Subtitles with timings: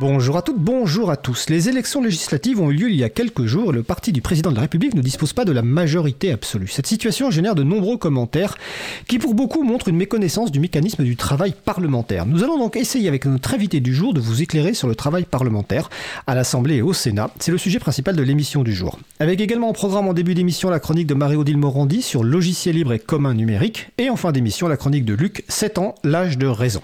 [0.00, 1.50] Bonjour à toutes, bonjour à tous.
[1.50, 4.20] Les élections législatives ont eu lieu il y a quelques jours et le parti du
[4.20, 6.68] président de la République ne dispose pas de la majorité absolue.
[6.68, 8.56] Cette situation génère de nombreux commentaires
[9.08, 12.26] qui pour beaucoup montrent une méconnaissance du mécanisme du travail parlementaire.
[12.26, 15.24] Nous allons donc essayer avec notre invité du jour de vous éclairer sur le travail
[15.24, 15.90] parlementaire
[16.28, 17.32] à l'Assemblée et au Sénat.
[17.40, 19.00] C'est le sujet principal de l'émission du jour.
[19.18, 22.92] Avec également en programme en début d'émission la chronique de Marie-Odile Morandi sur logiciel libre
[22.92, 26.46] et commun numérique et en fin d'émission la chronique de Luc, 7 ans, l'âge de
[26.46, 26.82] raison.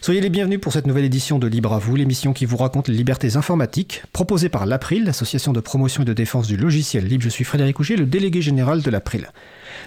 [0.00, 2.86] Soyez les bienvenus pour cette nouvelle édition de Libre à vous, l'émission qui vous raconte
[2.86, 7.24] les libertés informatiques, proposée par l'April, l'association de promotion et de défense du logiciel libre.
[7.24, 9.28] Je suis Frédéric Couchet, le délégué général de l'April.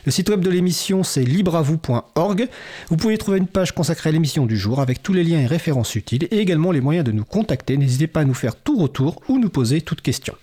[0.04, 2.48] Le site web de l'émission, c'est libreavou.org.
[2.90, 5.46] Vous pouvez trouver une page consacrée à l'émission du jour avec tous les liens et
[5.46, 7.78] références utiles et également les moyens de nous contacter.
[7.78, 10.34] N'hésitez pas à nous faire tout retour ou nous poser toutes questions.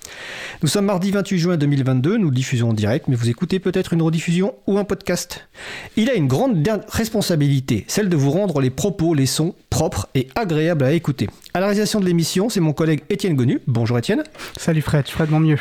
[0.62, 4.02] Nous sommes mardi 28 juin 2022, nous diffusons en direct, mais vous écoutez peut-être une
[4.02, 5.48] rediffusion ou un podcast.
[5.96, 10.28] Il a une grande responsabilité, celle de vous rendre les propos, les sons propres et
[10.36, 11.28] agréables à écouter.
[11.52, 13.60] À la réalisation de l'émission, c'est mon collègue Étienne Gonu.
[13.66, 14.22] Bonjour Étienne.
[14.56, 15.58] Salut Fred, je ferai de mon mieux.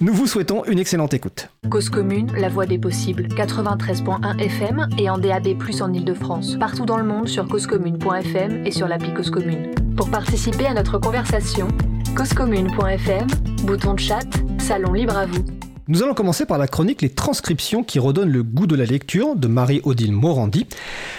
[0.00, 1.48] Nous vous souhaitons une excellente écoute.
[1.70, 3.15] Cause commune, la voix des possibles.
[3.22, 6.56] 93.1 FM et en DAB+, en Ile-de-France.
[6.58, 9.70] Partout dans le monde sur causecommune.fm et sur l'appli Cause Commune.
[9.96, 11.68] Pour participer à notre conversation,
[12.16, 13.26] causecommune.fm,
[13.64, 14.26] bouton de chat,
[14.58, 15.44] salon libre à vous.
[15.88, 19.36] Nous allons commencer par la chronique Les transcriptions qui redonnent le goût de la lecture
[19.36, 20.66] de Marie-Odile Morandi.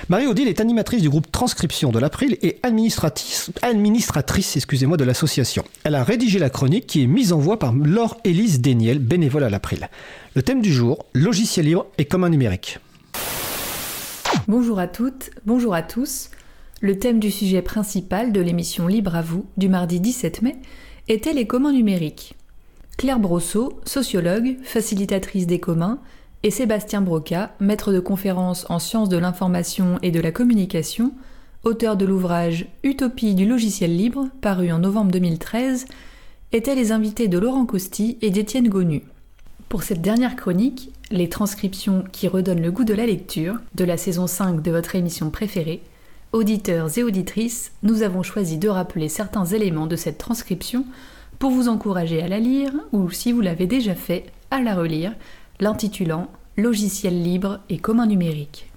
[0.10, 5.64] Marie-Odile est animatrice du groupe Transcription de l'April et administratrice, excusez-moi, de l'association.
[5.86, 9.46] Elle a rédigé la chronique qui est mise en voix par Laure Élise Déniel, bénévole
[9.46, 9.88] à l'April.
[10.36, 12.80] Le thème du jour, logiciel libre et commun numérique.
[14.50, 16.30] Bonjour à toutes, bonjour à tous.
[16.82, 20.58] Le thème du sujet principal de l'émission Libre à vous du mardi 17 mai
[21.08, 22.37] était les communs numériques.
[22.98, 26.00] Claire Brosseau, sociologue, facilitatrice des communs,
[26.42, 31.14] et Sébastien Broca, maître de conférences en sciences de l'information et de la communication,
[31.64, 35.86] auteur de l'ouvrage Utopie du logiciel libre, paru en novembre 2013,
[36.54, 39.04] étaient les invités de Laurent Costi et d'Étienne Gonu.
[39.70, 43.98] Pour cette dernière chronique, les transcriptions qui redonnent le goût de la lecture, de la
[43.98, 45.84] saison 5 de votre émission préférée,
[46.32, 50.84] auditeurs et auditrices, nous avons choisi de rappeler certains éléments de cette transcription
[51.40, 55.14] pour vous encourager à la lire ou, si vous l'avez déjà fait, à la relire,
[55.60, 56.28] l'intitulant
[56.60, 58.72] Logiciel libre et commun numérique.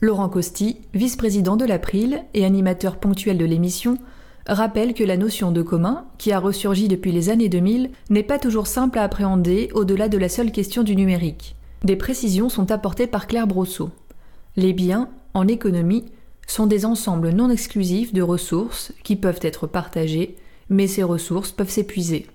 [0.00, 3.98] Laurent Costi, vice-président de l'April et animateur ponctuel de l'émission,
[4.46, 8.38] rappelle que la notion de commun, qui a ressurgi depuis les années 2000, n'est pas
[8.38, 11.54] toujours simple à appréhender au-delà de la seule question du numérique.
[11.84, 13.90] Des précisions sont apportées par Claire Brosseau.
[14.56, 16.06] Les biens, en économie,
[16.46, 20.36] sont des ensembles non exclusifs de ressources qui peuvent être partagées
[20.68, 22.26] mais ces ressources peuvent s'épuiser.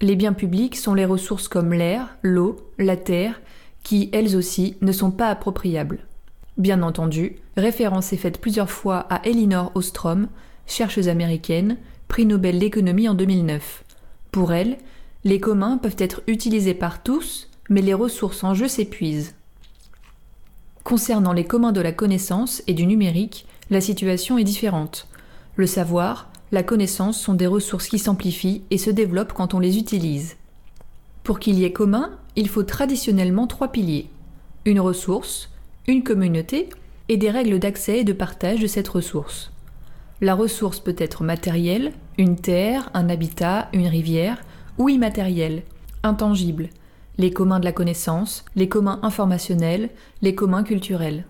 [0.00, 3.40] Les biens publics sont les ressources comme l'air, l'eau, la terre,
[3.82, 6.06] qui, elles aussi, ne sont pas appropriables.
[6.56, 10.28] Bien entendu, référence est faite plusieurs fois à Elinor Ostrom,
[10.66, 13.84] chercheuse américaine, prix Nobel d'économie en 2009.
[14.30, 14.78] Pour elle,
[15.24, 19.34] les communs peuvent être utilisés par tous, mais les ressources en jeu s'épuisent.
[20.82, 25.08] Concernant les communs de la connaissance et du numérique, la situation est différente.
[25.56, 29.76] Le savoir, la connaissance sont des ressources qui s'amplifient et se développent quand on les
[29.76, 30.36] utilise.
[31.24, 34.08] Pour qu'il y ait commun, il faut traditionnellement trois piliers.
[34.64, 35.50] Une ressource,
[35.88, 36.68] une communauté
[37.08, 39.50] et des règles d'accès et de partage de cette ressource.
[40.20, 44.40] La ressource peut être matérielle, une terre, un habitat, une rivière,
[44.78, 45.64] ou immatérielle,
[46.04, 46.68] intangible,
[47.18, 49.90] les communs de la connaissance, les communs informationnels,
[50.22, 51.24] les communs culturels.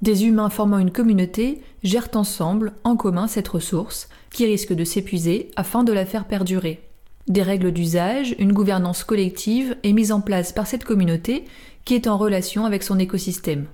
[0.00, 5.50] Des humains formant une communauté gèrent ensemble, en commun, cette ressource, qui risque de s'épuiser
[5.56, 6.80] afin de la faire perdurer.
[7.26, 11.44] Des règles d'usage, une gouvernance collective est mise en place par cette communauté
[11.84, 13.66] qui est en relation avec son écosystème.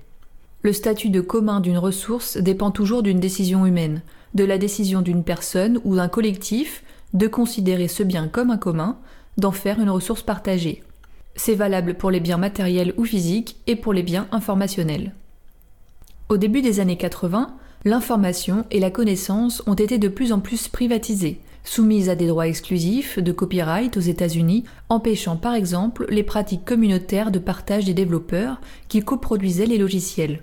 [0.61, 4.01] Le statut de commun d'une ressource dépend toujours d'une décision humaine,
[4.33, 6.83] de la décision d'une personne ou d'un collectif
[7.13, 8.97] de considérer ce bien comme un commun,
[9.37, 10.83] d'en faire une ressource partagée.
[11.35, 15.13] C'est valable pour les biens matériels ou physiques et pour les biens informationnels.
[16.27, 20.67] Au début des années 80, l'information et la connaissance ont été de plus en plus
[20.67, 26.65] privatisées, soumises à des droits exclusifs de copyright aux États-Unis, empêchant par exemple les pratiques
[26.65, 30.41] communautaires de partage des développeurs qui coproduisaient les logiciels.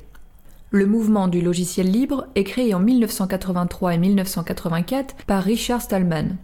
[0.70, 6.36] Le mouvement du logiciel libre est créé en 1983 et 1984 par Richard Stallman.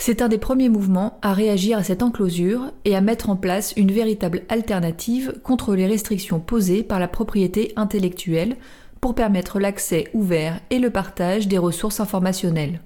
[0.00, 3.74] C'est un des premiers mouvements à réagir à cette enclosure et à mettre en place
[3.76, 8.56] une véritable alternative contre les restrictions posées par la propriété intellectuelle
[9.00, 12.80] pour permettre l'accès ouvert et le partage des ressources informationnelles.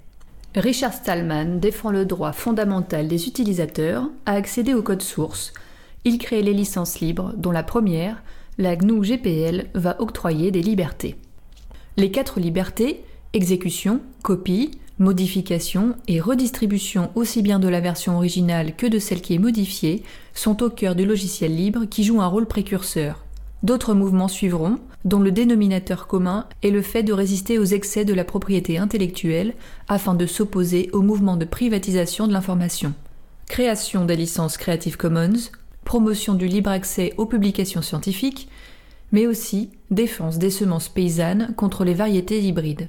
[0.55, 5.53] Richard Stallman défend le droit fondamental des utilisateurs à accéder au code source.
[6.05, 8.23] Il crée les licences libres, dont la première,
[8.59, 11.17] la GNU GPL, va octroyer des libertés.
[11.97, 18.87] Les quatre libertés, exécution, copie, modification et redistribution aussi bien de la version originale que
[18.87, 20.03] de celle qui est modifiée,
[20.35, 23.25] sont au cœur du logiciel libre qui joue un rôle précurseur.
[23.63, 28.15] D'autres mouvements suivront, dont le dénominateur commun est le fait de résister aux excès de
[28.15, 29.55] la propriété intellectuelle
[29.89, 32.95] afin de s'opposer au mouvement de privatisation de l'information.
[33.49, 35.51] Création des licences Creative Commons,
[35.85, 38.49] promotion du libre accès aux publications scientifiques,
[39.11, 42.89] mais aussi défense des semences paysannes contre les variétés hybrides.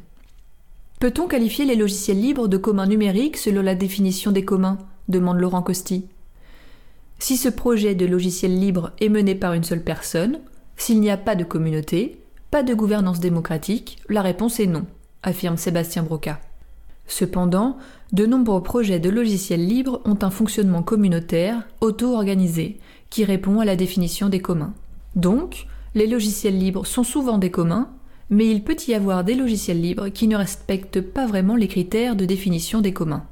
[1.00, 4.78] Peut-on qualifier les logiciels libres de communs numériques selon la définition des communs?
[5.10, 6.06] demande Laurent Costi.
[7.20, 10.40] Si ce projet de logiciel libre est mené par une seule personne,
[10.78, 12.20] s'il n'y a pas de communauté,
[12.52, 14.86] pas de gouvernance démocratique, la réponse est non,
[15.24, 16.40] affirme Sébastien Broca.
[17.08, 17.78] Cependant,
[18.12, 22.80] de nombreux projets de logiciels libres ont un fonctionnement communautaire, auto-organisé,
[23.10, 24.74] qui répond à la définition des communs.
[25.16, 27.90] Donc, les logiciels libres sont souvent des communs,
[28.30, 32.16] mais il peut y avoir des logiciels libres qui ne respectent pas vraiment les critères
[32.16, 33.26] de définition des communs.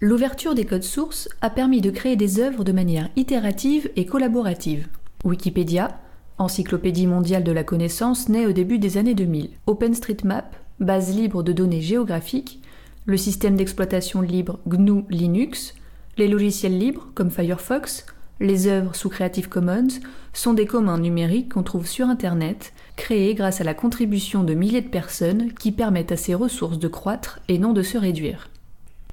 [0.00, 4.88] L'ouverture des codes sources a permis de créer des œuvres de manière itérative et collaborative.
[5.24, 6.00] Wikipédia,
[6.38, 9.50] Encyclopédie mondiale de la connaissance naît au début des années 2000.
[9.66, 12.60] OpenStreetMap, base libre de données géographiques,
[13.04, 15.74] le système d'exploitation libre GNU Linux,
[16.16, 18.06] les logiciels libres comme Firefox,
[18.40, 20.00] les œuvres sous Creative Commons
[20.32, 24.80] sont des communs numériques qu'on trouve sur Internet, créés grâce à la contribution de milliers
[24.80, 28.48] de personnes qui permettent à ces ressources de croître et non de se réduire.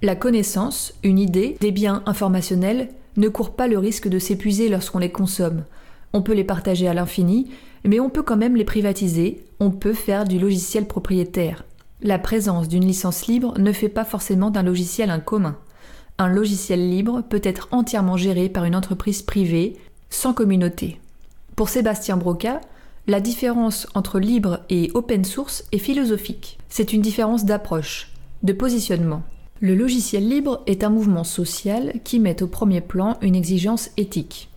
[0.02, 5.00] La connaissance, une idée, des biens informationnels ne court pas le risque de s'épuiser lorsqu'on
[5.00, 5.64] les consomme,
[6.14, 7.50] on peut les partager à l'infini,
[7.86, 11.66] mais on peut quand même les privatiser, on peut faire du logiciel propriétaire.
[12.02, 15.58] La présence d'une licence libre ne fait pas forcément d'un logiciel un commun.
[16.18, 19.78] Un logiciel libre peut être entièrement géré par une entreprise privée,
[20.10, 21.00] sans communauté.
[21.56, 22.62] Pour Sébastien Broca,
[23.08, 26.58] la différence entre libre et open source est philosophique.
[26.70, 28.12] C'est une différence d'approche,
[28.44, 29.24] de positionnement.
[29.62, 34.49] Le logiciel libre est un mouvement social qui met au premier plan une exigence éthique.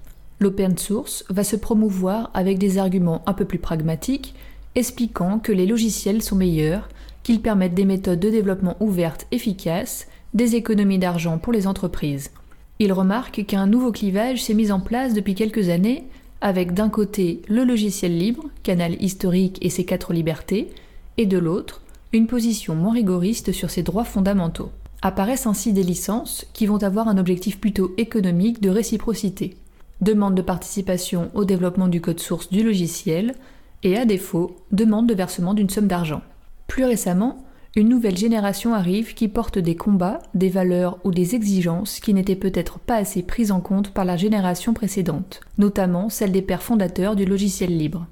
[0.43, 4.35] L'open source va se promouvoir avec des arguments un peu plus pragmatiques,
[4.75, 6.89] expliquant que les logiciels sont meilleurs,
[7.23, 12.33] qu'ils permettent des méthodes de développement ouvertes efficaces, des économies d'argent pour les entreprises.
[12.81, 16.09] Il remarque qu'un nouveau clivage s'est mis en place depuis quelques années,
[16.41, 20.71] avec d'un côté le logiciel libre, canal historique et ses quatre libertés,
[21.19, 24.73] et de l'autre, une position moins rigoriste sur ses droits fondamentaux.
[25.03, 29.55] Apparaissent ainsi des licences qui vont avoir un objectif plutôt économique de réciprocité
[30.03, 33.35] demande de participation au développement du code source du logiciel
[33.83, 36.21] et à défaut, demande de versement d'une somme d'argent.
[36.67, 37.45] Plus récemment,
[37.75, 42.37] une nouvelle génération arrive qui porte des combats, des valeurs ou des exigences qui n'étaient
[42.37, 47.17] peut-être pas assez prises en compte par la génération précédente, notamment celle des pères fondateurs
[47.17, 48.07] du logiciel libre.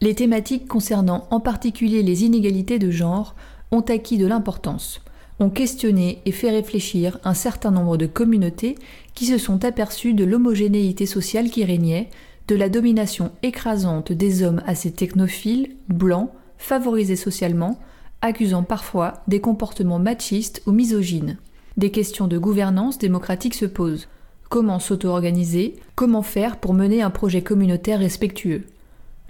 [0.00, 3.36] Les thématiques concernant en particulier les inégalités de genre
[3.70, 5.00] ont acquis de l'importance
[5.38, 8.76] ont questionné et fait réfléchir un certain nombre de communautés
[9.14, 12.08] qui se sont aperçues de l'homogénéité sociale qui régnait,
[12.48, 17.78] de la domination écrasante des hommes assez technophiles, blancs, favorisés socialement,
[18.22, 21.38] accusant parfois des comportements machistes ou misogynes.
[21.76, 24.08] Des questions de gouvernance démocratique se posent.
[24.48, 25.74] Comment s'auto-organiser?
[25.96, 28.64] Comment faire pour mener un projet communautaire respectueux?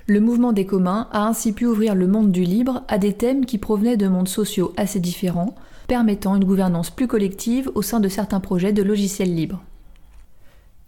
[0.06, 3.44] Le mouvement des communs a ainsi pu ouvrir le monde du libre à des thèmes
[3.44, 5.56] qui provenaient de mondes sociaux assez différents,
[5.87, 9.62] permettant une gouvernance plus collective au sein de certains projets de logiciels libres.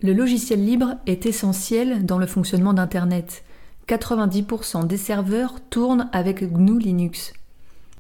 [0.00, 3.42] Le logiciel libre est essentiel dans le fonctionnement d'Internet.
[3.88, 7.32] 90% des serveurs tournent avec GNU Linux.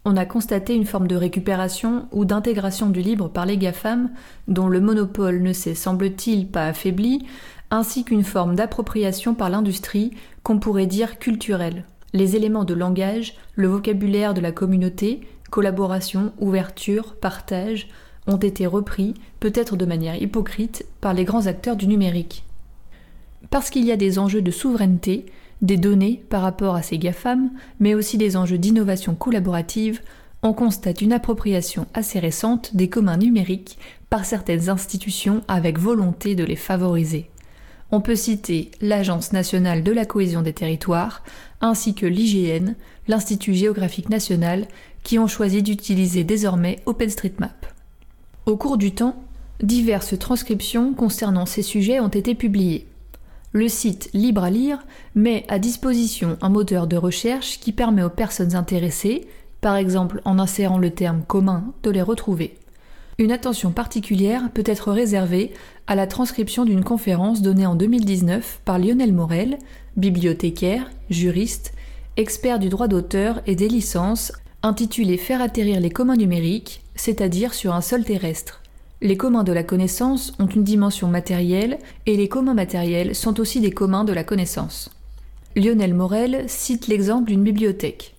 [0.04, 4.10] On a constaté une forme de récupération ou d'intégration du libre par les GAFAM,
[4.46, 7.26] dont le monopole ne s'est, semble-t-il, pas affaibli,
[7.70, 10.12] ainsi qu'une forme d'appropriation par l'industrie
[10.42, 11.84] qu'on pourrait dire culturelle.
[12.14, 17.88] Les éléments de langage, le vocabulaire de la communauté, collaboration, ouverture, partage,
[18.26, 22.44] ont été repris, peut-être de manière hypocrite, par les grands acteurs du numérique.
[23.50, 25.26] Parce qu'il y a des enjeux de souveraineté,
[25.62, 27.50] des données par rapport à ces GAFAM,
[27.80, 30.02] mais aussi des enjeux d'innovation collaborative,
[30.42, 33.78] on constate une appropriation assez récente des communs numériques
[34.08, 37.28] par certaines institutions avec volonté de les favoriser.
[37.90, 41.24] On peut citer l'Agence nationale de la cohésion des territoires,
[41.60, 42.74] ainsi que l'IGN,
[43.08, 44.68] l'Institut géographique national,
[45.02, 47.66] qui ont choisi d'utiliser désormais OpenStreetMap.
[48.46, 49.22] Au cours du temps,
[49.62, 52.86] diverses transcriptions concernant ces sujets ont été publiées.
[53.52, 58.10] Le site Libre à lire met à disposition un moteur de recherche qui permet aux
[58.10, 59.26] personnes intéressées,
[59.60, 62.58] par exemple en insérant le terme commun, de les retrouver.
[63.18, 65.52] Une attention particulière peut être réservée
[65.88, 69.58] à la transcription d'une conférence donnée en 2019 par Lionel Morel,
[69.96, 71.72] bibliothécaire, juriste,
[72.16, 77.74] expert du droit d'auteur et des licences, intitulée Faire atterrir les communs numériques, c'est-à-dire sur
[77.74, 78.62] un sol terrestre.
[79.00, 83.60] Les communs de la connaissance ont une dimension matérielle et les communs matériels sont aussi
[83.60, 84.90] des communs de la connaissance.
[85.54, 88.14] Lionel Morel cite l'exemple d'une bibliothèque.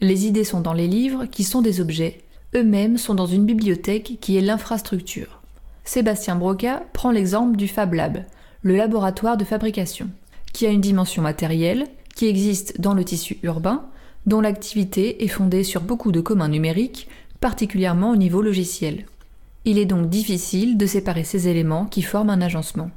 [0.00, 2.22] Les idées sont dans les livres qui sont des objets,
[2.54, 5.42] eux-mêmes sont dans une bibliothèque qui est l'infrastructure.
[5.84, 8.24] Sébastien Broca prend l'exemple du Fab Lab,
[8.62, 10.08] le laboratoire de fabrication,
[10.54, 13.84] qui a une dimension matérielle, qui existe dans le tissu urbain,
[14.26, 17.08] dont l'activité est fondée sur beaucoup de communs numériques,
[17.40, 19.06] particulièrement au niveau logiciel.
[19.64, 22.90] Il est donc difficile de séparer ces éléments qui forment un agencement.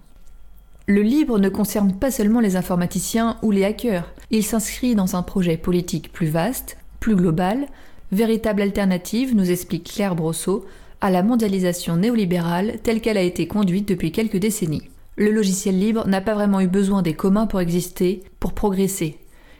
[0.85, 5.23] Le libre ne concerne pas seulement les informaticiens ou les hackers, il s'inscrit dans un
[5.23, 7.67] projet politique plus vaste, plus global,
[8.11, 10.65] véritable alternative, nous explique Claire Brosseau,
[11.01, 14.89] à la mondialisation néolibérale telle qu'elle a été conduite depuis quelques décennies.
[15.15, 19.17] Le logiciel libre n'a pas vraiment eu besoin des communs pour exister, pour progresser.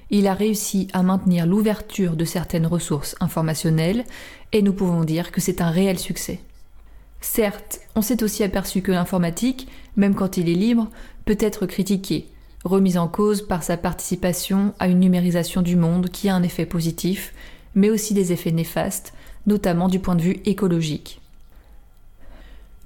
[0.09, 4.05] Il a réussi à maintenir l'ouverture de certaines ressources informationnelles
[4.53, 6.39] et nous pouvons dire que c'est un réel succès.
[7.19, 10.87] Certes, on s'est aussi aperçu que l'informatique, même quand il est libre,
[11.25, 12.29] peut être critiqué,
[12.63, 16.65] remise en cause par sa participation à une numérisation du monde qui a un effet
[16.65, 17.33] positif,
[17.75, 19.13] mais aussi des effets néfastes,
[19.45, 21.19] notamment du point de vue écologique.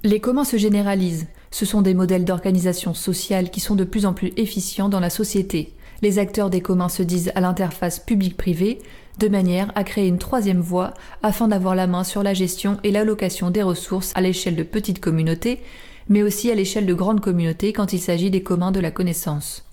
[0.02, 4.14] Les communs se généralisent, ce sont des modèles d'organisation sociale qui sont de plus en
[4.14, 5.72] plus efficients dans la société.
[6.02, 8.80] Les acteurs des communs se disent à l'interface public-privé,
[9.20, 12.90] de manière à créer une troisième voie afin d'avoir la main sur la gestion et
[12.90, 15.60] l'allocation des ressources à l'échelle de petites communautés,
[16.08, 19.64] mais aussi à l'échelle de grandes communautés quand il s'agit des communs de la connaissance.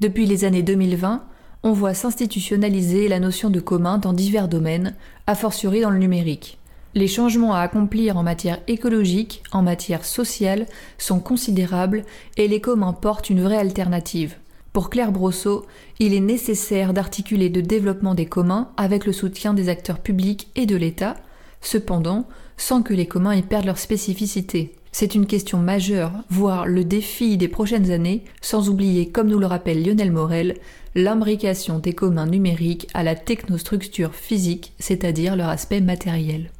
[0.00, 1.24] Depuis les années 2020,
[1.62, 4.96] on voit s'institutionnaliser la notion de commun dans divers domaines,
[5.28, 6.58] a fortiori dans le numérique.
[6.94, 10.66] Les changements à accomplir en matière écologique, en matière sociale,
[10.98, 12.04] sont considérables
[12.36, 14.34] et les communs portent une vraie alternative.
[14.78, 15.66] Pour Claire Brosseau,
[15.98, 20.66] il est nécessaire d'articuler le développement des communs avec le soutien des acteurs publics et
[20.66, 21.16] de l'État,
[21.60, 24.76] cependant, sans que les communs y perdent leur spécificité.
[24.92, 29.46] C'est une question majeure, voire le défi des prochaines années, sans oublier, comme nous le
[29.46, 30.54] rappelle Lionel Morel,
[30.94, 36.52] l'imbrication des communs numériques à la technostructure physique, c'est-à-dire leur aspect matériel.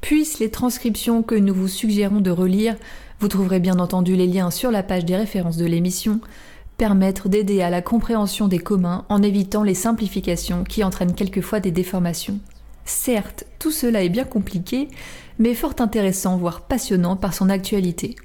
[0.00, 2.74] Puissent les transcriptions que nous vous suggérons de relire,
[3.20, 6.18] vous trouverez bien entendu les liens sur la page des références de l'émission,
[6.82, 11.70] permettre d'aider à la compréhension des communs en évitant les simplifications qui entraînent quelquefois des
[11.70, 12.40] déformations.
[12.84, 14.88] Certes, tout cela est bien compliqué,
[15.38, 18.16] mais fort intéressant, voire passionnant par son actualité.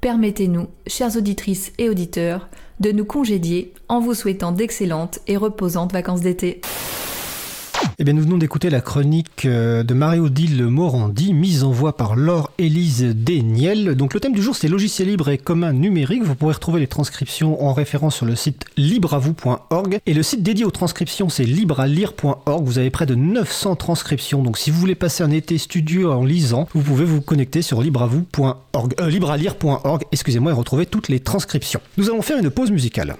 [0.00, 2.48] Permettez-nous, chères auditrices et auditeurs,
[2.78, 6.60] de nous congédier en vous souhaitant d'excellentes et reposantes vacances d'été.
[7.98, 12.16] Eh bien, nous venons d'écouter la chronique euh, de Marie-Odile Morandi, mise en voix par
[12.16, 13.94] Laure-Élise Desniel.
[13.94, 16.22] Donc, le thème du jour, c'est logiciel libre et commun numérique.
[16.24, 19.98] Vous pourrez retrouver les transcriptions en référence sur le site libreavou.org.
[20.06, 22.64] Et le site dédié aux transcriptions, c'est librealire.org.
[22.64, 24.42] Vous avez près de 900 transcriptions.
[24.42, 27.82] Donc, si vous voulez passer un été studio en lisant, vous pouvez vous connecter sur
[27.82, 31.80] libreavou.org, euh, librealire.org, excusez-moi, et retrouver toutes les transcriptions.
[31.98, 33.16] Nous allons faire une pause musicale.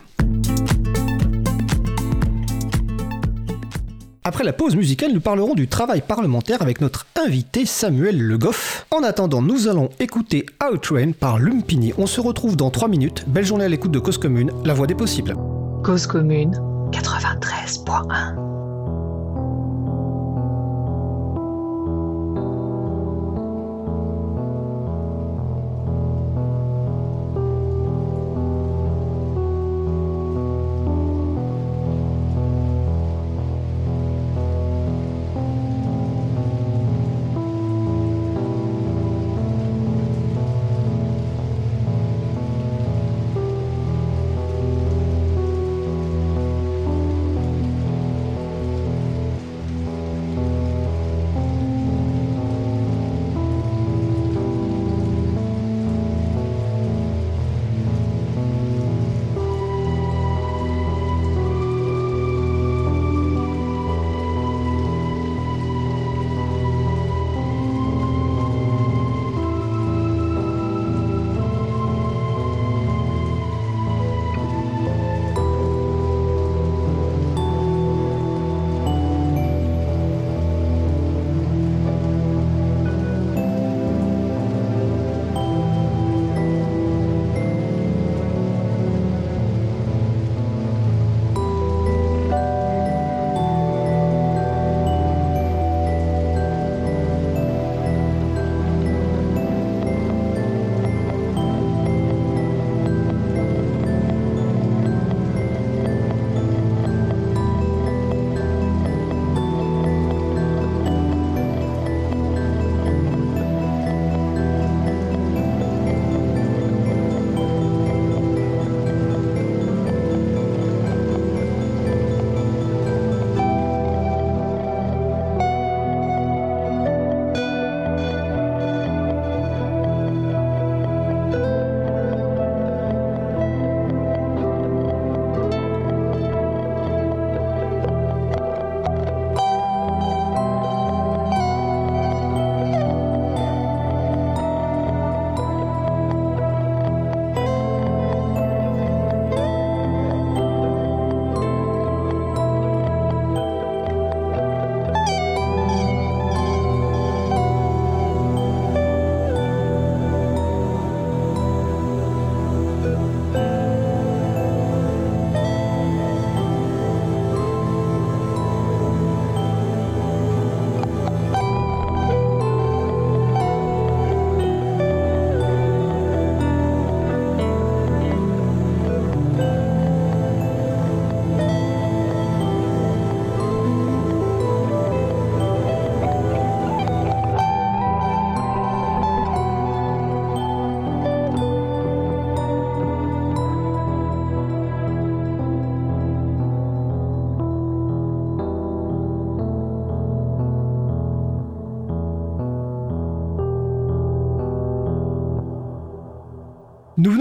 [4.33, 8.87] Après la pause musicale, nous parlerons du travail parlementaire avec notre invité Samuel Le Goff.
[8.91, 11.93] En attendant, nous allons écouter Outrain par Lumpini.
[11.99, 13.27] On se retrouve dans 3 minutes.
[13.29, 15.37] Belle journée à l'écoute de Cause Commune, la voix des possibles.
[15.85, 16.53] Cause Commune
[16.93, 18.62] 93.1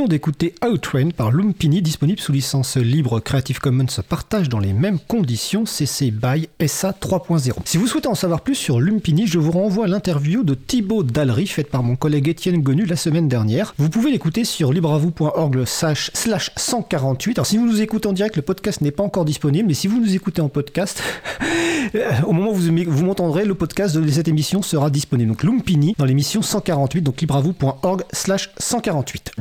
[0.08, 5.66] d'écouter Outrain par Lumpini, disponible sous licence libre Creative Commons partage dans les mêmes conditions
[5.66, 7.54] CC BY SA 3.0.
[7.66, 11.04] Si vous souhaitez en savoir plus sur Lumpini, je vous renvoie à l'interview de Thibaut
[11.04, 13.74] Dallery faite par mon collègue Étienne Gonu la semaine dernière.
[13.78, 17.38] Vous pouvez l'écouter sur libravou.org slash 148.
[17.38, 19.88] Alors si vous nous écoutez en direct, le podcast n'est pas encore disponible, mais si
[19.88, 21.02] vous nous écoutez en podcast,
[22.26, 25.32] au moment où vous, vous m'entendrez, le podcast de cette émission sera disponible.
[25.32, 29.32] Donc Lumpini dans l'émission 148, donc libravou.org slash 148.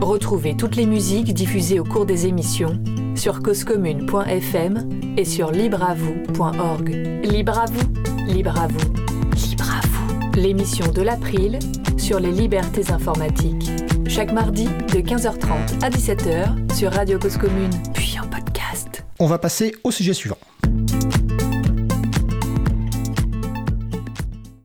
[0.00, 2.82] Retrouvez toutes les musiques diffusées au cours des émissions
[3.14, 6.88] sur causecommune.fm et sur libreavoue.org.
[7.22, 8.92] Libre à vous, libre à vous,
[9.36, 10.40] libre à vous.
[10.40, 11.58] L'émission de l'April
[11.98, 13.70] sur les libertés informatiques.
[14.08, 19.04] Chaque mardi de 15h30 à 17h sur Radio Cause Commune, puis en podcast.
[19.18, 20.38] On va passer au sujet suivant.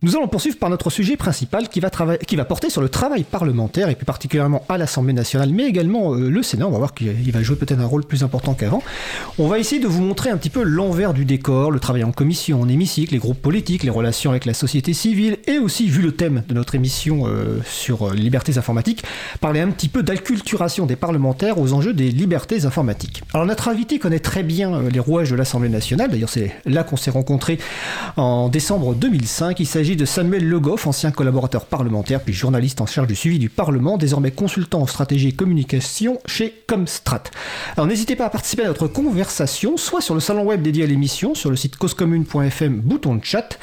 [0.01, 3.23] Nous allons poursuivre par notre sujet principal qui va, qui va porter sur le travail
[3.23, 6.67] parlementaire et plus particulièrement à l'Assemblée nationale, mais également euh, le Sénat.
[6.67, 8.84] On va voir qu'il va jouer peut-être un rôle plus important qu'avant.
[9.39, 12.12] On va essayer de vous montrer un petit peu l'envers du décor, le travail en
[12.12, 16.01] commission, en hémicycle, les groupes politiques, les relations avec la société civile et aussi, vu
[16.01, 19.03] le thème de notre émission euh, sur euh, les libertés informatiques,
[19.39, 23.23] parler un petit peu d'acculturation des parlementaires aux enjeux des libertés informatiques.
[23.34, 26.97] Alors notre invité connaît très bien les rouages de l'Assemblée nationale, d'ailleurs c'est là qu'on
[26.97, 27.60] s'est rencontrés
[28.17, 29.60] en décembre 2005.
[29.60, 33.39] Il s'agit de Samuel Le Goff, ancien collaborateur parlementaire puis journaliste en charge du suivi
[33.39, 37.23] du Parlement, désormais consultant en stratégie et communication chez Comstrat.
[37.77, 40.88] Alors n'hésitez pas à participer à notre conversation, soit sur le salon web dédié à
[40.88, 43.58] l'émission, sur le site causecommune.fm, bouton de chat,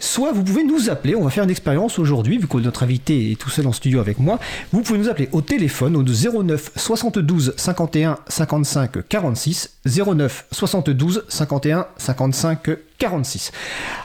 [0.00, 1.14] soit vous pouvez nous appeler.
[1.14, 4.00] On va faire une expérience aujourd'hui, vu que notre invité est tout seul en studio
[4.00, 4.38] avec moi.
[4.72, 11.86] Vous pouvez nous appeler au téléphone au 09 72 51 55 46 09 72 51
[11.96, 12.91] 55 46.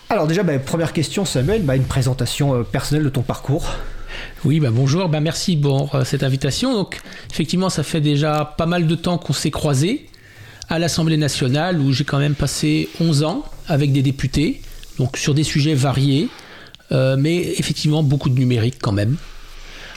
[0.10, 3.70] Alors déjà, bah, première question Samuel, bah, une présentation euh, personnelle de ton parcours.
[4.46, 6.74] Oui, bah bonjour, merci pour euh, cette invitation.
[6.74, 7.00] Donc
[7.32, 10.08] effectivement, ça fait déjà pas mal de temps qu'on s'est croisés
[10.70, 14.62] à l'Assemblée nationale où j'ai quand même passé 11 ans avec des députés,
[14.98, 16.30] donc sur des sujets variés,
[16.92, 19.18] euh, mais effectivement beaucoup de numérique quand même.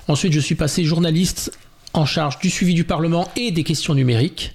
[0.08, 1.52] Ensuite, je suis passé journaliste
[1.92, 4.52] en charge du suivi du Parlement et des questions numériques.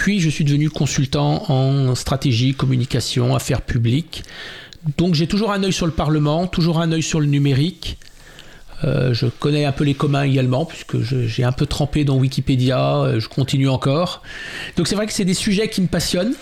[0.00, 4.22] Puis je suis devenu consultant en stratégie, communication, affaires publiques.
[4.96, 7.98] Donc j'ai toujours un œil sur le Parlement, toujours un œil sur le numérique.
[8.82, 12.96] Euh, je connais un peu les communs également, puisque j'ai un peu trempé dans Wikipédia,
[12.96, 14.22] euh, je continue encore.
[14.78, 16.32] Donc c'est vrai que c'est des sujets qui me passionnent,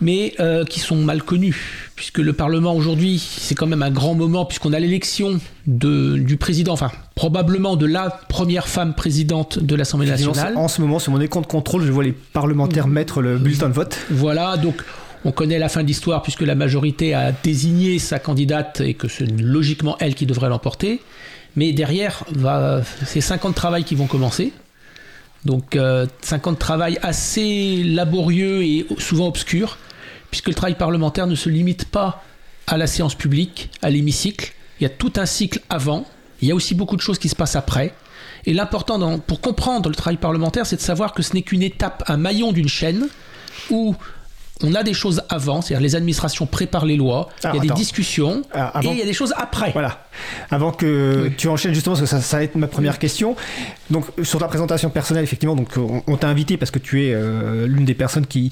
[0.00, 4.14] mais euh, qui sont mal connus, puisque le Parlement aujourd'hui, c'est quand même un grand
[4.14, 10.08] moment, puisqu'on a l'élection du président, enfin probablement de la première femme présidente de l'Assemblée
[10.08, 10.56] nationale.
[10.56, 13.68] En ce moment, sur mon écran de contrôle, je vois les parlementaires mettre le bulletin
[13.68, 13.98] de vote.
[14.10, 14.84] Voilà, donc
[15.24, 19.08] on connaît la fin de l'histoire, puisque la majorité a désigné sa candidate et que
[19.08, 21.00] c'est logiquement elle qui devrait l'emporter.
[21.56, 22.24] Mais derrière,
[23.04, 24.52] c'est 50 travail qui vont commencer.
[25.44, 25.78] Donc
[26.22, 29.78] 50 euh, travail assez laborieux et souvent obscur
[30.30, 32.22] puisque le travail parlementaire ne se limite pas
[32.66, 34.52] à la séance publique, à l'hémicycle.
[34.80, 36.06] Il y a tout un cycle avant.
[36.40, 37.94] Il y a aussi beaucoup de choses qui se passent après.
[38.46, 42.04] Et l'important pour comprendre le travail parlementaire, c'est de savoir que ce n'est qu'une étape,
[42.06, 43.08] un maillon d'une chaîne
[43.70, 43.96] où
[44.62, 47.68] on a des choses avant, c'est-à-dire les administrations préparent les lois, il y a des
[47.70, 49.70] discussions, et il y a des choses après.
[49.72, 50.06] Voilà.
[50.50, 53.36] Avant que tu enchaînes justement, parce que ça, va être ma première question.
[53.90, 57.66] Donc sur ta présentation personnelle, effectivement, donc on, t'a invité parce que tu es euh,
[57.66, 58.50] l'une des personnes qui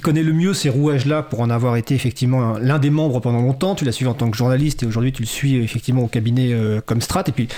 [0.00, 3.74] connaît le mieux ces rouages-là pour en avoir été effectivement l'un des membres pendant longtemps.
[3.74, 6.52] Tu l'as suivi en tant que journaliste et aujourd'hui tu le suis effectivement au cabinet
[6.52, 7.24] euh, comme Strat.
[7.28, 7.48] Et puis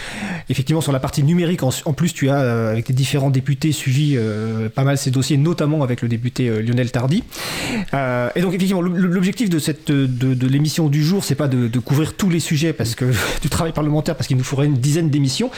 [0.49, 4.15] effectivement sur la partie numérique, en, plus tu as euh, avec les différents députés suivi
[4.17, 7.23] euh, pas mal ces dossiers, notamment avec le député Lionel Tardy.
[7.93, 12.31] et donc effectivement l'objectif de cette de, l'émission du jour, c'est pas de, couvrir tous
[12.31, 13.05] les sujets parce que
[13.43, 15.51] du travail parlementaire parce qu'il nous faudrait une dizaine d'émissions,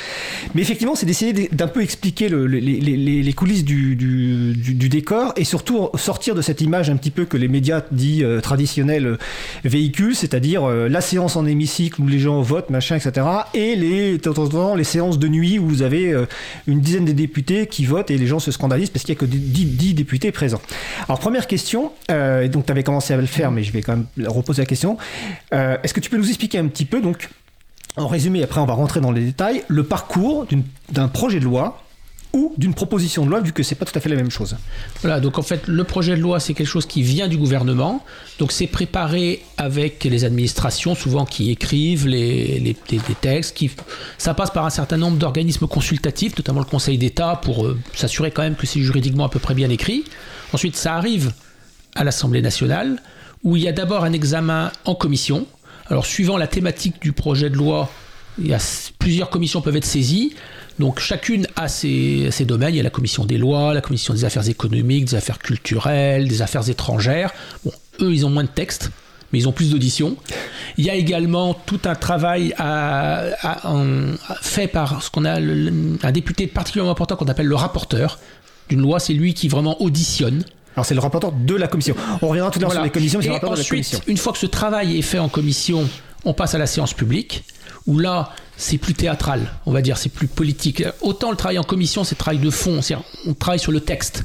[0.54, 6.42] mais effectivement c'est d'essayer d'un peu expliquer les, coulisses du, décor et surtout sortir de
[6.42, 9.16] cette image un petit peu que les médias dits euh, traditionnels euh,
[9.64, 13.26] véhiculent, c'est-à-dire euh, la séance en hémicycle où les gens votent, machin, etc.
[13.54, 16.14] Et les, temps les séances de nuit où vous avez
[16.66, 19.20] une dizaine de députés qui votent et les gens se scandalisent parce qu'il n'y a
[19.20, 20.60] que 10, députés présents.
[21.08, 24.06] Alors première question, donc tu avais commencé à le faire, mais je vais quand même
[24.26, 24.96] reposer la question.
[25.52, 27.28] Est-ce que tu peux nous expliquer un petit peu, donc
[27.98, 30.46] en résumé, après on va rentrer dans les détails, le parcours
[30.90, 31.82] d'un projet de loi
[32.32, 34.56] ou d'une proposition de loi, vu que c'est pas tout à fait la même chose.
[35.00, 38.04] Voilà, donc en fait, le projet de loi, c'est quelque chose qui vient du gouvernement.
[38.38, 42.76] Donc c'est préparé avec les administrations, souvent qui écrivent les,
[43.20, 43.56] textes.
[43.56, 43.70] Qui,
[44.18, 48.30] ça passe par un certain nombre d'organismes consultatifs, notamment le Conseil d'État, pour euh, s'assurer
[48.30, 50.04] quand même que c'est juridiquement à peu près bien écrit.
[50.52, 51.32] Ensuite, ça arrive
[51.94, 53.00] à l'Assemblée nationale,
[53.42, 55.46] où il y a d'abord un examen en commission.
[55.90, 57.90] Alors, suivant la thématique du projet de loi,
[58.98, 60.34] plusieurs commissions peuvent être saisies.
[60.78, 62.74] Donc chacune a ses, domaines.
[62.74, 66.28] Il y a la commission des lois, la commission des affaires économiques, des affaires culturelles,
[66.28, 67.32] des affaires étrangères.
[68.00, 68.90] Eux, ils ont moins de textes,
[69.32, 70.16] mais ils ont plus d'auditions.
[70.76, 72.54] Il y a également tout un travail
[74.42, 75.10] fait par ce
[76.06, 78.20] un député particulièrement important qu'on appelle le rapporteur
[78.68, 79.00] d'une loi.
[79.00, 80.44] C'est lui qui vraiment auditionne.
[80.78, 81.96] Alors c'est le rapporteur de la commission.
[82.22, 82.82] On reviendra tout à l'heure voilà.
[82.82, 84.00] sur les commissions, c'est le rapporteur ensuite, de la commission.
[84.06, 85.88] Une fois que ce travail est fait en commission,
[86.24, 87.42] on passe à la séance publique,
[87.88, 90.84] où là, c'est plus théâtral, on va dire, c'est plus politique.
[91.00, 92.78] Autant le travail en commission, c'est le travail de fond,
[93.26, 94.22] on travaille sur le texte.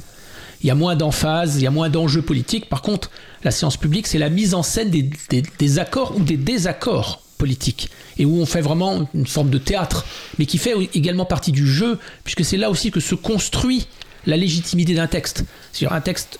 [0.62, 2.68] Il y a moins d'emphase, il y a moins d'enjeux politiques.
[2.68, 3.10] Par contre,
[3.42, 7.20] la séance publique, c'est la mise en scène des, des, des, accords ou des désaccords
[7.36, 7.90] politiques.
[8.16, 10.06] Et où on fait vraiment une forme de théâtre,
[10.38, 13.88] mais qui fait également partie du jeu, puisque c'est là aussi que se construit
[14.26, 15.44] la légitimité d'un texte.
[15.72, 16.38] C'est-à-dire un texte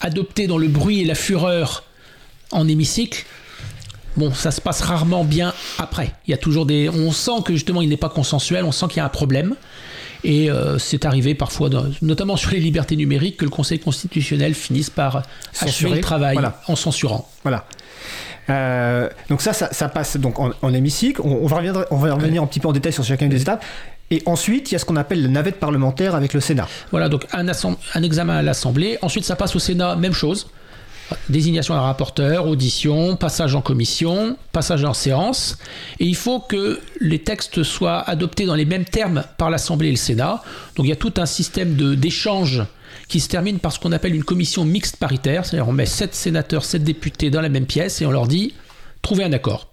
[0.00, 1.84] adopté dans le bruit et la fureur
[2.52, 3.24] en hémicycle,
[4.16, 6.12] bon, ça se passe rarement bien après.
[6.26, 8.86] Il y a toujours des, on sent que justement il n'est pas consensuel, on sent
[8.88, 9.54] qu'il y a un problème.
[10.22, 14.54] Et euh, c'est arrivé parfois, dans, notamment sur les libertés numériques, que le Conseil constitutionnel
[14.54, 16.60] finisse par Censurer, achever le travail voilà.
[16.66, 17.26] en censurant.
[17.42, 17.64] Voilà.
[18.50, 21.22] Euh, donc ça, ça, ça, passe donc en, en hémicycle.
[21.24, 23.40] On, on, va revenir, on va revenir un petit peu en détail sur chacune des
[23.40, 23.64] étapes.
[24.10, 26.68] Et ensuite, il y a ce qu'on appelle la navette parlementaire avec le Sénat.
[26.90, 27.46] Voilà, donc un,
[28.02, 28.98] examen à l'Assemblée.
[29.02, 30.48] Ensuite, ça passe au Sénat, même chose.
[31.28, 35.58] Désignation d'un rapporteur, audition, passage en commission, passage en séance.
[36.00, 39.92] Et il faut que les textes soient adoptés dans les mêmes termes par l'Assemblée et
[39.92, 40.42] le Sénat.
[40.74, 42.64] Donc il y a tout un système d'échange
[43.08, 45.44] qui se termine par ce qu'on appelle une commission mixte paritaire.
[45.44, 48.54] C'est-à-dire on met 7 sénateurs, 7 députés dans la même pièce et on leur dit
[49.02, 49.68] trouvez un accord.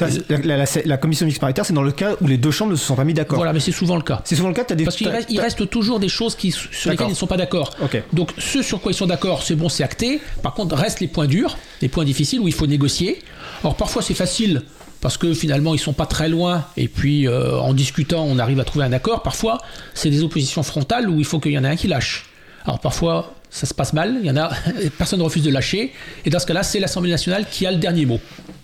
[0.00, 2.72] La, la, la, la, commission mixte paritaire, c'est dans le cas où les deux chambres
[2.72, 3.38] ne se sont pas mis d'accord.
[3.38, 4.20] Voilà, mais c'est souvent le cas.
[4.24, 4.64] C'est souvent le cas.
[4.68, 4.84] As des...
[4.84, 7.74] Parce qu'il reste, toujours des choses qui, sur lesquelles ils ne sont pas d'accord.
[7.82, 8.02] Okay.
[8.12, 10.20] Donc, ce sur quoi ils sont d'accord, c'est bon, c'est acté.
[10.42, 13.22] Par contre, restent les points durs, les points difficiles où il faut négocier.
[13.62, 14.62] Alors, parfois, c'est facile
[15.00, 16.64] parce que finalement, ils sont pas très loin.
[16.76, 19.22] Et puis, euh, en discutant, on arrive à trouver un accord.
[19.22, 19.58] Parfois,
[19.94, 22.26] c'est des oppositions frontales où il faut qu'il y en ait un qui lâche.
[22.64, 24.18] Alors, parfois, ça se passe mal.
[24.20, 24.50] Il y en a,
[24.98, 25.92] personne ne refuse de lâcher.
[26.24, 28.20] Et dans ce cas-là, c'est l'Assemblée nationale qui a le dernier mot.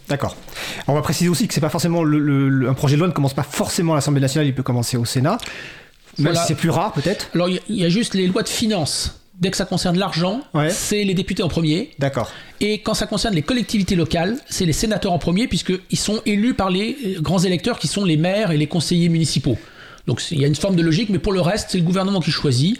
[0.08, 0.36] D'accord.
[0.86, 3.12] On va préciser aussi que c'est pas forcément le, le, un projet de loi ne
[3.12, 5.38] commence pas forcément à l'Assemblée nationale, il peut commencer au Sénat.
[6.18, 6.44] Voilà.
[6.44, 7.30] c'est plus rare peut-être.
[7.34, 9.20] Alors il y, y, a juste les lois de finances.
[9.40, 10.70] Dès que ça concerne l'argent, ouais.
[10.70, 11.90] c'est les députés en premier.
[11.98, 12.30] D'accord.
[12.60, 16.54] Et quand ça concerne les collectivités locales, c'est les sénateurs en premier puisqu'ils sont élus
[16.54, 19.58] par les grands électeurs qui sont les maires et les conseillers municipaux.
[20.06, 22.20] Donc il y a une forme de logique, mais pour le reste, c'est le gouvernement
[22.20, 22.78] qui choisit.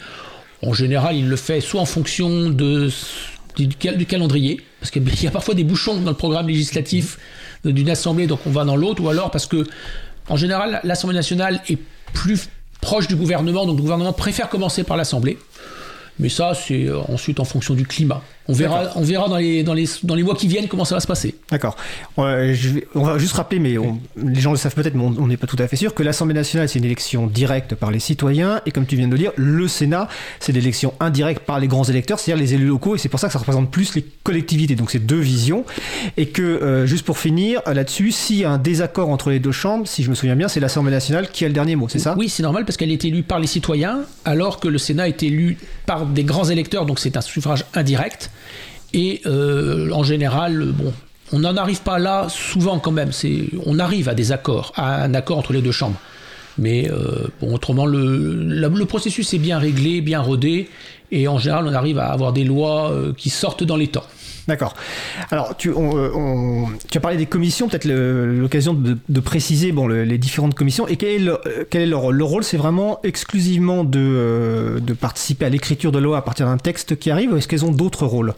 [0.63, 2.89] En général, il le fait soit en fonction de
[3.57, 7.19] du, du calendrier, parce qu'il y a parfois des bouchons dans le programme législatif
[7.65, 9.67] d'une assemblée, donc on va dans l'autre, ou alors parce que,
[10.29, 11.79] en général, l'Assemblée nationale est
[12.13, 12.49] plus
[12.81, 15.39] proche du gouvernement, donc le gouvernement préfère commencer par l'Assemblée.
[16.19, 18.23] Mais ça, c'est ensuite en fonction du climat.
[18.47, 20.95] On verra, on verra dans, les, dans, les, dans les mois qui viennent comment ça
[20.95, 21.35] va se passer.
[21.51, 21.77] D'accord.
[22.19, 22.55] Euh,
[22.95, 25.47] on va juste rappeler, mais on, les gens le savent peut-être, mais on n'est pas
[25.47, 28.71] tout à fait sûr, que l'Assemblée nationale, c'est une élection directe par les citoyens, et
[28.71, 30.09] comme tu viens de le dire, le Sénat,
[30.41, 33.29] c'est l'élection indirecte par les grands électeurs, c'est-à-dire les élus locaux, et c'est pour ça
[33.29, 34.75] que ça représente plus les collectivités.
[34.75, 35.65] Donc c'est deux visions.
[36.17, 39.53] Et que, euh, juste pour finir là-dessus, s'il y a un désaccord entre les deux
[39.53, 41.99] chambres, si je me souviens bien, c'est l'Assemblée nationale qui a le dernier mot, c'est
[41.99, 42.15] ça?
[42.19, 45.23] Oui, c'est normal, parce qu'elle est élue par les citoyens, alors que le Sénat est
[45.23, 48.31] élu par des grands électeurs, donc c'est un suffrage indirect.
[48.95, 50.93] Et euh, en général, bon,
[51.33, 53.11] on n'en arrive pas là souvent quand même.
[53.67, 55.99] On arrive à des accords, à un accord entre les deux chambres.
[56.57, 60.69] Mais euh, bon, autrement, le, processus est bien réglé, bien rodé,
[61.11, 64.05] et en général, on arrive à avoir des lois euh, qui sortent dans les temps.
[64.47, 64.75] D'accord.
[65.33, 70.87] Alors, tu, as parlé des commissions, peut-être l'occasion de, préciser les différentes commissions.
[70.87, 75.47] Et quel est, le, quel est leur, leur rôle C'est vraiment exclusivement de, de participer
[75.47, 78.07] à l'écriture de loi à partir d'un texte qui arrive, ou est-ce qu'elles ont d'autres
[78.07, 78.35] rôles?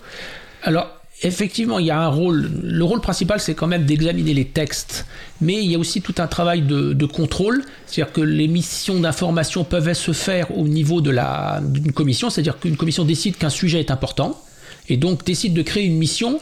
[0.67, 0.89] Alors,
[1.23, 2.51] effectivement, il y a un rôle.
[2.63, 5.07] Le rôle principal, c'est quand même d'examiner les textes.
[5.41, 7.65] Mais il y a aussi tout un travail de, de contrôle.
[7.87, 12.31] C'est-à-dire que les missions d'information peuvent se faire au niveau d'une commission.
[12.31, 14.43] C'est-à-dire qu'une commission décide qu'un sujet est important.
[14.89, 16.41] Et donc décide de créer une mission.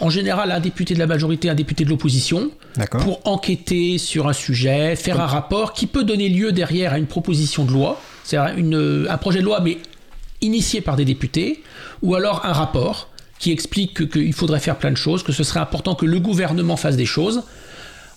[0.00, 2.50] En général, un député de la majorité, un député de l'opposition,
[3.00, 7.06] pour enquêter sur un sujet, faire un rapport qui peut donner lieu derrière à une
[7.06, 8.00] proposition de loi.
[8.24, 8.56] C'est-à-dire
[9.08, 9.78] un projet de loi, mais
[10.40, 11.62] initié par des députés,
[12.02, 13.11] ou alors un rapport
[13.42, 16.76] qui explique qu'il faudrait faire plein de choses, que ce serait important que le gouvernement
[16.76, 17.42] fasse des choses.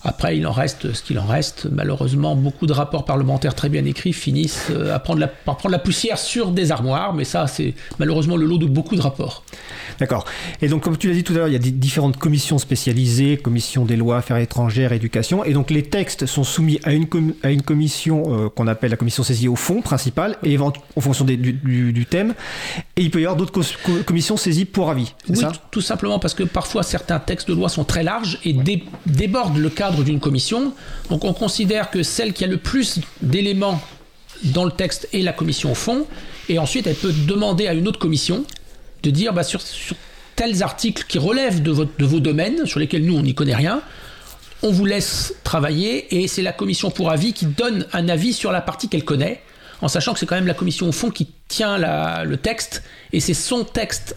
[0.08, 1.66] Après, il en reste ce qu'il en reste.
[1.70, 5.80] Malheureusement, beaucoup de rapports parlementaires très bien écrits finissent à prendre la, par prendre la
[5.80, 9.42] poussière sur des armoires, mais ça, c'est malheureusement le lot de beaucoup de rapports.
[9.98, 10.24] D'accord.
[10.62, 12.58] Et donc, comme tu l'as dit tout à l'heure, il y a des différentes commissions
[12.58, 17.06] spécialisées, commission des lois, affaires étrangères, éducation, et donc les textes sont soumis à une,
[17.06, 20.72] com à une commission euh, qu'on appelle la commission saisie au fond principal, et en
[21.00, 22.34] fonction des, du, du, du, thème,
[22.96, 23.62] et il peut y avoir d'autres co
[24.04, 25.14] commissions saisies pour avis.
[25.28, 25.52] Oui, ça?
[25.70, 28.62] tout simplement parce que parfois certains textes de loi sont très larges et ouais.
[28.62, 30.72] dé débordent le cadre d'une commission.
[31.10, 33.80] Donc on considère que celle qui a le plus d'éléments
[34.44, 36.06] dans le texte et la commission au fond,
[36.48, 38.44] et ensuite elle peut demander à une autre commission
[39.02, 39.60] de dire bah, sur,
[40.34, 43.54] tels articles qui relèvent de, votre, de vos domaines, sur lesquels nous on n'y connaît
[43.54, 43.82] rien,
[44.62, 48.52] on vous laisse travailler et c'est la commission pour avis qui donne un avis sur
[48.52, 49.42] la partie qu'elle connaît,
[49.80, 51.78] en sachant que c'est quand même la commission au fond qui tient
[52.24, 52.82] le texte
[53.12, 54.16] et c'est son texte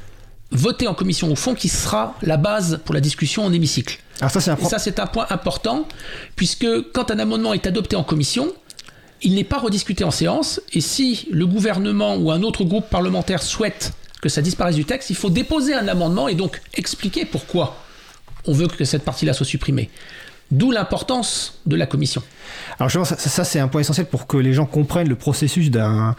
[0.52, 4.00] voté en commission au fond qui sera la base pour la discussion en hémicycle.
[4.20, 5.88] Alors ça, c'est un Et ça, c'est un point important,
[6.36, 8.54] puisque quand un amendement est adopté en commission,
[9.22, 13.44] il n'est pas rediscuté en séance, et si le gouvernement ou un autre groupe parlementaire
[13.44, 17.78] souhaite que ça disparaisse du texte, il faut déposer un amendement et donc expliquer pourquoi
[18.46, 19.90] on veut que cette partie-là soit supprimée.
[20.52, 22.24] D'où l'importance de la commission.
[22.80, 25.16] Alors justement, ça, ça, ça, c'est un point essentiel pour que les gens comprennent le
[25.16, 26.16] processus d'un.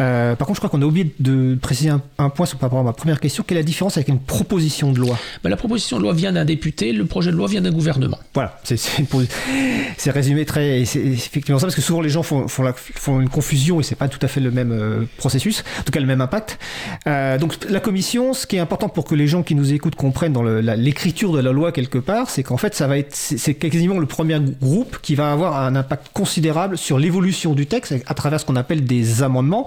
[0.00, 2.68] Euh, par contre, je crois qu'on a oublié de préciser un, un point sur, par
[2.70, 3.44] rapport à ma première question.
[3.46, 5.18] Quelle est la différence avec une proposition de loi?
[5.42, 8.18] Ben, la proposition de loi vient d'un député, le projet de loi vient d'un gouvernement.
[8.34, 10.84] Voilà, c'est résumé très.
[10.84, 13.82] C'est effectivement ça, parce que souvent les gens font, font, la- font une confusion et
[13.82, 16.58] c'est pas tout à fait le même euh, processus, en tout cas le même impact.
[17.06, 19.94] Euh, donc la commission, ce qui est important pour que les gens qui nous écoutent
[19.94, 23.14] comprennent dans l'écriture de la loi quelque part, c'est qu'en fait ça va être.
[23.14, 27.94] C'est quasiment le premier groupe qui va avoir un impact considérable sur l'évolution du texte
[28.06, 29.66] à travers ce qu'on appelle des amendements.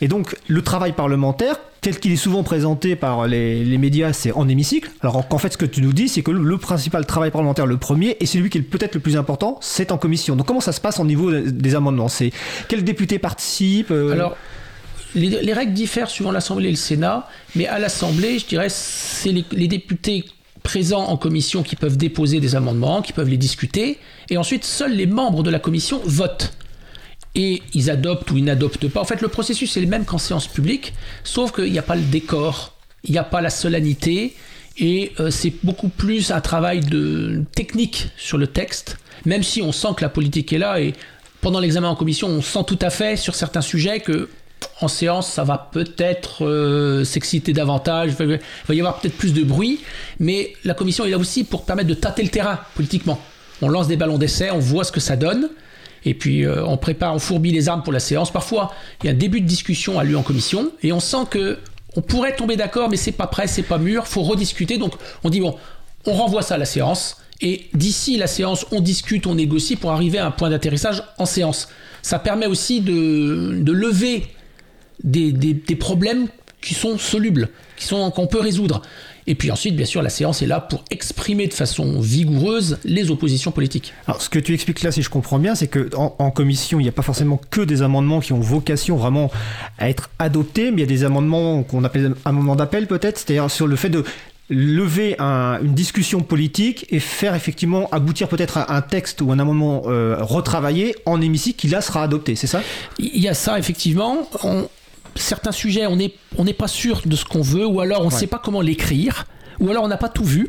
[0.00, 4.32] Et donc le travail parlementaire, tel qu'il est souvent présenté par les, les médias, c'est
[4.32, 4.90] en hémicycle.
[5.02, 7.76] Alors qu'en fait, ce que tu nous dis, c'est que le, principal travail parlementaire, le
[7.76, 10.36] premier, et celui qui est peut-être le plus important, c'est en commission.
[10.36, 12.08] Donc comment ça se passe au niveau des amendements?
[12.08, 12.32] C'est
[12.68, 14.36] quels députés participent euh, Alors,
[15.14, 19.30] les, les règles diffèrent suivant l'Assemblée et le Sénat, mais à l'Assemblée, je dirais, c'est
[19.30, 20.24] les, les députés
[20.66, 23.98] présents en commission qui peuvent déposer des amendements, qui peuvent les discuter,
[24.30, 26.54] et ensuite seuls les membres de la commission votent.
[27.36, 29.00] Et ils adoptent ou ils n'adoptent pas.
[29.00, 31.94] En fait, le processus est le même qu'en séance publique, sauf qu'il n'y a pas
[31.94, 32.74] le décor,
[33.04, 34.34] il n'y a pas la solennité,
[34.76, 39.70] et euh, c'est beaucoup plus un travail de technique sur le texte, même si on
[39.70, 40.94] sent que la politique est là, et
[41.42, 44.28] pendant l'examen en commission, on sent tout à fait sur certains sujets que
[44.80, 49.42] en séance, ça va peut-être euh, s'exciter davantage, il va, y avoir peut-être plus de
[49.42, 49.80] bruit,
[50.18, 53.18] mais la commission est là aussi pour permettre de tâter le terrain politiquement.
[53.62, 55.48] On lance des ballons d'essai, on voit ce que ça donne,
[56.04, 58.30] et puis euh, on prépare, on fourbit les armes pour la séance.
[58.30, 61.24] Parfois, il y a un début de discussion à lieu en commission, et on sent
[61.30, 61.58] que
[61.98, 64.76] on pourrait tomber d'accord, mais c'est pas prêt, c'est pas mûr, faut rediscuter.
[64.76, 64.92] Donc
[65.24, 65.56] on dit bon,
[66.04, 69.90] on renvoie ça à la séance, et d'ici la séance, on discute, on négocie pour
[69.90, 71.68] arriver à un point d'atterrissage en séance.
[72.02, 74.26] Ça permet aussi de lever
[75.04, 76.26] des, des- des problèmes
[76.60, 78.82] qui sont solubles, qui sont qu'on peut résoudre.
[79.28, 83.10] Et puis ensuite, bien sûr, la séance est là pour exprimer de façon vigoureuse les
[83.10, 83.92] oppositions politiques.
[84.06, 86.78] Alors, ce que tu expliques là, si je comprends bien, c'est que en, en commission,
[86.78, 89.30] il n'y a pas forcément que des amendements qui ont vocation vraiment
[89.78, 93.50] à être adoptés, mais il y a des amendements qu'on appelle amendements d'appel peut-être, c'est-à-dire
[93.50, 94.04] sur le fait de
[94.48, 99.40] lever un- une discussion politique et faire effectivement aboutir peut-être à un texte ou un
[99.40, 102.62] amendement euh, retravaillé en hémicycle qui là sera adopté, c'est ça?
[103.00, 104.28] Il y a ça, effectivement.
[104.44, 104.68] On-
[105.16, 108.10] certains sujets, on n'est on pas sûr de ce qu'on veut, ou alors on ne
[108.10, 108.16] Ouais.
[108.18, 109.26] sait pas comment l'écrire,
[109.60, 110.48] ou alors on n'a pas tout vu.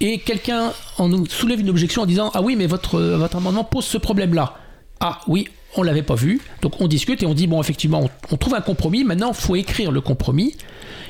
[0.00, 3.64] Et quelqu'un en nous soulève une objection en disant Ah oui, mais votre, votre amendement
[3.64, 4.54] pose ce problème-là.
[5.00, 6.40] Ah oui, on l'avait pas vu.
[6.62, 9.04] Donc on discute et on dit Bon, effectivement, on, on trouve un compromis.
[9.04, 10.54] Maintenant, il faut écrire le compromis.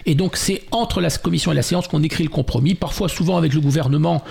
[0.08, 3.36] Et donc c'est entre la commission et la séance qu'on écrit le compromis, parfois souvent
[3.36, 4.22] avec le gouvernement.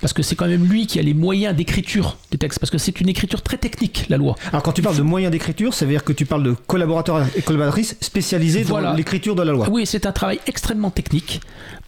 [0.00, 2.78] Parce que c'est quand même lui qui a les moyens d'écriture des textes, parce que
[2.78, 4.34] c'est une écriture très technique, la loi.
[4.50, 7.24] Alors quand tu parles de moyens d'écriture, ça veut dire que tu parles de collaborateurs
[7.36, 8.90] et collaboratrices spécialisés Voilà.
[8.90, 9.68] dans l'écriture de la loi.
[9.70, 11.40] Oui, c'est un travail extrêmement technique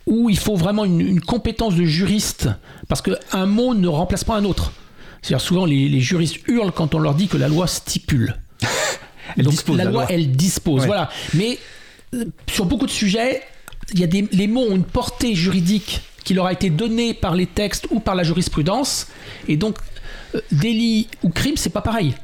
[0.06, 2.48] où il faut vraiment une, une compétence de juriste
[2.88, 4.72] parce qu'un mot ne remplace pas un autre.
[5.20, 8.36] C'est-à-dire souvent les, les juristes hurlent quand on leur dit que la loi stipule.
[9.36, 10.12] Elle Donc dispose, la, la loi, loi.
[10.12, 10.80] elle dispose.
[10.82, 10.86] Ouais.
[10.86, 11.10] Voilà.
[11.34, 11.58] Mais
[12.14, 13.42] euh, sur beaucoup de sujets,
[13.92, 17.14] il y a des, les mots ont une portée juridique qui leur a été donnée
[17.14, 19.06] par les textes ou par la jurisprudence.
[19.48, 19.78] Et donc,
[20.34, 22.14] euh, délit ou crime, c'est pas pareil.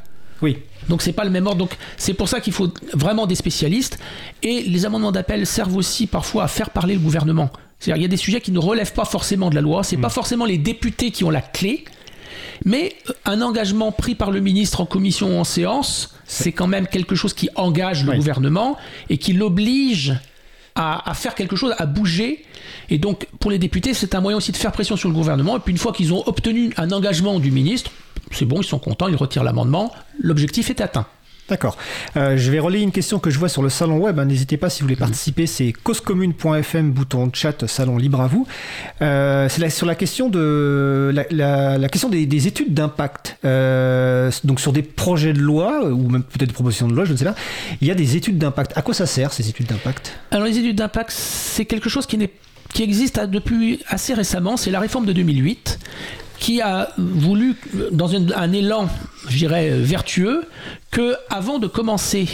[0.43, 0.59] Oui.
[0.91, 1.57] Donc c'est pas le même ordre.
[1.61, 3.99] Donc c'est pour ça qu'il faut vraiment des spécialistes.
[4.43, 7.49] Et les amendements d'appel servent aussi parfois à faire parler le gouvernement.
[7.81, 9.83] C'est-à-dire il y a des sujets qui ne relèvent pas forcément de la loi.
[9.85, 11.87] C'est pas forcément les députés qui ont la clé.
[12.67, 16.67] Mais euh, un engagement pris par le ministre en commission ou en séance, c'est quand
[16.67, 18.17] même quelque chose qui engage le Oui.
[18.19, 18.77] gouvernement
[19.09, 20.13] et qui l'oblige
[20.75, 22.45] à, faire quelque chose, à bouger.
[22.91, 25.57] Et donc, pour les députés, c'est un moyen aussi de faire pression sur le gouvernement.
[25.57, 27.93] Et puis, une fois qu'ils ont obtenu un engagement du ministre,
[28.33, 29.93] c'est bon, ils sont contents, ils retirent l'amendement.
[30.19, 31.07] L'objectif est atteint.
[31.49, 31.77] D'accord.
[32.17, 34.19] Euh, je vais relayer une question que je vois sur le salon web.
[34.19, 34.25] hein.
[34.25, 35.47] N'hésitez pas si vous voulez participer.
[35.47, 38.47] C'est causecommune.fm, bouton chat, salon libre à vous.
[39.03, 43.37] Euh, c'est sur la question de la, la- la question des, des études d'impact.
[43.45, 47.13] Euh, donc sur des projets de loi ou même peut-être des propositions de loi, je
[47.13, 47.35] ne sais pas.
[47.83, 48.73] Il y a des études d'impact.
[48.77, 50.19] À quoi ça sert ces études d'impact?
[50.31, 52.31] Alors, les études d'impact, c'est quelque chose qui, n'est-
[52.73, 54.57] qui existe à- depuis assez récemment.
[54.57, 55.79] C'est la réforme de 2008
[56.39, 57.57] qui a voulu,
[57.93, 58.89] dans un, un élan,
[59.29, 60.45] je dirais, vertueux,
[60.91, 62.29] que avant de commencer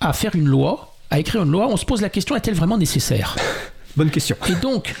[0.00, 2.78] à faire une loi, à écrire une loi, on se pose la question est-elle vraiment
[2.78, 3.36] nécessaire?
[3.96, 4.36] Bonne question.
[4.48, 4.94] Et donc,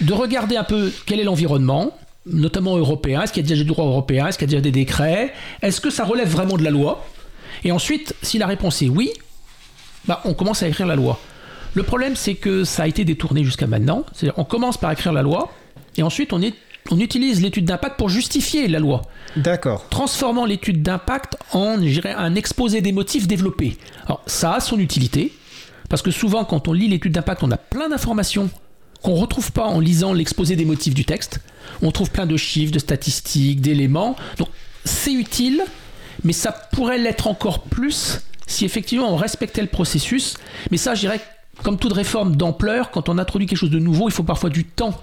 [0.00, 3.68] de regarder un peu quel est l'environnement, notamment européen, est-ce qu'il y a déjà du
[3.68, 6.64] droit européen, est-ce qu'il y a déjà des décrets, est-ce que ça relève vraiment de
[6.64, 7.04] la loi?
[7.64, 9.10] Et ensuite, si la réponse est oui,
[10.06, 11.20] bah, on commence à écrire la loi.
[11.74, 14.04] Le problème, c'est que ça a été détourné jusqu'à maintenant.
[14.36, 15.52] On commence par écrire la loi,
[15.96, 16.54] et ensuite, on, est,
[16.90, 19.02] on utilise l'étude d'impact pour justifier la loi,
[19.36, 19.88] D'accord.
[19.88, 23.76] transformant l'étude d'impact en, je dirais, un exposé des motifs développé.
[24.06, 25.32] Alors, ça a son utilité,
[25.88, 28.50] parce que souvent, quand on lit l'étude d'impact, on a plein d'informations
[29.02, 31.40] qu'on ne retrouve pas en lisant l'exposé des motifs du texte.
[31.82, 34.16] On trouve plein de chiffres, de statistiques, d'éléments.
[34.38, 34.48] Donc,
[34.84, 35.62] c'est utile,
[36.24, 40.36] mais ça pourrait l'être encore plus si effectivement on respectait le processus.
[40.70, 41.20] Mais ça, je dirais,
[41.62, 44.64] comme toute réforme d'ampleur, quand on introduit quelque chose de nouveau, il faut parfois du
[44.64, 45.00] temps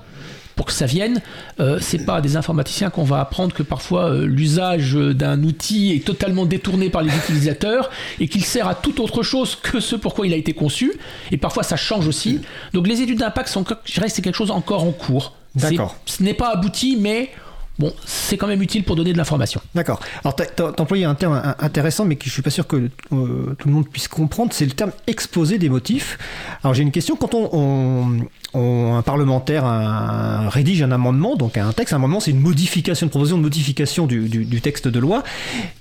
[0.59, 1.21] pour que ça vienne.
[1.61, 5.93] Euh, c'est pas à des informaticiens qu'on va apprendre que parfois euh, l'usage d'un outil
[5.93, 9.95] est totalement détourné par les utilisateurs et qu'il sert à tout autre chose que ce
[9.95, 10.91] pourquoi il a été conçu.
[11.31, 12.41] Et parfois ça change aussi.
[12.73, 15.31] Donc les études d'impact sont, je dirais, que c'est quelque chose encore en cours.
[15.55, 15.95] D'accord.
[16.05, 17.31] Ce n'est pas abouti, mais
[17.79, 19.61] bon, c'est quand même utile pour donner de l'information.
[19.73, 19.99] D'accord.
[20.23, 23.55] Alors, t'as employé un terme in- intéressant, mais que je suis pas sûr que euh,
[23.57, 24.51] tout le monde puisse comprendre.
[24.53, 26.17] C'est le terme exposé des motifs.
[26.63, 27.15] Alors, j'ai une question.
[27.15, 28.19] Quand on, on-
[28.53, 33.05] on- un parlementaire un- rédige un amendement, donc un texte, un amendement, c'est une modification,
[33.07, 35.23] une proposition de modification du, du- du texte de loi.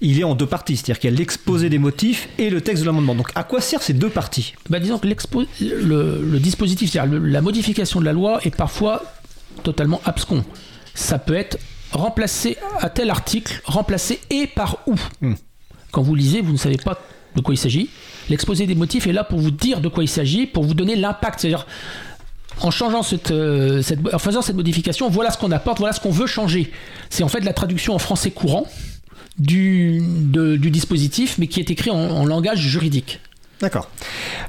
[0.00, 2.82] Il est en deux parties, c'est-à-dire qu'il y a l'exposé des motifs et le texte
[2.82, 3.14] de l'amendement.
[3.14, 4.54] Donc, à quoi servent ces deux parties?
[4.70, 9.02] Bah, disons que le, le dispositif, c'est-à-dire la modification de la loi est parfois
[9.62, 10.44] totalement abscon.
[10.94, 11.58] Ça peut être
[11.92, 14.94] remplacé à tel article, remplacé et par où.
[15.20, 15.34] Hmm.
[15.90, 17.00] Quand vous lisez, vous ne savez pas
[17.34, 17.88] de quoi il s'agit.
[18.28, 20.96] L'exposé des motifs est là pour vous dire de quoi il s'agit, pour vous donner
[20.96, 21.40] l'impact.
[21.40, 21.66] C'est-à-dire,
[22.60, 26.00] en changeant cette, euh, cette- en faisant cette modification, voilà ce qu'on apporte, voilà ce
[26.00, 26.72] qu'on veut changer.
[27.08, 28.66] C'est en fait la traduction en français courant
[29.38, 33.20] du, de- du dispositif, mais qui est écrit en- en langage juridique.
[33.60, 33.88] D'accord.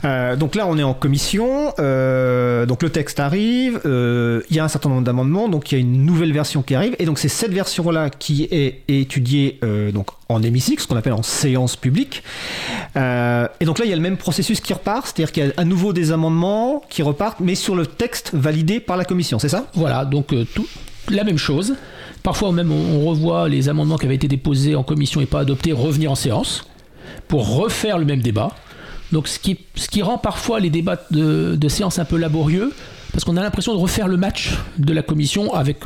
[0.05, 1.73] Euh, donc là, on est en commission.
[1.79, 3.81] euh, donc le texte arrive.
[3.85, 5.49] euh, Il y a un certain nombre d'amendements.
[5.49, 6.95] Donc il y a une nouvelle version qui arrive.
[6.99, 9.59] Et donc c'est cette version-là qui est étudiée
[9.93, 12.23] donc en hémicycle, ce qu'on appelle en séance publique.
[12.95, 15.05] Et donc là, il y a le même processus qui repart.
[15.07, 18.79] C'est-à-dire qu'il y a à nouveau des amendements qui repartent, mais sur le texte validé
[18.79, 19.39] par la commission.
[19.39, 19.65] C'est ça?
[19.73, 20.35] Voilà, donc
[21.09, 21.75] la même chose.
[22.21, 25.71] Parfois même on revoit les amendements qui avaient été déposés en commission et pas adoptés
[25.71, 26.67] revenir en séance
[27.27, 28.51] pour refaire le même débat.
[29.11, 32.73] Donc ce qui, rend parfois les débats de, de séance un peu laborieux,
[33.11, 35.79] parce qu'on a l'impression de refaire le match de la commission avec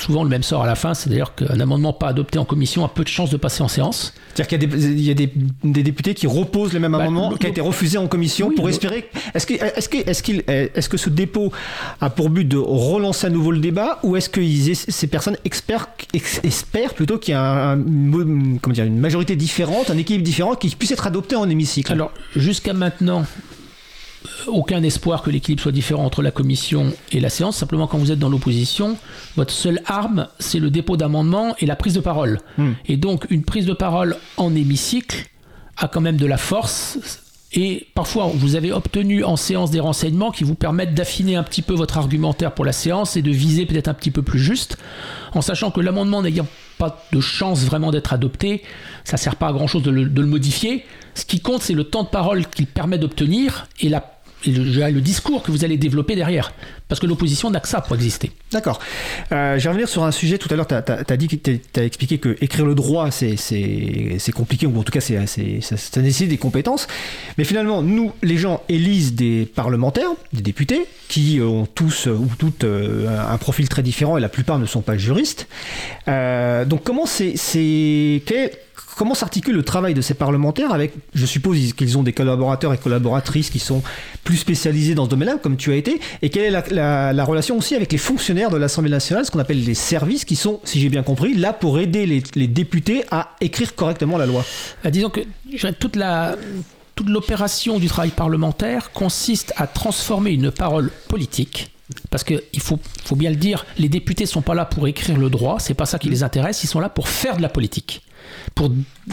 [0.00, 2.88] souvent le même sort à la fin, c'est-à-dire qu'un amendement pas adopté en commission a
[2.88, 4.14] peu de chances de passer en séance.
[4.34, 5.32] C'est-à-dire qu'il y a, des, il y a des,
[5.64, 8.48] des députés qui reposent le même Bah, amendement le- qui a été refusé en commission
[8.48, 9.08] Oui, pour le- espérer.
[9.34, 11.52] Est-ce que, est-ce, que, est-ce, qu'il, est-ce que ce dépôt
[12.00, 15.36] a pour but de relancer à nouveau le débat ou est-ce que ils ces personnes
[15.44, 15.88] espèrent,
[16.42, 20.24] espèrent plutôt qu'il y a un- un mo- comment dire, une majorité différente, un équilibre
[20.24, 21.92] différent qui puisse être adopté en hémicycle?
[21.92, 23.24] Alors, jusqu'à maintenant,
[24.46, 27.56] aucun espoir que l'équilibre soit différent entre la commission et la séance.
[27.56, 28.96] Simplement, quand vous êtes dans l'opposition,
[29.36, 32.38] votre seule arme, c'est le dépôt d'amendements et la prise de parole.
[32.58, 32.72] Hmm.
[32.86, 35.26] Et donc, une prise de parole en hémicycle
[35.76, 36.98] a quand même de la force.
[37.52, 41.62] Et parfois, vous avez obtenu en séance des renseignements qui vous permettent d'affiner un petit
[41.62, 44.76] peu votre argumentaire pour la séance et de viser peut-être un petit peu plus juste,
[45.34, 46.46] en sachant que l'amendement n'ayant
[46.78, 48.62] pas de chance vraiment d'être adopté,
[49.04, 50.84] ça sert pas à grand-chose de le, de le modifier.
[51.14, 55.42] Ce qui compte, c'est le temps de parole qu'il permet d'obtenir et, la, le, discours
[55.42, 56.52] que vous allez développer derrière.
[56.88, 58.32] Parce que l'opposition n'a que ça pour exister.
[58.50, 58.80] D'accord.
[59.32, 60.38] Euh, je vais revenir sur un sujet.
[60.38, 63.36] Tout à l'heure, tu as, expliqué que écrire le droit, c'est,
[64.34, 66.88] compliqué, ou en tout cas, c'est, ça, ça nécessite des compétences.
[67.38, 72.28] Mais finalement, nous, les gens élisent des parlementaires, des députés, qui ont tous euh, ou
[72.38, 75.48] toutes euh, un profil très différent, et la plupart ne sont pas juristes.
[76.08, 77.34] Euh, donc, comment c'est
[78.26, 78.50] quel-
[79.00, 82.74] Comment s'articule le travail de ces parlementaires avec, je suppose ils- qu'ils ont des collaborateurs
[82.74, 83.82] et collaboratrices qui sont
[84.24, 87.24] plus spécialisés dans ce domaine-là, comme tu as été, et quelle est la, la- la
[87.24, 90.60] relation aussi avec les fonctionnaires de l'Assemblée nationale, ce qu'on appelle les services, qui sont,
[90.64, 94.44] si j'ai bien compris, là pour aider les, députés à écrire correctement la loi
[94.84, 95.20] Euh, disons que
[95.78, 95.96] toute
[97.08, 101.70] l'opération du travail parlementaire consiste à transformer une parole politique.
[102.10, 102.78] Parce qu'il faut,
[103.16, 105.98] bien le dire, les députés sont pas là pour écrire le droit, c'est pas ça
[105.98, 108.02] qui les intéresse, ils sont là pour faire de la politique,
[108.54, 108.70] pour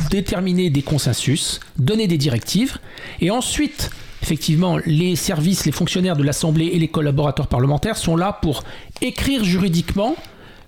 [0.09, 2.77] déterminer des consensus, donner des directives,
[3.21, 3.89] et ensuite,
[4.21, 8.63] effectivement, les services, les fonctionnaires de l'Assemblée et les collaborateurs parlementaires sont là pour
[9.01, 10.15] écrire juridiquement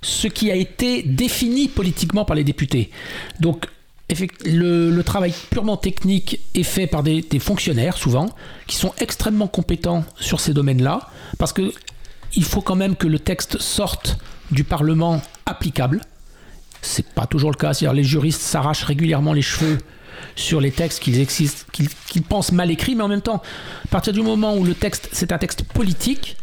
[0.02, 2.90] ce qui a été défini politiquement par les députés.
[3.40, 3.68] Donc,
[4.46, 8.28] le, travail purement technique est fait par des, fonctionnaires, souvent,
[8.68, 11.74] qui sont extrêmement compétents sur ces domaines-là, parce que
[12.36, 14.18] il faut quand même que le texte sorte
[14.52, 16.02] du Parlement applicable.
[16.82, 17.74] C'est pas toujours le cas.
[17.74, 19.78] C'est-à-dire les juristes s'arrachent régulièrement les cheveux
[20.36, 23.42] sur les textes qu'ils pensent mal écrits, mais en même temps,
[23.86, 26.38] à partir du moment où le texte c'est un texte politique,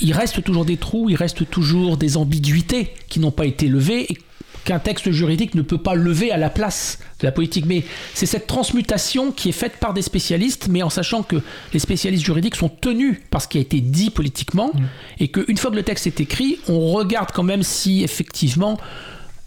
[0.00, 4.12] il reste toujours des trous, il reste toujours des ambiguïtés qui n'ont pas été levées
[4.12, 4.18] et
[4.64, 7.66] qu'un texte juridique ne peut pas lever à la place de la politique.
[7.66, 7.84] Mais
[8.14, 11.36] c'est cette transmutation qui est faite par des spécialistes, mais en sachant que
[11.72, 14.72] les spécialistes juridiques sont tenus par ce qui a été dit politiquement,
[15.20, 18.78] et qu'une fois que le texte est écrit, on regarde quand même si effectivement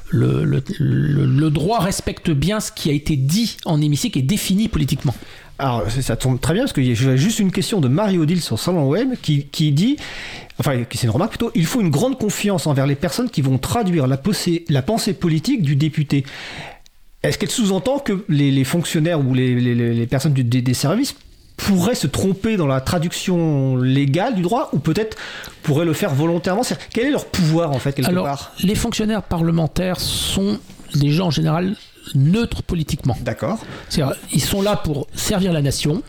[0.10, 5.14] le, droit respecte bien ce qui a été dit en hémicycle et défini politiquement.
[5.60, 8.88] Alors, ça- tombe très bien parce que j'ai juste une question de Marie-Odile sur Salon
[8.88, 9.98] Web qui, qui dit,
[10.60, 13.58] enfin, c'est une remarque plutôt, il faut une grande confiance envers les personnes qui vont
[13.58, 14.22] traduire la,
[14.70, 16.26] la pensée politique du député.
[17.24, 21.16] Est-ce qu'elle sous-entend que les, fonctionnaires ou les, personnes des services
[21.58, 25.18] pourraient se tromper dans la traduction légale du droit ou peut-être
[25.64, 26.62] pourraient le faire volontairement?
[26.94, 28.54] Quel est leur pouvoir en fait quelque Alors, part?
[28.64, 30.60] les fonctionnaires parlementaires sont
[30.96, 31.76] des gens en général
[32.16, 33.18] neutres politiquement.
[33.22, 33.60] D'accord.
[34.32, 36.04] Ils sont là pour servir la nation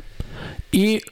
[0.73, 1.03] et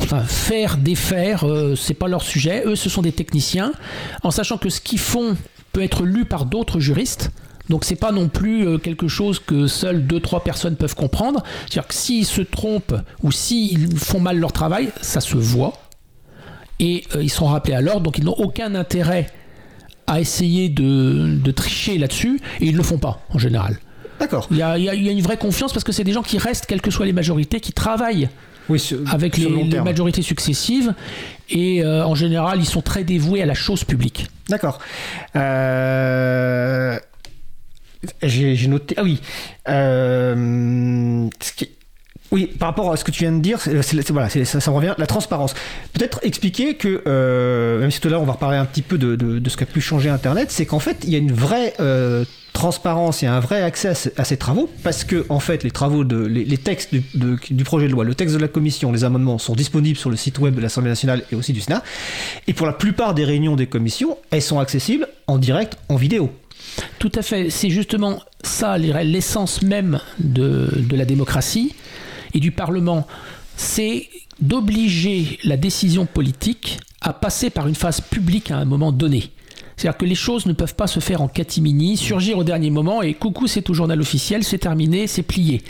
[0.00, 2.62] enfin, faire, défaire, euh, c'est pas leur sujet.
[2.64, 3.72] Eux, ce sont des techniciens,
[4.22, 5.36] en sachant que ce qu'ils font
[5.72, 7.30] peut être lu par d'autres juristes.
[7.72, 11.42] Donc c'est pas non plus euh, quelque chose que seules deux trois personnes peuvent comprendre.
[11.62, 15.72] C'est-à-dire que s'ils se trompent ou s'ils font mal leur travail, ça se voit
[16.80, 18.02] et euh, ils sont rappelés à l'ordre.
[18.02, 19.30] Donc ils n'ont aucun intérêt
[20.06, 23.78] à essayer de, de tricher là-dessus et ils ne le font pas en général.
[24.20, 24.48] D'accord.
[24.50, 26.04] Il y, a, il y a- il y a une vraie confiance parce que c'est
[26.04, 28.28] des gens qui restent, quelles que soient les majorités, qui travaillent
[28.68, 29.48] Oui, avec les,
[29.80, 30.92] majorités successives
[31.48, 34.26] et euh, en général ils sont très dévoués à la chose publique.
[34.50, 34.78] D'accord.
[35.36, 36.98] Euh,
[38.22, 38.94] J'ai noté.
[38.98, 39.20] Ah oui.
[39.68, 41.28] Euh,
[42.30, 43.58] Oui, par rapport à ce que tu viens de dire,
[44.10, 44.94] voilà, ça, revient.
[44.96, 45.52] La transparence.
[45.92, 48.96] Peut-être expliquer que, euh, même si tout à l'heure on va reparler un petit peu
[48.96, 51.32] de, de- de ce qu'a pu changer Internet, c'est qu'en fait il y a une
[51.32, 52.24] vraie euh,
[52.54, 55.70] transparence et un vrai accès à, ce- à ces travaux parce que en fait les
[55.70, 59.54] travaux les, textes du projet de loi, le texte de la commission, les amendements sont
[59.54, 61.82] disponibles sur le site web de l'Assemblée nationale et aussi du Sénat.
[62.46, 66.30] Et pour la plupart des réunions des commissions, elles sont accessibles en direct, en vidéo.
[66.98, 71.74] Tout à fait, c'est justement ça l'essence même de, la démocratie
[72.34, 73.06] et du Parlement.
[73.56, 74.08] C'est
[74.40, 79.30] d'obliger la décision politique à passer par une phase publique à un moment donné.
[79.76, 83.02] C'est-à-dire que les choses ne peuvent pas se faire en catimini, surgir au dernier moment
[83.02, 85.62] et coucou, c'est au journal officiel, c'est terminé, c'est plié.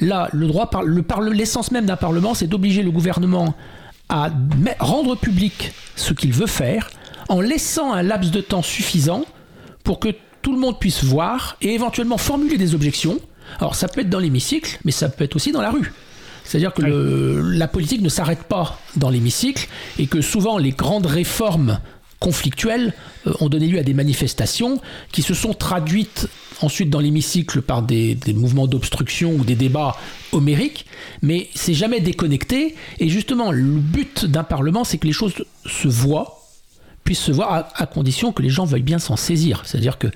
[0.00, 3.54] Là, le droit, par- le parle- l'essence même d'un parlement, c'est d'obliger le gouvernement
[4.08, 4.30] à
[4.78, 6.90] rendre public ce qu'il veut faire
[7.28, 9.24] en laissant un laps de temps suffisant
[9.84, 10.08] pour que
[10.46, 13.18] tout le monde puisse voir et éventuellement formuler des objections.
[13.58, 15.92] Alors ça peut être dans l'hémicycle, mais ça peut être aussi dans la rue.
[16.44, 19.66] C'est-à-dire que le- la politique ne s'arrête pas dans l'hémicycle
[19.98, 21.80] et que souvent les grandes réformes
[22.20, 22.94] conflictuelles
[23.26, 24.80] euh, ont donné lieu à des manifestations
[25.10, 26.28] qui se sont traduites
[26.62, 29.96] ensuite dans l'hémicycle par des, des mouvements d'obstruction ou des débats
[30.30, 30.86] homériques,
[31.22, 32.76] mais c'est jamais déconnecté.
[33.00, 35.34] Et justement, le but d'un parlement, c'est que les choses
[35.66, 36.45] se voient,
[37.06, 39.62] puissent se voir à, à condition que les gens veuillent bien s'en saisir.
[39.64, 40.08] C'est-à-dire que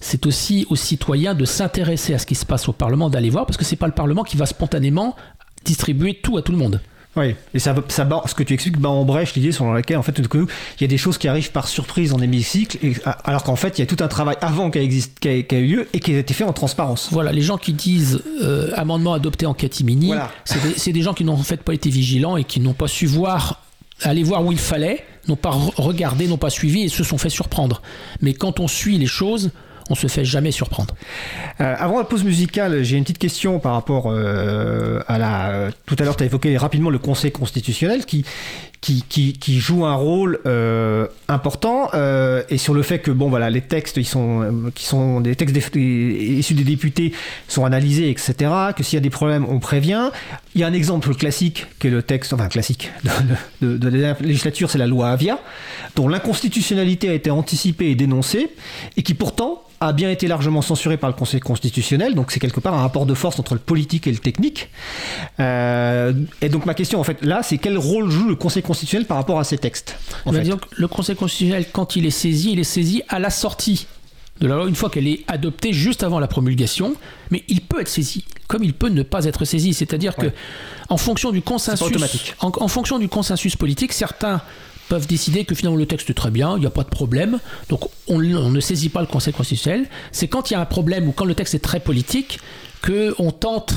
[0.00, 3.46] c'est aussi aux citoyens de s'intéresser à ce qui se passe au Parlement, d'aller voir,
[3.46, 5.16] parce que c'est pas le Parlement qui va spontanément
[5.64, 6.80] distribuer tout à tout le monde.
[7.16, 10.18] Oui, et ça, ce que tu expliques bat en brèche l'idée selon laquelle en fait
[10.18, 10.26] il
[10.80, 13.82] y a des choses qui arrivent par surprise en hémicycle, et, alors qu'en fait il
[13.82, 15.88] y a tout un travail avant qui a, existe- qui a- qui a eu lieu
[15.92, 17.08] et qui a été fait en transparence.
[17.12, 20.28] Voilà, les gens qui disent euh, amendement adopté en catimini, Voilà.
[20.44, 22.88] c'est des, des gens qui n'ont en fait pas été vigilants et qui n'ont pas
[22.88, 23.62] su voir,
[24.02, 27.18] aller voir où il fallait, n'ont pas re- regardé, n'ont pas suivi et se sont
[27.18, 27.80] fait surprendre.
[28.20, 29.50] Mais quand on suit les choses,
[29.90, 30.94] on se fait jamais surprendre.
[31.60, 35.70] Euh, avant la pause musicale, j'ai une petite question par rapport euh, à la.
[35.86, 38.24] Tout à l'heure, tu as évoqué rapidement le Conseil constitutionnel qui,
[38.84, 43.62] qui, joue un rôle euh, important euh, et sur le fait que bon voilà les
[43.62, 47.12] textes ils sont euh, qui sont des textes issus des députés
[47.48, 50.10] sont analysés etc que s'il y a des problèmes on prévient
[50.54, 52.90] il y a un exemple classique qui le texte enfin classique
[53.62, 55.38] de, de- la législature c'est la loi Avia
[55.96, 58.50] dont l'inconstitutionnalité a été anticipée et dénoncée
[58.98, 62.60] et qui pourtant a bien été largement censuré par le Conseil constitutionnel, donc c'est quelque
[62.60, 64.70] part un rapport de force entre le politique et le technique.
[65.38, 68.73] Et donc ma question en fait là, c'est quel rôle joue le Conseil constitutionnel
[69.06, 72.10] par rapport à ces textes en fait disons que le Conseil constitutionnel, quand il est
[72.10, 73.86] saisi, il est saisi à la sortie
[74.40, 76.96] de la loi, une fois qu'elle est adoptée juste avant la promulgation,
[77.30, 79.74] mais il peut être saisi, comme il peut ne pas être saisi.
[79.74, 80.34] C'est-à-dire que, Ouais.
[80.88, 81.86] en fonction du consensus,
[82.40, 84.40] en, en fonction du consensus politique, certains
[84.88, 87.38] peuvent décider que finalement le texte est très bien, il n'y a pas de problème,
[87.68, 89.86] donc on, on ne saisit pas le Conseil constitutionnel.
[90.10, 92.40] C'est quand il y a un problème ou quand le texte est très politique
[92.82, 93.74] que on tente.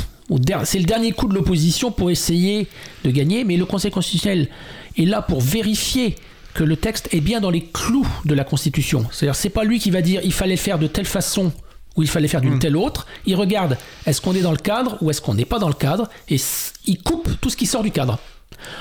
[0.65, 2.67] C'est le dernier coup de l'opposition pour essayer
[3.05, 4.49] de gagner, mais le Conseil constitutionnel
[4.97, 6.15] est là pour vérifier
[6.53, 9.05] que le texte est bien dans les clous de la Constitution.
[9.11, 11.51] C'est-à-dire, c'est pas lui qui va dire il fallait faire de telle façon
[11.95, 12.59] ou il fallait faire d'une Mm.
[12.59, 13.05] telle autre.
[13.25, 15.73] Il regarde est-ce qu'on est dans le cadre ou est-ce qu'on n'est pas dans le
[15.75, 16.09] cadre?
[16.29, 16.37] Et
[16.85, 18.17] il coupe tout ce qui sort du cadre.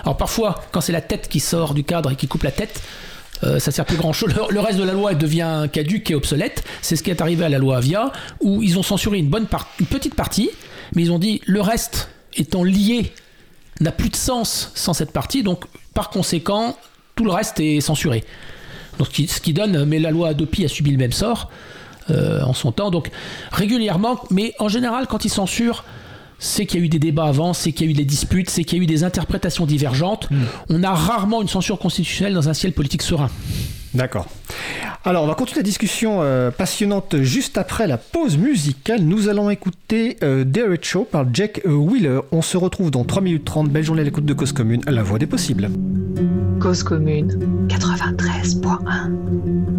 [0.03, 2.81] Alors parfois, quand c'est la tête qui sort du cadre et qui coupe la tête,
[3.45, 4.33] euh, ça sert plus grand chose.
[4.35, 6.65] Le, le reste de la loi devient caduque et obsolète.
[6.81, 8.11] C'est ce qui est arrivé à la loi Avia,
[8.41, 10.49] où ils ont censuré une, bonne part- une petite partie,
[10.95, 13.13] mais ils ont dit le reste étant lié
[13.81, 15.65] n'a plus de sens sans cette partie, donc
[15.97, 16.77] par conséquent,
[17.17, 18.23] tout le reste est censuré.
[18.99, 21.51] Donc, ce qui- ce qui donne, mais la loi Adopi a subi le même sort
[22.11, 23.11] euh, en son temps, donc
[23.51, 25.83] régulièrement, mais en général, quand ils censurent,
[26.39, 28.49] c'est qu'il y a eu des débats avant, c'est qu'il y a eu des disputes,
[28.51, 30.29] c'est qu'il y a eu des interprétations divergentes.
[30.69, 33.31] On a rarement une censure constitutionnelle dans un ciel politique serein.
[33.95, 34.27] D'accord.
[35.05, 39.03] Alors, on va continuer la discussion euh, passionnante juste après la pause musicale.
[39.03, 42.21] Nous allons écouter euh, Derek Show par Jack euh, Wheeler.
[42.33, 43.71] On se retrouve dans 3 minutes 30.
[43.71, 45.71] Belle journée à l'écoute de Cause Commune, la voix des possibles.
[46.61, 49.76] Cause commune 93.1.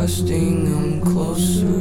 [0.00, 1.79] trusting I'm closer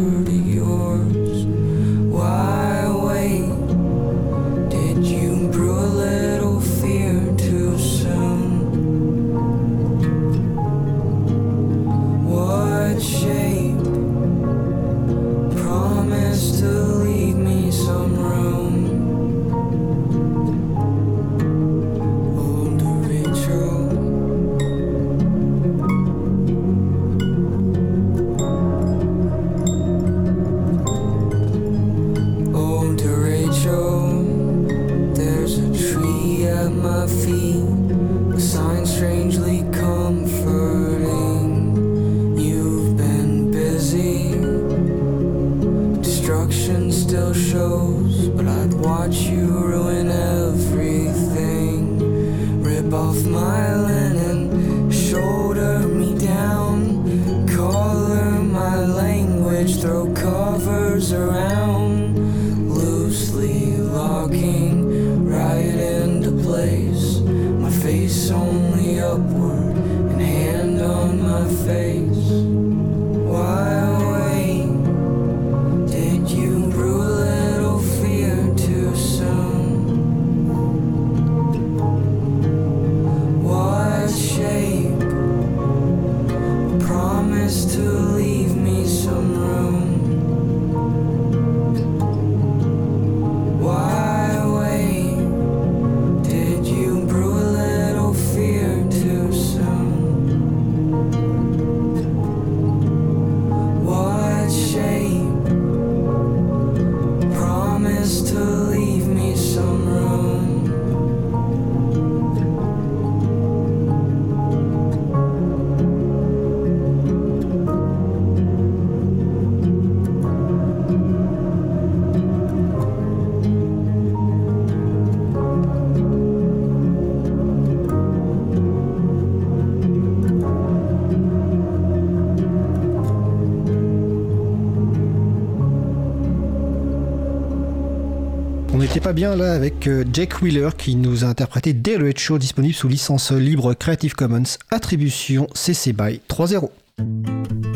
[139.19, 143.33] bien là avec euh, Jack Wheeler qui nous a interprété Derek Show disponible sous licence
[143.33, 146.69] libre Creative Commons, attribution CC BY 3.0.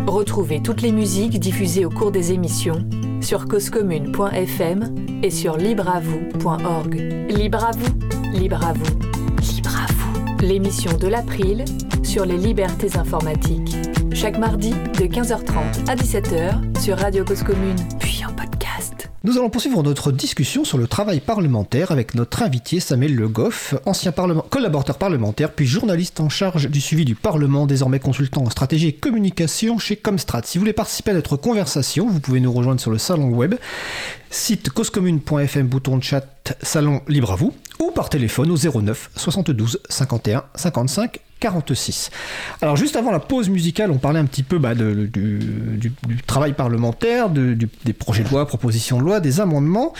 [0.07, 2.87] Retrouvez toutes les musiques diffusées au cours des émissions
[3.19, 6.95] sur causecommune.fm et sur libreavoue.org.
[7.29, 8.99] Libre à vous, libre à vous,
[9.53, 10.45] libre à vous.
[10.45, 11.65] L'émission de l'April
[12.03, 13.75] sur les libertés informatiques.
[14.13, 17.75] Chaque mardi de 15h30 à 17h sur Radio Cause Commune.
[19.25, 23.73] Nous allons poursuivre notre discussion sur le travail parlementaire avec notre invité Samuel Le Goff,
[23.85, 28.89] ancien collaborateur parlementaire puis journaliste en charge du suivi du Parlement, désormais consultant en stratégie
[28.89, 30.41] et communication chez Comstrat.
[30.43, 33.55] Si vous voulez participer à notre conversation, vous pouvez nous rejoindre sur le salon web
[34.33, 39.79] site causecommune.fm, bouton de chat, salon libre à vous, ou par téléphone au 09 72
[39.89, 42.09] 51 55 46.
[42.61, 45.91] Alors juste avant la pause musicale, on parlait un petit peu bah, du,
[46.25, 49.93] travail parlementaire, des projets de loi, propositions de loi, des amendements,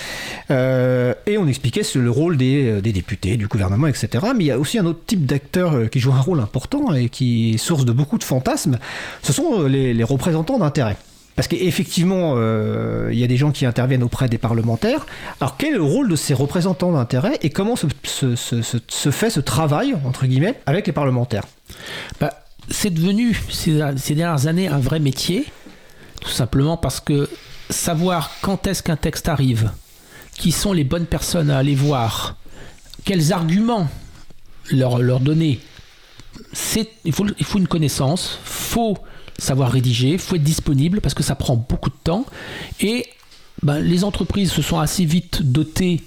[0.50, 4.08] euh, et on expliquait le rôle des, députés, du gouvernement, etc.
[4.36, 6.94] Mais il y a aussi un autre type d'acteur euh, qui joue un rôle important
[6.94, 8.80] et qui source de beaucoup de fantasmes,
[9.22, 10.96] ce sont euh, les, les représentants d'intérêt.
[11.36, 15.06] Parce qu'effectivement, euh, il y a des gens qui interviennent auprès des parlementaires.
[15.42, 17.88] Alors, quel est le rôle de ces représentants d'intérêt et comment se,
[19.12, 21.46] fait ce travail, entre guillemets, avec les parlementaires?
[22.20, 23.74] Bah, c'est devenu ces,
[24.16, 25.46] dernières années un vrai métier,
[26.22, 27.30] tout simplement parce que
[27.70, 29.72] savoir quand est-ce qu'un texte arrive,
[30.38, 32.38] qui sont les bonnes personnes à aller voir,
[33.06, 33.88] quels arguments
[34.72, 35.60] leur, donner,
[37.04, 38.98] il, faut, il faut une connaissance, faut
[39.44, 42.26] savoir rédiger, faut être disponible parce que ça prend beaucoup de temps
[42.82, 43.06] et
[43.62, 46.02] ben, les entreprises se sont assez vite dotées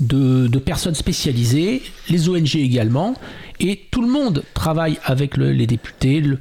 [0.00, 3.14] de, de personnes spécialisées, les ONG également,
[3.60, 6.38] et tout le monde travaille avec le- les députés, le-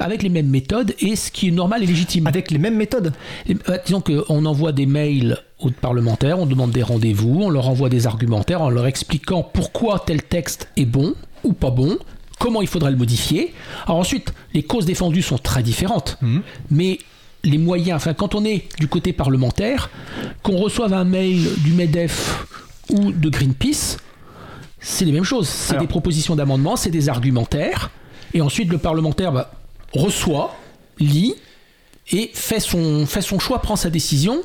[0.00, 2.26] avec les mêmes méthodes, et ce qui est normal et légitime.
[2.26, 3.12] Avec les mêmes méthodes?
[3.48, 7.68] Et, euh, disons qu'on envoie des mails aux parlementaires, on demande des rendez-vous, on leur
[7.68, 11.14] envoie des argumentaires en leur expliquant pourquoi tel texte est bon
[11.44, 11.96] ou pas bon,
[12.44, 13.54] comment il faudrait le modifier.
[13.86, 16.18] Alors ensuite, les causes défendues sont très différentes,
[16.70, 16.98] mais
[17.42, 19.88] les moyens, enfin quand on est du côté parlementaire,
[20.42, 22.44] qu'on reçoive un mail du MEDEF
[22.90, 23.96] ou de Greenpeace,
[24.78, 25.48] c'est les mêmes choses.
[25.48, 27.90] C'est Alors- des propositions d'amendement, c'est des argumentaires,
[28.34, 29.50] et ensuite le parlementaire bah,
[29.94, 30.54] reçoit,
[30.98, 31.36] lit,
[32.12, 34.42] et fait son, fait son choix, prend sa décision.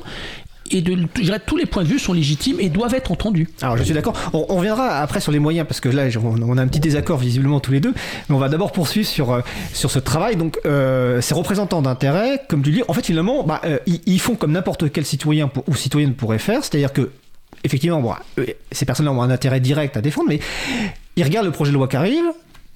[0.70, 3.48] Et je dirais, tous les points de vue sont légitimes et doivent être entendus.
[3.62, 4.14] Alors je suis d'accord.
[4.32, 7.18] On, on reviendra après sur les moyens parce que là on a un petit désaccord
[7.18, 7.92] visiblement tous les deux.
[8.28, 9.40] Mais on va d'abord poursuivre sur euh,
[9.72, 10.36] sur ce travail.
[10.36, 14.34] Donc euh, ces représentants d'intérêt, comme tu dis, en fait finalement, bah, euh, ils, font
[14.34, 17.10] comme n'importe quel citoyen ou citoyenne pourrait faire, c'est-à-dire que
[17.64, 18.16] effectivement,
[18.70, 20.40] ces personnes-là ont un intérêt direct à défendre, mais
[21.16, 22.24] ils regardent le projet de loi qui arrive.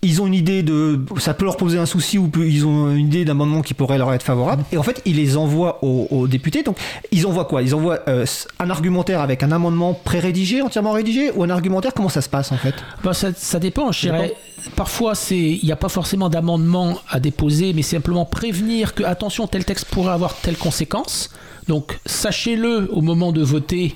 [0.05, 3.07] Ils ont une idée de, ça peut leur poser un souci ou ils ont une
[3.07, 4.62] idée d'amendement qui pourrait leur être favorable.
[4.70, 6.62] Et en fait, ils les envoient aux, députés.
[6.62, 6.76] Donc,
[7.11, 7.62] ils envoient quoi?
[7.62, 8.26] Ils envoient euh,
[8.59, 11.92] un argumentaire avec un amendement pré-rédigé, entièrement rédigé, ou un argumentaire?
[11.94, 12.74] Comment ça se passe en fait?
[13.02, 14.34] Bah, ça, ça dépend, je dirais.
[14.76, 19.64] Parfois, il n'y a pas forcément d'amendement à déposer, mais simplement prévenir que, attention, tel
[19.64, 21.30] texte pourrait avoir telle conséquence.
[21.66, 23.94] Donc, sachez-le au moment de voter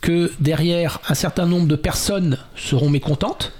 [0.00, 3.52] que derrière, un certain nombre de personnes seront mécontentes,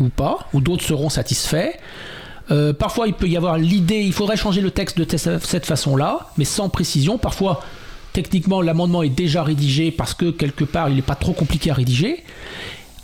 [0.00, 1.72] ou pas, ou d'autres seront satisfaits.
[2.50, 5.66] Euh, parfois, il peut y avoir l'idée, il faudrait changer le texte de te- cette
[5.66, 7.16] façon-là, mais sans précision.
[7.18, 7.62] Parfois,
[8.12, 11.74] techniquement, l'amendement est déjà rédigé parce que quelque part, il n'est pas trop compliqué à
[11.74, 12.24] rédiger.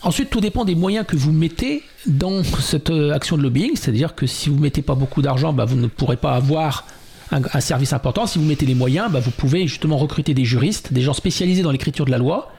[0.02, 3.72] Ensuite, tout dépend des moyens que vous mettez dans cette euh, action de lobbying.
[3.74, 6.86] C'est-à-dire que si vous mettez pas beaucoup d'argent, bah, vous ne pourrez pas avoir
[7.32, 8.26] un, un service important.
[8.26, 11.62] Si vous mettez les moyens, bah, vous pouvez justement recruter des juristes, des gens spécialisés
[11.62, 12.52] dans l'écriture de la loi.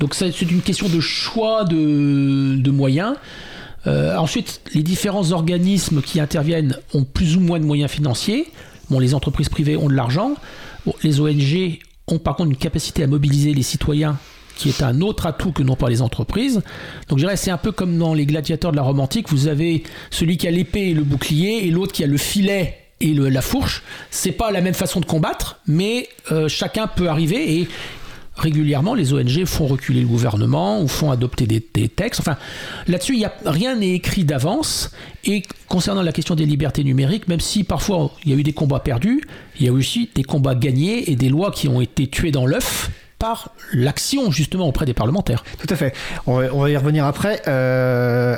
[0.00, 3.14] Donc c'est une question de choix de, moyens.
[3.86, 8.48] Euh, ensuite, les différents organismes qui interviennent ont plus ou moins de moyens financiers.
[8.90, 10.34] Bon, les entreprises privées ont de l'argent.
[11.02, 11.78] Les ONG
[12.08, 14.18] ont par contre une capacité à mobiliser les citoyens
[14.56, 16.62] qui est un autre atout que n'ont pas les entreprises.
[17.08, 19.48] Donc je dirais c'est un peu comme dans les gladiateurs de la Rome antique, vous
[19.48, 23.12] avez celui qui a l'épée et le bouclier et l'autre qui a le filet et
[23.12, 23.82] la fourche.
[24.10, 27.68] C'est pas la même façon de combattre, mais euh, chacun peut arriver et
[28.36, 32.20] régulièrement les ONG font reculer le gouvernement ou font adopter des, textes.
[32.20, 32.36] Enfin,
[32.86, 34.90] là-dessus, rien n'est écrit d'avance.
[35.24, 38.52] Et concernant la question des libertés numériques, même si parfois il y a eu des
[38.52, 39.22] combats perdus,
[39.58, 42.46] il y a aussi des combats gagnés et des lois qui ont été tuées dans
[42.46, 45.42] l'œuf par l'action justement auprès des parlementaires.
[45.58, 45.94] Tout à fait.
[46.26, 47.42] On va, on va y revenir après.
[47.48, 48.36] Euh,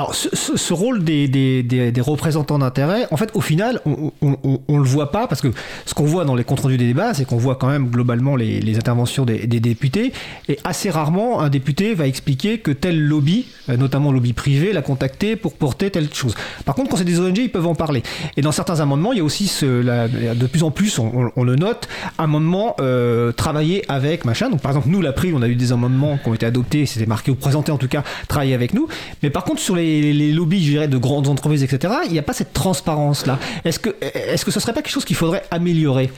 [0.00, 5.26] alors, ce, rôle des, représentants d'intérêt, en fait, au final, on, on le voit pas
[5.26, 5.48] parce que
[5.84, 8.36] ce qu'on voit dans les comptes rendus des débats, c'est qu'on voit quand même globalement
[8.36, 10.12] les, interventions des, députés
[10.48, 14.82] et assez rarement un député va expliquer que tel lobby, euh, notamment lobby privé, l'a
[14.82, 16.34] contacté pour porter telle chose.
[16.64, 18.02] Par contre, quand c'est des ONG, ils peuvent en parler.
[18.36, 21.56] Et dans certains amendements, il y a aussi la- de plus en plus, on, le
[21.56, 24.48] note, amendements euh, travailler avec machin.
[24.50, 27.06] Donc par exemple, nous, l'April, on a eu des amendements qui ont été adoptés, c'était
[27.06, 28.88] marqué ou présenté en tout cas, travailler avec nous.
[29.22, 32.18] Mais par contre, sur les, les lobbies, je dirais, de grandes entreprises, etc., il n'y
[32.18, 33.38] a pas cette transparence-là.
[33.64, 36.10] Est-ce que, est-ce que ce serait pas quelque chose qu'il faudrait améliorer?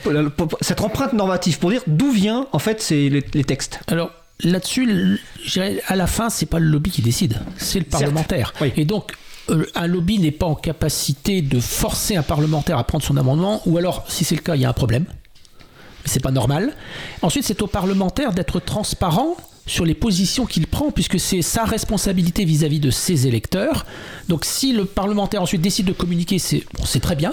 [0.61, 3.79] Cette empreinte normative pour dire d'où vient en fait c'est les, les textes.
[3.87, 4.11] Alors
[4.43, 7.85] là-dessus, le- je dirais, à la fin, c'est pas le lobby qui décide, c'est le
[7.85, 8.53] parlementaire.
[8.61, 8.71] oui.
[8.77, 9.11] Et donc,
[9.49, 13.61] euh, un lobby n'est pas en capacité de forcer un parlementaire à prendre son amendement,
[13.65, 15.05] ou alors, si c'est le cas, il y a un problème.
[15.09, 16.73] Mais c'est pas normal.
[17.21, 22.43] Ensuite, c'est au parlementaire d'être transparent sur les positions qu'il prend, puisque c'est sa responsabilité
[22.43, 23.85] vis-à-vis de ses électeurs.
[24.27, 27.31] Donc, si le parlementaire ensuite décide de communiquer, c'est bon, très bien.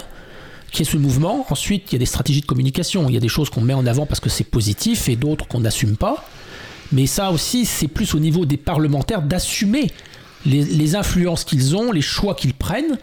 [0.71, 1.45] qu'il y ait ce mouvement.
[1.49, 3.09] Ensuite, il y a des stratégies de communication.
[3.09, 5.47] Il y a des choses qu'on met en avant parce que c'est positif et d'autres
[5.47, 6.25] qu'on n'assume pas.
[6.93, 9.91] Mais ça aussi, c'est plus au niveau des parlementaires d'assumer
[10.45, 12.97] les influences qu'ils ont, les choix qu'ils prennent.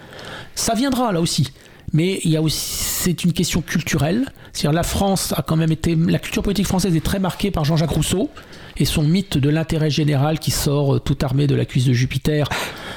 [0.54, 1.48] Ça viendra là aussi.
[1.92, 4.26] Mais il y a aussi, c'est une question culturelle.
[4.52, 7.64] C'est-à-dire la France a quand même été, la culture politique française est très marquée par
[7.64, 8.30] Jean-Jacques Rousseau
[8.76, 11.92] et son mythe de l'intérêt général qui sort euh, tout armé de la cuisse de
[11.92, 12.48] Jupiter,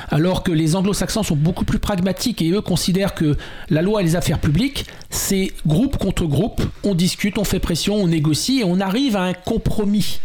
[0.09, 3.37] alors que les anglo-saxons sont beaucoup plus pragmatiques et eux considèrent que
[3.69, 7.95] la loi et les affaires publiques, c'est groupe contre groupe, on discute, on fait pression,
[7.95, 10.19] on négocie et on arrive à un compromis.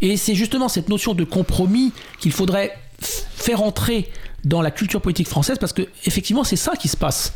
[0.00, 4.08] Et c'est justement cette notion de compromis qu'il faudrait faire entrer
[4.44, 7.34] dans la culture politique française parce que effectivement c'est ça qui se passe.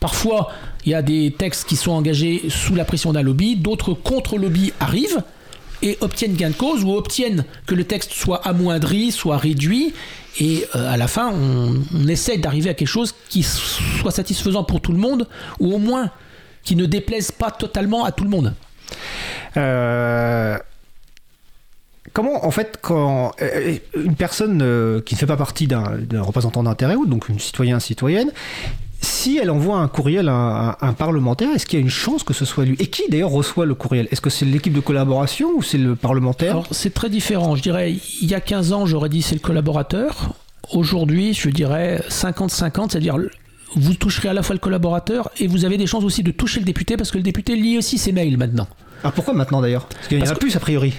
[0.00, 0.50] Parfois,
[0.84, 4.72] il y a des textes qui sont engagés sous la pression d'un lobby, d'autres contre-lobby
[4.80, 5.22] arrivent
[5.82, 9.94] et obtiennent gain de cause ou obtiennent que le texte soit amoindri, soit réduit.
[10.38, 14.80] Et euh, à la fin, on, essaie d'arriver à quelque chose qui soit satisfaisant pour
[14.80, 15.26] tout le monde
[15.60, 16.10] ou au moins
[16.62, 18.54] qui ne déplaise pas totalement à tout le monde.
[19.56, 20.58] Euh,
[22.12, 26.62] Comment, en fait, quand euh, une personne qui ne fait pas partie d'un d'un représentant
[26.62, 28.30] d'intérêt ou donc une citoyen, citoyenne,
[29.00, 31.90] si elle envoie un courriel à un, à un parlementaire, est-ce qu'il y a une
[31.90, 32.76] chance que ce soit lui?
[32.78, 34.08] Et qui d'ailleurs reçoit le courriel?
[34.10, 36.50] Est-ce que c'est l'équipe de collaboration ou c'est le parlementaire?
[36.52, 37.56] Alors c'est très différent.
[37.56, 40.34] Je dirais, il y a 15 ans, j'aurais dit c'est le collaborateur.
[40.72, 43.16] Aujourd'hui, je dirais 50-50, c'est-à-dire
[43.74, 46.60] vous toucherez à la fois le collaborateur et vous avez des chances aussi de toucher
[46.60, 48.66] le député parce que le député lit aussi ses mails maintenant.
[49.04, 49.86] Ah, pourquoi maintenant d'ailleurs?
[49.86, 50.94] Parce qu'il y en a que- plus a priori.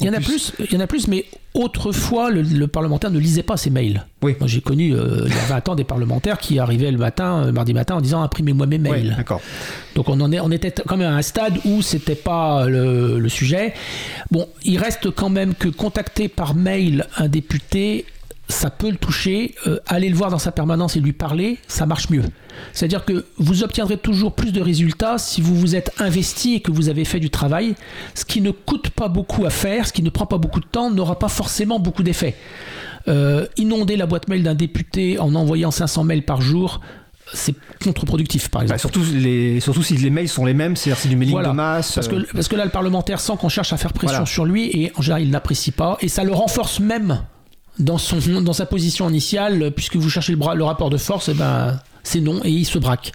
[0.00, 3.10] Il y en a plus, il y en a plus, mais autrefois le, le parlementaire
[3.10, 4.06] ne lisait pas ses mails.
[4.22, 4.34] Oui.
[4.38, 7.46] Moi j'ai connu euh, il y a 20 ans des parlementaires qui arrivaient le matin,
[7.46, 9.14] le mardi matin, en disant imprimez-moi mes mails.
[9.16, 9.40] D'accord.
[9.94, 13.18] Donc on, en est, on était quand même à un stade où c'était pas le,
[13.18, 13.74] le sujet.
[14.30, 18.06] Bon, il reste quand même que contacter par mail un député,
[18.50, 19.54] ça peut le toucher.
[19.66, 22.22] Euh, aller le voir dans sa permanence et lui parler, ça marche mieux.
[22.72, 26.70] C'est-à-dire que vous obtiendrez toujours plus de résultats si vous vous êtes investi et que
[26.70, 27.74] vous avez fait du travail.
[28.14, 30.66] Ce qui ne coûte pas beaucoup à faire, ce qui ne prend pas beaucoup de
[30.66, 32.34] temps, n'aura pas forcément beaucoup d'effet.
[33.08, 36.80] Euh, inonder la boîte mail d'un député en envoyant 500 mails par jour,
[37.32, 38.74] c'est contre-productif par exemple.
[38.74, 41.48] Bah, surtout, les, surtout si les mails sont les mêmes, c'est-à-dire c'est du mailing Voilà.
[41.50, 41.92] de masse.
[41.94, 44.26] Parce euh, que, parce que là, le parlementaire sent qu'on cherche à faire pression Voilà.
[44.26, 45.96] sur lui et en général, il n'apprécie pas.
[46.00, 47.22] Et ça le renforce même
[47.78, 51.78] dans, son, dans sa position initiale, puisque vous cherchez le, rapport de force, et ben,
[52.02, 53.12] c'est non, et il se braque.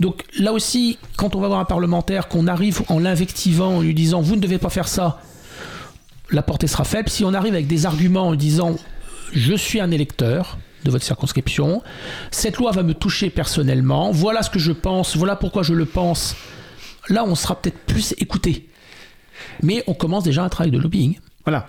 [0.00, 3.94] Donc là aussi, quand on va voir un parlementaire, qu'on arrive en l'invectivant, en lui
[3.94, 5.20] disant vous ne devez pas faire ça,
[6.30, 7.08] la portée sera faible.
[7.08, 8.76] Si on arrive avec des arguments en lui disant
[9.32, 11.82] je suis un électeur de votre circonscription,
[12.30, 15.86] cette loi va me toucher personnellement, voilà ce que je pense, voilà pourquoi je le
[15.86, 16.36] pense,
[17.08, 18.68] là on sera peut-être plus écouté.
[19.62, 21.18] Mais on commence déjà un travail de lobbying.
[21.46, 21.66] Voilà.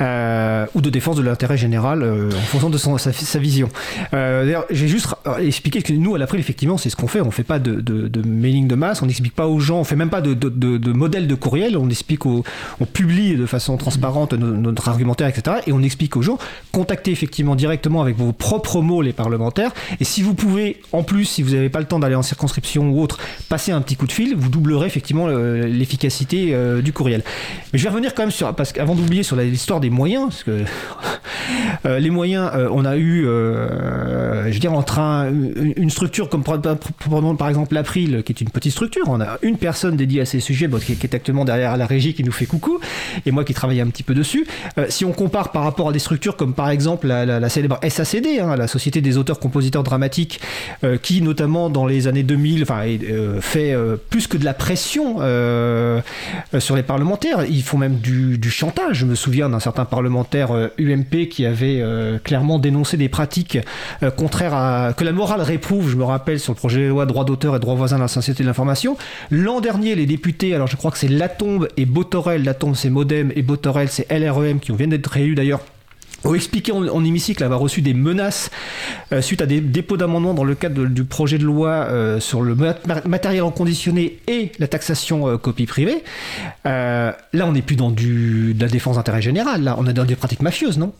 [0.00, 3.68] Euh, ou de défense de l'intérêt général euh, en fonction de sa, vision.
[4.14, 5.08] Euh, D'ailleurs, j'ai juste
[5.38, 7.20] expliqué que nous, à l'April, effectivement, c'est ce qu'on fait.
[7.20, 10.08] On fait pas de, mailing de masse, on n'explique pas aux gens, on fait même
[10.08, 12.42] pas de, modèle de courriel, on explique on
[12.92, 15.58] publie de façon transparente no- notre argumentaire, etc.
[15.66, 16.38] Et on explique aux gens,
[16.72, 19.72] contactez effectivement directement avec vos propres mots les parlementaires.
[20.00, 22.88] Et si vous pouvez, en plus, si vous n'avez pas le temps d'aller en circonscription
[22.90, 23.18] ou autre,
[23.50, 27.22] passer un petit coup de fil, vous doublerez effectivement l'efficacité du courriel.
[27.72, 30.44] Mais je vais revenir quand même sur, parce qu'avant d'oublier sur l'histoire des moyens, parce
[30.44, 30.64] que
[31.86, 36.28] euh, les moyens, euh, on a eu, euh, je veux dire, entre un- une, structure
[36.28, 40.24] comme par, exemple l'April, qui est une petite structure, on a une personne dédiée à
[40.24, 42.78] ces sujets, qui, est actuellement derrière la régie, qui nous fait coucou,
[43.26, 44.46] et moi qui travaille un petit peu dessus.
[44.88, 48.56] Si on compare par rapport à des structures comme par exemple la, célèbre SACD, hein,
[48.56, 50.40] la Société des auteurs-compositeurs dramatiques,
[51.02, 52.82] qui notamment dans les années 2000 enfin,
[53.40, 53.74] fait
[54.10, 55.16] plus que de la pression
[56.58, 57.44] sur les parlementaires.
[57.48, 59.04] Ils font même du, du chantage.
[59.08, 63.56] Je me souviens d'un certain parlementaire euh, UMP qui avait euh, clairement dénoncé des pratiques
[64.02, 65.88] euh, contraires à que la morale réprouve.
[65.88, 68.08] Je me rappelle sur le projet de loi droit d'auteur et droit voisin de la
[68.08, 68.98] société de l'information.
[69.30, 73.32] L'an dernier, les députés, alors je crois que c'est Latombe et Botorel, Latombe c'est Modem
[73.34, 75.60] et Botorel c'est LREM qui viennent d'être réélus d'ailleurs
[76.24, 78.50] ont expliqué en, hémicycle avoir reçu des menaces
[79.12, 82.42] euh, suite à des dépôts d'amendements dans le cadre du projet de loi euh, sur
[82.42, 86.02] le mat- ma- matériel reconditionné et la taxation euh, copie privée.
[86.66, 89.92] Euh, là, on n'est plus dans du, de la défense d'intérêt général, là, on est
[89.92, 90.92] dans des pratiques mafieuses, non?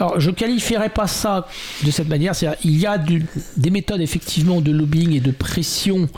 [0.00, 1.46] Alors, je qualifierais pas ça
[1.84, 2.32] de cette manière.
[2.64, 6.08] Il y a des méthodes effectivement de lobbying et de pression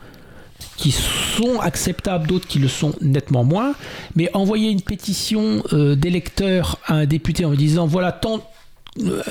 [0.77, 3.75] qui sont acceptables, d'autres qui le sont nettement moins.
[4.15, 8.41] Mais envoyer une pétition euh, d'électeurs à un député en lui disant voilà, tant,
[9.03, 9.23] euh,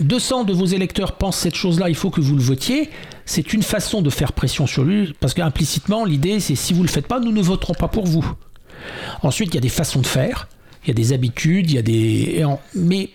[0.00, 2.90] 200 de vos électeurs pensent cette chose-là, il faut que vous le votiez,
[3.24, 6.88] c'est une façon de faire pression sur lui, parce qu'implicitement, l'idée, c'est si vous le
[6.88, 8.24] faites pas, nous ne voterons pas pour vous.
[9.22, 10.48] Ensuite, il y a des façons de faire,
[10.84, 12.44] il y a des habitudes, il y a des.
[12.74, 13.10] Mais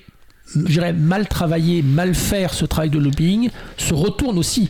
[0.55, 4.69] je dirais mal travailler, mal faire ce travail de lobbying se retourne aussi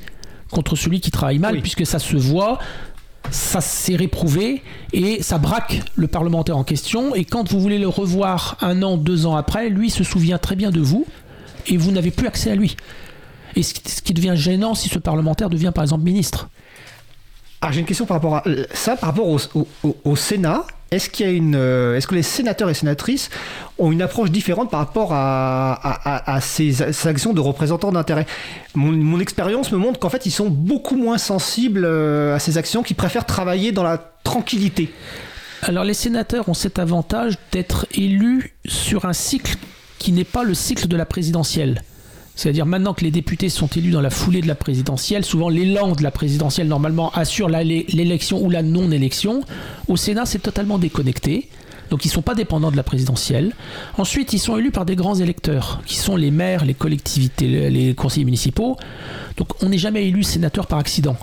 [0.52, 1.62] contre celui qui travaille mal, Oui.
[1.62, 2.60] puisque ça se voit,
[3.34, 4.62] ça s'est réprouvé
[4.94, 7.16] et ça braque le parlementaire en question.
[7.16, 10.56] Et quand vous voulez le revoir un an, deux ans après, lui se souvient très
[10.56, 11.06] bien de vous
[11.68, 12.78] et vous n'avez plus accès à lui.
[13.56, 16.50] Et ce qui devient gênant si ce parlementaire devient par exemple ministre.
[17.62, 20.66] Ah, j'ai une question par rapport à euh, ça, par rapport au- au Sénat.
[20.94, 23.30] Euh, est-ce que les sénateurs et sénatrices
[23.78, 28.26] ont une approche différente par rapport à, ces, actions de représentants d'intérêt
[28.76, 32.58] Mon, mon expérience me montre qu'en fait, ils sont beaucoup moins sensibles euh, à ces
[32.58, 34.94] actions, qui préfèrent travailler dans la tranquillité.
[35.62, 39.56] Alors les sénateurs ont cet avantage d'être élus sur un cycle
[39.98, 41.82] qui n'est pas le cycle de la présidentielle.
[42.36, 45.92] C'est-à-dire maintenant que les députés sont élus dans la foulée de la présidentielle, souvent l'élan
[45.92, 49.44] de la présidentielle normalement assure l'élection ou la non-élection.
[49.88, 51.50] Au Sénat, c'est totalement déconnecté.
[51.90, 53.54] Donc ils ne sont pas dépendants de la présidentielle.
[54.00, 57.94] Ensuite, ils sont élus par des grands électeurs, qui sont les maires, les collectivités, les
[57.94, 58.78] conseillers municipaux.
[59.38, 61.16] Donc on n'est jamais élu sénateur par accident.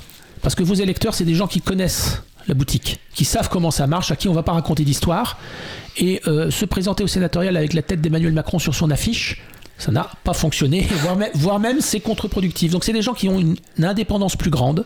[0.43, 3.87] Parce que vos électeurs, c'est des gens qui connaissent la boutique, qui savent comment ça
[3.87, 5.39] marche, à qui on va pas raconter d'histoire.
[5.97, 9.43] Et euh, se présenter au sénatorial avec la tête d'Emmanuel Macron sur son affiche,
[9.81, 10.87] ça n'a pas fonctionné,
[11.35, 12.71] voire même, c'est contre-productif.
[12.71, 14.85] Donc c'est des gens qui ont une, indépendance plus grande.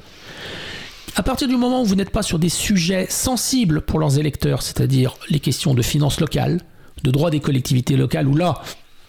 [1.16, 4.62] À partir du moment où vous n'êtes pas sur des sujets sensibles pour leurs électeurs,
[4.62, 6.60] c'est-à-dire les questions de finances locales,
[7.02, 8.62] de droit des collectivités locales, où là,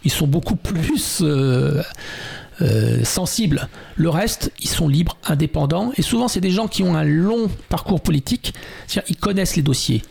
[0.03, 1.81] ils sont beaucoup plus euh,
[2.61, 3.69] euh, sensibles.
[3.95, 7.49] Le reste, ils sont libres, indépendants, et souvent c'est des gens qui ont un long
[7.69, 8.53] parcours politique,
[8.87, 10.01] c'est-à-dire ils connaissent les dossiers,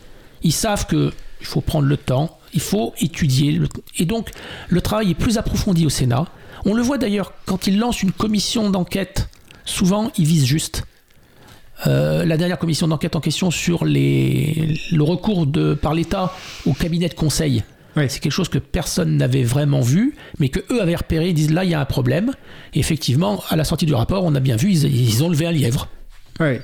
[0.41, 1.11] ils savent que
[1.41, 3.61] il faut prendre le temps, il faut étudier,
[3.99, 4.31] et donc
[4.69, 6.25] le travail est plus approfondi au Sénat.
[6.65, 9.29] On le voit d'ailleurs quand ils lancent une commission d'enquête,
[9.65, 10.83] souvent ils visent juste.
[11.85, 16.33] Euh, la dernière commission d'enquête en question sur les, le recours de, par l'État
[16.65, 17.63] au cabinet de conseil.
[17.97, 18.05] Oui.
[18.09, 21.29] C'est quelque chose que personne n'avait vraiment vu, mais que eux avaient repéré.
[21.29, 22.31] Ils disent là, il y a un problème.
[22.73, 25.45] Et effectivement, à la sortie du rapport, on a bien vu, ils, ils ont levé
[25.45, 25.89] un lièvre.
[26.39, 26.59] Oui.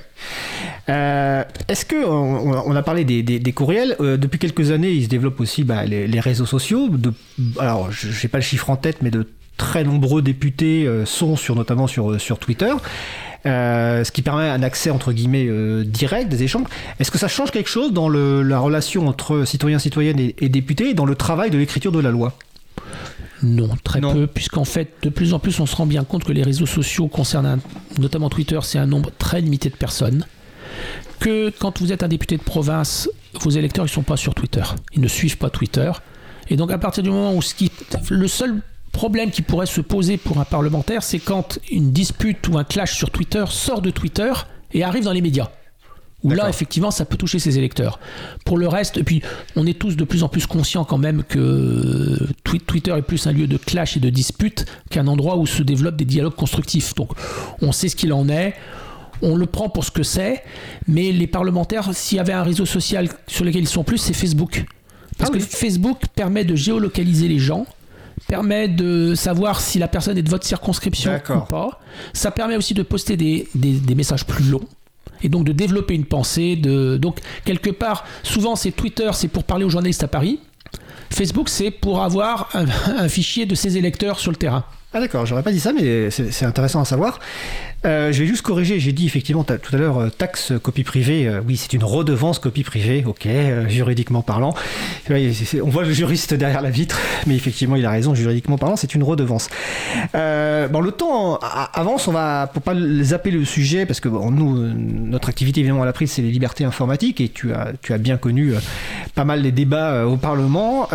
[0.88, 5.40] Euh, Est-ce que on, a parlé des, courriels euh, depuis quelques années, il se développe
[5.40, 6.90] aussi bah, les, réseaux sociaux.
[7.58, 11.36] Alors, je n'ai pas le chiffre en tête, mais de très nombreux députés euh, sont
[11.36, 12.72] sur notamment sur Twitter.
[13.44, 15.48] Ce qui permet un accès entre guillemets
[15.84, 16.66] direct des échanges.
[17.00, 20.90] Est-ce que ça change quelque chose dans la relation entre citoyens, citoyennes et, et députés
[20.90, 22.36] et dans le travail de l'écriture de la loi?
[23.42, 24.12] Non, très Non.
[24.12, 26.66] peu, puisqu'en fait, de plus en plus, on se rend bien compte que les réseaux
[26.66, 27.58] sociaux concernent, un-
[28.00, 30.24] notamment Twitter, c'est un nombre très limité de personnes.
[31.18, 33.08] Que quand vous êtes un député de province,
[33.40, 34.62] vos électeurs, ils sont pas sur Twitter.
[34.94, 35.90] Ils ne suivent pas Twitter.
[36.48, 37.70] Et donc, à partir du moment où ce qui,
[38.10, 38.60] le seul
[38.92, 42.94] problème qui pourrait se poser pour un parlementaire, c'est quand une dispute ou un clash
[42.96, 44.32] sur Twitter sort de Twitter
[44.72, 45.48] et arrive dans les médias.
[46.24, 47.98] Où là, effectivement, ça peut toucher ses électeurs.
[48.44, 49.22] Pour le reste, et puis
[49.56, 53.26] on est tous de plus en plus conscients quand même que Twi- Twitter est plus
[53.26, 56.94] un lieu de clash et de dispute qu'un endroit où se développent des dialogues constructifs.
[56.94, 57.10] Donc
[57.60, 58.54] on sait ce qu'il en est.
[59.24, 60.42] On le prend pour ce que c'est,
[60.88, 64.14] mais les parlementaires, s'il y avait un réseau social sur lequel ils sont plus, c'est
[64.14, 64.64] Facebook.
[65.18, 65.42] Parce Ah que.
[65.42, 67.66] Facebook permet de géolocaliser les gens,
[68.28, 71.80] permet de savoir si la personne est de votre circonscription ou pas.
[72.12, 74.66] Ça permet aussi de poster des, des- des messages plus longs
[75.22, 76.56] et donc de développer une pensée.
[76.56, 76.96] De...
[76.96, 80.40] Donc, quelque part, souvent, c'est Twitter, c'est pour parler aux journalistes à Paris.
[81.10, 82.66] Facebook, c'est pour avoir un,
[82.98, 84.64] un fichier de ses électeurs sur le terrain.
[84.94, 87.18] Ah d'accord, j'aurais pas dit ça, mais c'est intéressant à savoir.
[87.84, 91.26] Euh, je vais juste corriger, j'ai dit effectivement tout à l'heure euh, taxe copie privée,
[91.26, 94.54] euh, oui c'est une redevance copie privée, ok, euh, juridiquement parlant.
[95.10, 98.94] On voit le juriste derrière la vitre, mais effectivement il a raison, juridiquement parlant c'est
[98.94, 99.48] une redevance.
[100.12, 101.40] Bon le temps
[101.72, 105.82] avance, on va, pour pas zapper le sujet, parce que bon, nous, notre activité évidemment
[105.82, 108.52] à la prise c'est les libertés informatiques, et tu as, tu as bien connu
[109.14, 110.88] pas mal les débats au Parlement.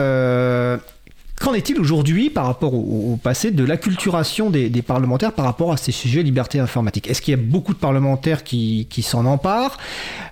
[1.39, 5.91] Qu'en est-il aujourd'hui par rapport au, passé de l'acculturation des, parlementaires par rapport à ces
[5.91, 7.07] sujets liberté informatique?
[7.09, 9.77] Est-ce qu'il y a beaucoup de parlementaires qui, s'en emparent?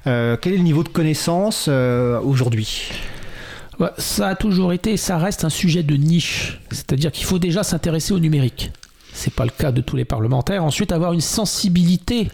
[0.07, 2.89] Euh, Quel est le niveau de connaissance euh, aujourd'hui?
[3.97, 6.59] Ça a toujours été et ça reste un sujet de niche.
[6.71, 8.71] C'est-à-dire qu'il faut déjà s'intéresser au numérique.
[9.13, 10.63] C'est pas le cas de tous les parlementaires.
[10.63, 12.29] Ensuite, avoir une sensibilité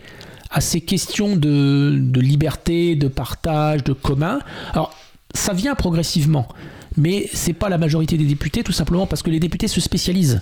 [0.50, 4.40] à ces questions de, de liberté, de partage, de commun.
[4.74, 4.94] Alors,
[5.34, 6.48] ça vient progressivement,
[6.98, 10.42] mais c'est pas la majorité des députés, tout simplement parce que les députés se spécialisent.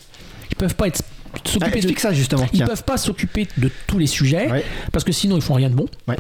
[0.52, 2.47] Ils peuvent pas être Ah, s'occuper de Explique ça justement.
[2.54, 2.66] ils tiens.
[2.66, 4.64] peuvent pas s'occuper de tous les sujets Ouais.
[4.91, 5.86] parce que sinon ils font rien de bon.
[6.08, 6.16] Ouais.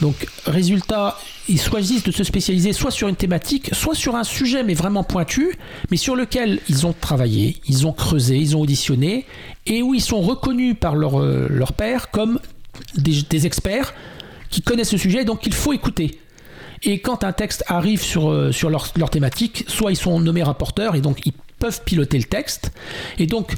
[0.00, 1.18] Donc résultat,
[1.50, 5.04] ils choisissent de se spécialiser soit sur une thématique, soit sur un sujet mais vraiment
[5.04, 5.54] pointu,
[5.90, 9.26] mais sur lequel ils ont travaillé, ils ont creusé, ils ont auditionné
[9.66, 12.40] et où ils sont reconnus par leur euh, leur père comme
[12.96, 13.92] des, des experts
[14.48, 16.18] qui connaissent ce sujet, donc il faut écouter.
[16.82, 20.42] Et quand un texte arrive sur, euh, sur leur, leur thématique, soit ils sont nommés
[20.42, 22.72] rapporteurs et donc ils peuvent piloter le texte.
[23.18, 23.54] Et donc,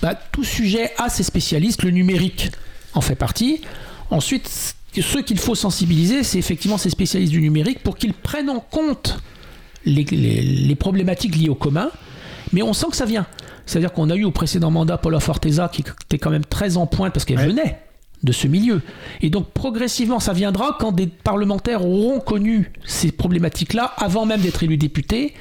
[0.00, 1.82] bah, tout sujet a ses spécialistes.
[1.82, 2.50] Le numérique,
[2.94, 3.62] en fait partie.
[4.10, 8.60] Ensuite, ceux qu'il faut sensibiliser, c'est effectivement ces spécialistes du numérique pour qu'ils prennent en
[8.60, 9.18] compte
[9.84, 11.90] les, les- les problématiques liées au commun.
[12.52, 13.26] Mais on sent que ça vient.
[13.64, 16.86] C'est-à-dire qu'on a eu au précédent mandat Paula Forteza qui était quand même très en
[16.86, 17.46] pointe parce qu'elle Ouais.
[17.46, 17.78] venait
[18.22, 18.82] de ce milieu.
[19.20, 24.62] Et donc progressivement, ça viendra quand des parlementaires auront connu ces problématiques-là avant même d'être
[24.62, 25.34] élus députés,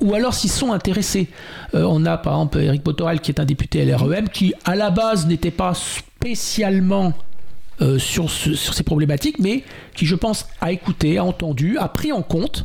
[0.00, 1.28] ou alors s'ils sont intéressés.
[1.74, 4.90] Euh, on a par exemple Eric Botorel qui est un député LREM qui à la
[4.90, 7.12] base n'était pas spécialement
[7.82, 9.62] euh, sur ces problématiques, mais
[9.94, 12.64] qui je pense a écouté, a entendu, a pris en compte.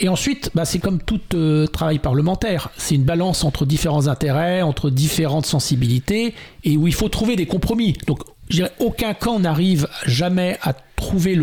[0.00, 4.62] Et ensuite, bah, c'est comme tout euh, travail parlementaire, c'est une balance entre différents intérêts,
[4.62, 6.34] entre différentes sensibilités,
[6.64, 7.94] et où il faut trouver des compromis.
[8.06, 8.20] Donc,
[8.50, 11.38] je dirais, aucun camp n'arrive jamais à trouver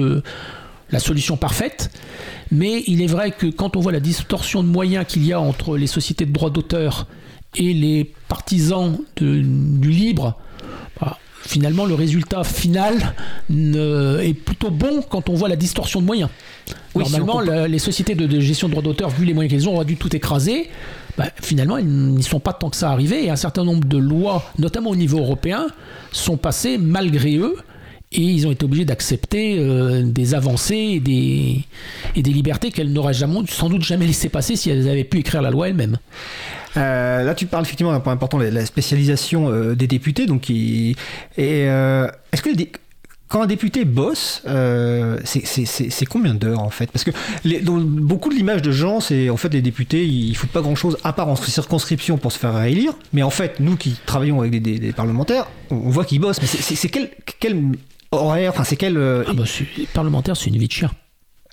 [0.91, 1.91] la solution parfaite,
[2.51, 5.39] mais il est vrai que quand on voit la distorsion de moyens qu'il y a
[5.39, 7.07] entre les sociétés de droits d'auteur
[7.55, 10.37] et les partisans du libre,
[11.01, 13.13] bah, finalement le résultat final
[13.49, 16.29] ne- est plutôt bon quand on voit la distorsion de moyens.
[16.95, 19.67] Oui, Normalement, la- les sociétés de, de gestion de droits d'auteur, vu les moyens qu'elles
[19.69, 20.69] ont, auraient dû tout écraser.
[21.17, 23.97] Bah, finalement, ils n'y sont pas tant que ça arrivés et un certain nombre de
[23.97, 25.67] lois, notamment au niveau européen,
[26.11, 27.55] sont passées malgré eux
[28.15, 31.61] et ils ont été obligés d'accepter euh, des avancées et des,
[32.15, 35.41] et des libertés qu'elles n'auraient sans doute jamais laissé passer si elles avaient pu écrire
[35.41, 35.97] la loi elles-mêmes.
[36.77, 40.25] Euh, là, tu parles effectivement d'un point important, la, spécialisation euh, des députés.
[40.25, 40.95] Donc, qui-
[41.37, 42.71] et euh, est-ce que les
[43.29, 46.91] quand un député bosse, euh, c'est- combien d'heures en fait?
[46.91, 47.09] Parce que
[47.43, 50.51] les- dans beaucoup de l'image de gens, c'est en fait les députés, ils, ils foutent
[50.51, 52.93] pas grand-chose à part en circonscription pour se faire réélire.
[53.11, 56.19] Mais en fait, nous qui travaillons avec des, des- des parlementaires, on, on voit qu'ils
[56.21, 56.41] bossent.
[56.41, 57.09] Mais c'est- quel,
[57.39, 57.59] quel
[58.11, 58.51] horaire?
[58.51, 59.43] Enfin, c'est quel euh, Ah bah,
[59.95, 60.91] parlementaire, c'est une vie de chien.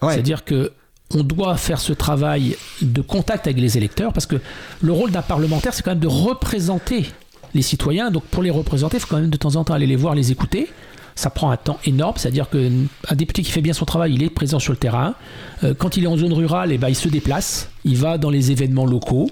[0.03, 0.12] ouais.
[0.12, 0.73] C'est-à-dire que
[1.15, 4.37] on doit faire ce travail de contact avec les électeurs parce que
[4.81, 7.07] le rôle d'un parlementaire, c'est quand même de représenter
[7.55, 8.11] les citoyens.
[8.11, 10.15] Donc pour les représenter, il faut quand même de temps en temps aller les voir,
[10.15, 10.69] les écouter.
[11.17, 14.31] Ça prend un temps énorme, c'est-à-dire qu'un député qui fait bien son travail, il est
[14.31, 15.15] présent sur le terrain.
[15.65, 18.31] Euh, quand il est en zone rurale, eh ben, il se déplace, il va dans
[18.31, 19.29] les événements locaux,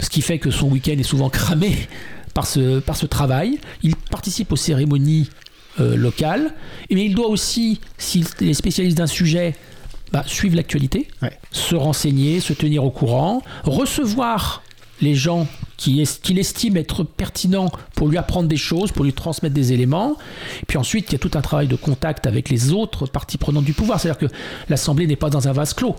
[0.00, 1.88] ce qui fait que son week-end est souvent cramé
[2.34, 3.60] par ce, par ce travail.
[3.82, 5.30] Il participe aux cérémonies
[5.80, 6.52] euh, locales,
[6.90, 9.54] mais il doit aussi, s'il est spécialiste d'un sujet,
[10.12, 11.32] bah, suivre l'actualité, Ouais.
[11.50, 14.62] se renseigner, se tenir au courant, recevoir
[15.00, 15.46] les gens
[15.86, 20.16] est- qu'il estime être pertinents pour lui apprendre des choses, pour lui transmettre des éléments.
[20.68, 23.64] Puis ensuite, il y a tout un travail de contact avec les autres parties prenantes
[23.64, 23.98] du pouvoir.
[23.98, 24.34] C'est-à-dire que
[24.68, 25.96] l'Assemblée n'est pas dans un vase clos.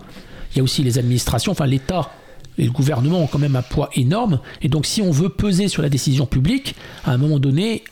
[0.53, 2.11] Il y a aussi les administrations, enfin l'État
[2.57, 4.39] et le gouvernement ont quand même un poids énorme.
[4.61, 7.83] Et donc, si on veut peser sur la décision publique, à un moment donné,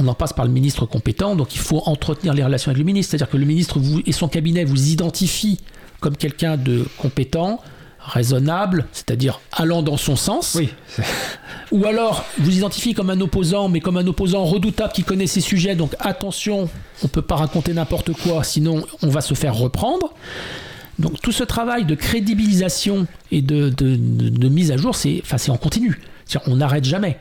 [0.00, 2.84] on en passe par le ministre compétent, donc il faut entretenir les relations avec le
[2.84, 3.10] ministre.
[3.10, 5.58] C'est-à-dire que le ministre vous, et son cabinet vous identifient
[6.00, 7.60] comme quelqu'un de compétent,
[7.98, 10.54] raisonnable, c'est-à-dire allant dans son sens.
[10.56, 10.68] Oui.
[11.72, 15.40] Ou alors vous identifiez comme un opposant, mais comme un opposant redoutable qui connaît ses
[15.40, 16.68] sujets, donc attention,
[17.02, 20.14] on ne peut pas raconter n'importe quoi, sinon on va se faire reprendre.
[20.98, 25.20] Donc tout ce travail de crédibilisation et de, de- de- de mise à jour, c'est
[25.24, 26.00] enfin, en continu.
[26.46, 27.18] On n'arrête jamais.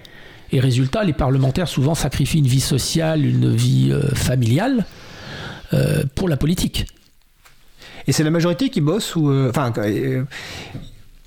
[0.56, 4.86] Et résultat, les parlementaires souvent sacrifient une vie sociale, une vie euh, familiale
[5.74, 6.86] euh, pour la politique.
[8.08, 9.74] Et c'est la majorité qui bosse ou euh, enfin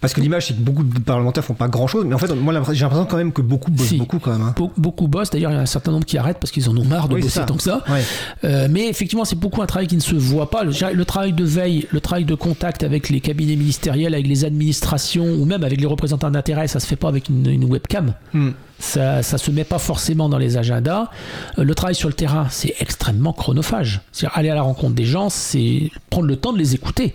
[0.00, 2.32] parce que l'image c'est que beaucoup de parlementaires font pas grand chose mais en fait
[2.34, 3.96] moi j'ai l'impression quand même que beaucoup bossent Si.
[3.96, 4.54] beaucoup quand même hein.
[4.56, 6.76] Be- beaucoup bossent, d'ailleurs il y a un certain nombre qui arrêtent parce qu'ils en
[6.76, 7.44] ont marre de Oui, bosser ça.
[7.44, 7.82] tant que ça.
[7.88, 8.02] Ouais.
[8.44, 10.62] Euh, mais effectivement, c'est beaucoup un travail qui ne se voit pas.
[10.64, 15.26] Le, travail de veille, le travail de contact avec les cabinets ministériels, avec les administrations
[15.26, 18.14] ou même avec les représentants d'intérêt, ça se fait pas avec une, une webcam.
[18.34, 18.50] Hmm.
[18.78, 21.10] Ça, ça se met pas forcément dans les agendas.
[21.58, 24.00] Euh, le travail sur le terrain, c'est extrêmement chronophage.
[24.12, 27.14] C'est-à-dire aller à la rencontre des gens, c'est prendre le temps de les écouter.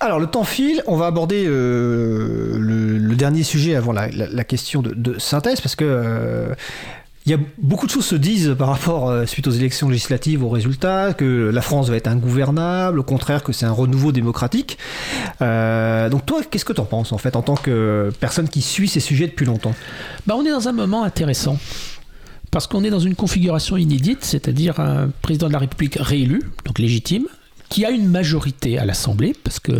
[0.00, 5.18] Alors le temps file, on va aborder euh, le, dernier sujet avant la, question de,
[5.18, 6.54] synthèse parce que euh,
[7.26, 10.44] il y a beaucoup de choses se disent par rapport euh, suite aux élections législatives
[10.44, 14.78] aux résultats que la France va être ingouvernable, au contraire que c'est un renouveau démocratique.
[15.42, 18.62] Euh, donc toi, qu'est-ce que tu en penses en fait en tant que personne qui
[18.62, 19.74] suit ces sujets depuis longtemps?
[20.28, 21.58] Bah, on est dans un moment intéressant.
[22.52, 26.78] Parce qu'on est dans une configuration inédite, c'est-à-dire un président de la République réélu, donc
[26.78, 27.26] légitime,
[27.68, 29.72] qui a une majorité à l'Assemblée, parce que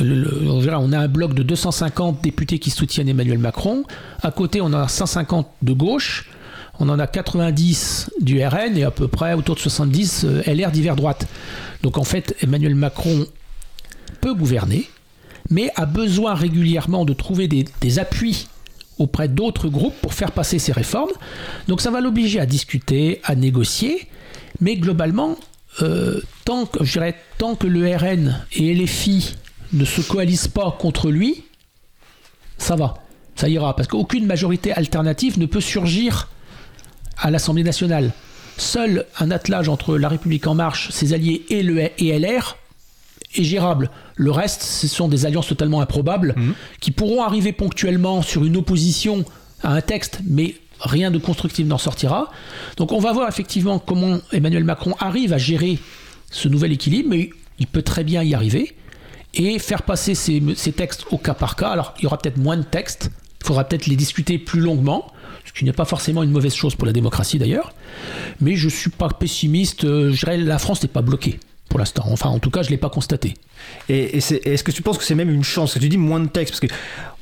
[0.00, 3.84] euh, on a un bloc de 250 députés qui soutiennent Emmanuel Macron.
[4.22, 6.30] À côté, on a 150 de gauche,
[6.78, 10.70] on en a 90 du RN et à peu près autour de 70 euh, LR
[10.70, 11.26] divers droite.
[11.82, 13.26] Donc en fait, Emmanuel Macron
[14.20, 14.88] peut gouverner,
[15.50, 18.48] mais a besoin régulièrement de trouver des, appuis
[18.98, 21.12] auprès d'autres groupes pour faire passer ces réformes.
[21.68, 24.08] Donc ça va l'obliger à discuter, à négocier,
[24.60, 25.36] mais globalement,
[25.82, 29.36] euh, tant, que, je dirais, tant que le RN et LFI
[29.72, 31.44] ne se coalisent pas contre lui,
[32.58, 32.94] ça va,
[33.36, 36.28] ça ira, parce qu'aucune majorité alternative ne peut surgir
[37.18, 38.12] à l'Assemblée nationale.
[38.56, 42.56] Seul un attelage entre La République En Marche, ses alliés et, le, et LR
[43.36, 43.90] est gérable.
[44.16, 46.34] Le reste, ce sont des alliances totalement improbables
[46.80, 49.24] qui pourront arriver ponctuellement sur une opposition
[49.62, 52.30] à un texte, mais rien de constructif n'en sortira.
[52.76, 55.78] Donc on va voir effectivement comment Emmanuel Macron arrive à gérer
[56.30, 58.74] ce nouvel équilibre, mais il peut très bien y arriver
[59.34, 60.40] et faire passer ces,
[60.72, 61.68] textes au cas par cas.
[61.68, 63.10] Alors il y aura peut-être moins de textes,
[63.40, 65.12] il faudra peut-être les discuter plus longuement,
[65.44, 67.72] ce qui n'est pas forcément une mauvaise chose pour la démocratie d'ailleurs.
[68.40, 71.38] Mais je suis pas pessimiste, euh, la France n'est pas bloquée
[71.68, 72.04] pour l'instant.
[72.08, 73.34] Enfin en tout cas je ne l'ai pas constaté.
[73.88, 75.70] Et, et est-ce que tu penses que c'est même une chance?
[75.70, 76.74] Parce que tu dis moins de textes, parce que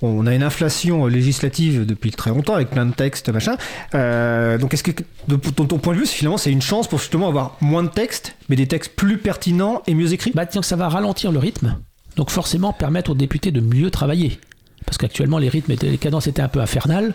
[0.02, 3.56] on a une inflation législative depuis très longtemps avec plein de textes, machin.
[3.94, 4.92] Euh, donc est-ce que,
[5.28, 7.88] de ton, ton point de vue, finalement, c'est une chance pour justement avoir moins de
[7.88, 10.32] textes, mais des textes plus pertinents et mieux écrits?
[10.34, 11.76] Bah, que ça va ralentir le rythme,
[12.16, 14.38] donc forcément permettre aux députés de mieux travailler.
[14.84, 17.12] Parce qu'actuellement, les rythmes, étaient, les cadences étaient un peu infernales.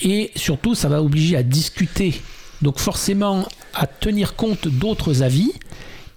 [0.00, 2.22] Et surtout, ça va obliger à discuter.
[2.62, 5.52] Donc forcément, à tenir compte d'autres avis.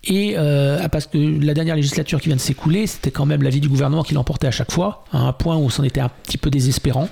[0.03, 3.59] Et euh, parce que la dernière législature qui vient de s'écouler, c'était quand même l'avis
[3.59, 6.37] du gouvernement qui l'emportait à chaque fois, à un point où c'en était un petit
[6.37, 7.09] peu désespérant.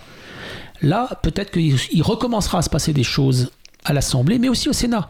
[0.81, 3.51] Là, peut-être qu'il il recommencera à se passer des choses
[3.83, 5.09] à l'Assemblée, mais aussi au Sénat.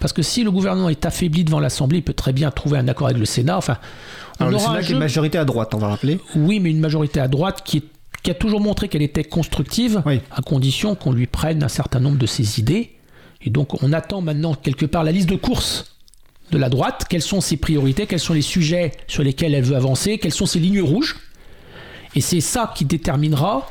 [0.00, 2.86] Parce que si le gouvernement est affaibli devant l'Assemblée, il peut très bien trouver un
[2.86, 3.56] accord avec le Sénat.
[3.58, 3.78] Enfin,
[4.38, 6.20] on Alors, le aura Sénat un qui est jeu- majorité à droite, on va rappeler.
[6.36, 7.84] Oui, mais une majorité à droite qui, est-
[8.22, 10.20] qui a toujours montré qu'elle était constructive, Oui.
[10.30, 12.92] à condition qu'on lui prenne un certain nombre de ses idées.
[13.42, 15.96] Et donc, on attend maintenant quelque part la liste de courses
[16.50, 17.06] de la droite.
[17.08, 20.46] Quelles sont ses priorités Quels sont les sujets sur lesquels elle veut avancer Quelles sont
[20.46, 21.16] ses lignes rouges
[22.14, 23.68] Et c'est ça qui déterminera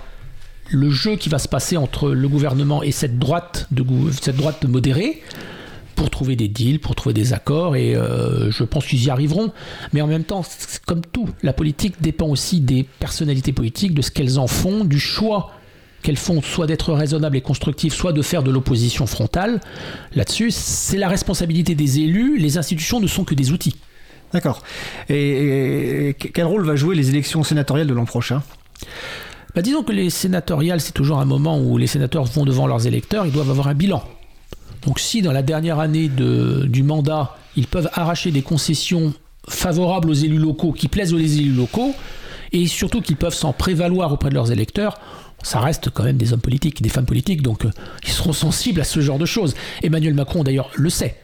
[0.69, 4.65] le jeu qui va se passer entre le gouvernement et cette droite, de, cette droite
[4.65, 5.21] modérée
[5.95, 9.51] pour trouver des deals, pour trouver des accords, et euh, je pense qu'ils y arriveront.
[9.93, 10.43] Mais en même temps,
[10.86, 14.99] comme tout, la politique dépend aussi des personnalités politiques, de ce qu'elles en font, du
[14.99, 15.57] choix
[16.08, 19.59] qu'elles font, soit d'être raisonnables et constructives, soit de faire de l'opposition frontale.
[20.16, 23.75] Là-dessus, c'est la responsabilité des élus, les institutions ne sont que des outils.
[24.32, 24.63] D'accord.
[25.09, 28.42] Et, et quel rôle va jouer les élections sénatoriales de l'an prochain?
[29.54, 32.88] Bah, disons que les sénatoriales, c'est toujours un moment où les sénateurs vont devant leurs
[32.88, 34.01] électeurs, ils doivent avoir un bilan.
[34.86, 39.13] Donc si dans la dernière année de- du mandat, ils peuvent arracher des concessions
[39.50, 41.93] favorables aux élus locaux, qui plaisent aux élus locaux,
[42.54, 45.01] et surtout qu'ils peuvent s'en prévaloir auprès de leurs électeurs,
[45.43, 47.72] ça reste quand même des hommes politiques, des femmes politiques, donc euh,
[48.04, 49.55] ils seront sensibles à ce genre de choses.
[49.84, 51.16] Emmanuel Macron d'ailleurs le sait.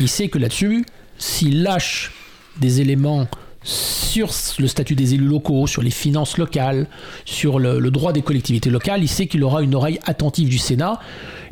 [0.00, 0.84] Il sait que là-dessus,
[1.18, 2.12] s'il lâche
[2.60, 3.28] des éléments
[3.62, 6.86] sur le statut des élus locaux, sur les finances locales,
[7.24, 11.00] sur le, droit des collectivités locales, il sait qu'il aura une oreille attentive du Sénat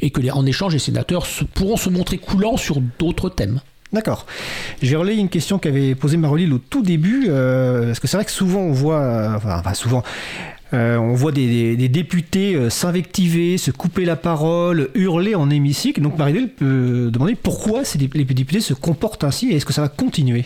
[0.00, 3.60] et que en échange les sénateurs pourront se montrer coulants sur d'autres thèmes.
[3.92, 4.26] D'accord.
[4.82, 8.24] J'ai relayé une question qu'avait posée Marolil au tout début, euh, parce que c'est vrai
[8.24, 10.02] que souvent on voit, euh, enfin, souvent,
[10.74, 16.00] euh, on voit des, députés euh, s'invectiver, se couper la parole, hurler en hémicycle.
[16.00, 19.82] Donc Marolil peut demander pourquoi ces les députés se comportent ainsi et est-ce que ça
[19.82, 20.44] va continuer?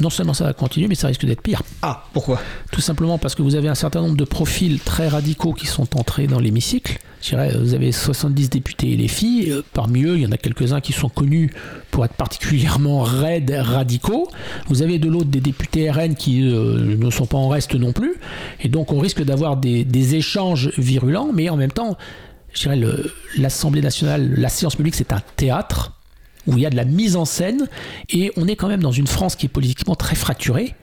[0.00, 1.62] Non seulement ça va continuer, mais ça risque d'être pire.
[1.82, 2.40] Ah, pourquoi?
[2.70, 5.98] Tout simplement parce que vous avez un certain nombre de profils très radicaux qui sont
[5.98, 6.98] entrés dans l'hémicycle.
[7.20, 9.50] Je dirais, vous avez 70 députés et les filles.
[9.50, 11.52] Euh, Parmi eux, il y en a quelques-uns qui sont connus
[11.90, 14.28] pour être particulièrement raides, radicaux.
[14.68, 17.92] Vous avez de l'autre des députés RN qui euh, ne sont pas en reste non
[17.92, 18.14] plus.
[18.60, 21.96] Et donc, on risque d'avoir des, des échanges virulents, mais en même temps,
[22.52, 22.80] je dirais,
[23.36, 25.97] l'Assemblée nationale, la séance publique, c'est un théâtre
[26.48, 27.68] où il y a de la mise en scène
[28.08, 30.74] et on est quand même dans une France qui est politiquement très fracturée.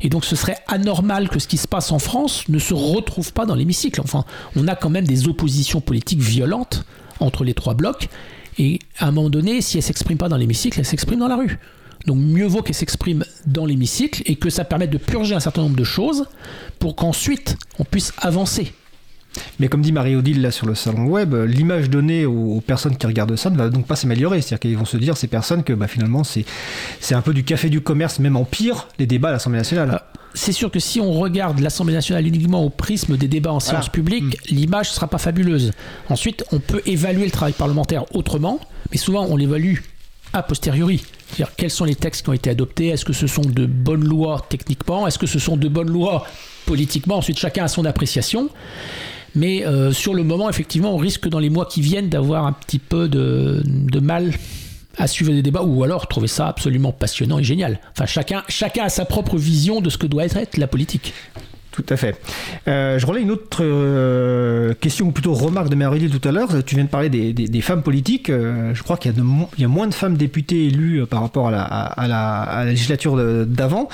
[0.00, 3.32] Et donc ce serait anormal que ce qui se passe en France ne se retrouve
[3.32, 4.00] pas dans l'hémicycle.
[4.00, 4.24] Enfin,
[4.54, 6.84] on a quand même des oppositions politiques violentes
[7.20, 8.08] entre les trois blocs.
[8.58, 11.28] Et à un moment donné, si elles ne s'expriment pas dans l'hémicycle, elles s'expriment dans
[11.28, 11.58] la rue.
[12.06, 15.62] Donc mieux vaut qu'elles s'expriment dans l'hémicycle et que ça permette de purger un certain
[15.62, 16.26] nombre de choses
[16.78, 18.72] pour qu'ensuite on puisse avancer.
[19.60, 22.96] Mais comme dit Marie-Odile là sur le salon web, euh, l'image donnée aux, aux personnes
[22.96, 24.40] qui regardent ça ne va donc pas s'améliorer.
[24.40, 26.44] C'est-à-dire qu'ils vont se dire, ces personnes, que bah, finalement c'est
[27.00, 29.90] c'est un peu du café du commerce, même en pire, les débats à l'Assemblée nationale.
[29.92, 33.60] Ah, C'est sûr que si on regarde l'Assemblée nationale uniquement au prisme des débats en
[33.60, 35.72] séance publique, l'image ne sera pas fabuleuse.
[36.08, 38.60] Ensuite, on peut évaluer le travail parlementaire autrement,
[38.90, 39.78] mais souvent on l'évalue
[40.32, 41.02] a posteriori.
[41.28, 44.04] C'est-à-dire quels sont les textes qui ont été adoptés, est-ce que ce sont de bonnes
[44.04, 46.26] lois techniquement, est-ce que ce sont de bonnes lois
[46.66, 48.50] politiquement, ensuite chacun a son appréciation.
[49.34, 52.52] Mais euh, sur le moment, effectivement, on risque dans les mois qui viennent d'avoir un
[52.52, 54.32] petit peu de, de mal
[54.96, 57.80] à suivre les débats ou alors trouver ça absolument passionnant et génial.
[57.92, 61.14] Enfin, chacun, chacun a sa propre vision de ce que doit être la politique.
[61.78, 62.20] Tout à fait.
[62.66, 66.48] Euh, je relais une autre euh, question, ou plutôt remarque de Marie tout à l'heure.
[66.64, 68.30] Tu viens de parler des, femmes politiques.
[68.30, 69.14] Euh, je crois qu'il
[69.58, 71.52] y, a moins de femmes députées élues par rapport à
[72.08, 73.88] la, législature d'avant.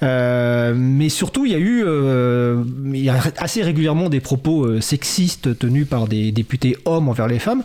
[0.00, 1.84] Mais surtout, il y a eu
[3.36, 7.62] assez régulièrement des propos sexistes tenus par des députés hommes envers les femmes.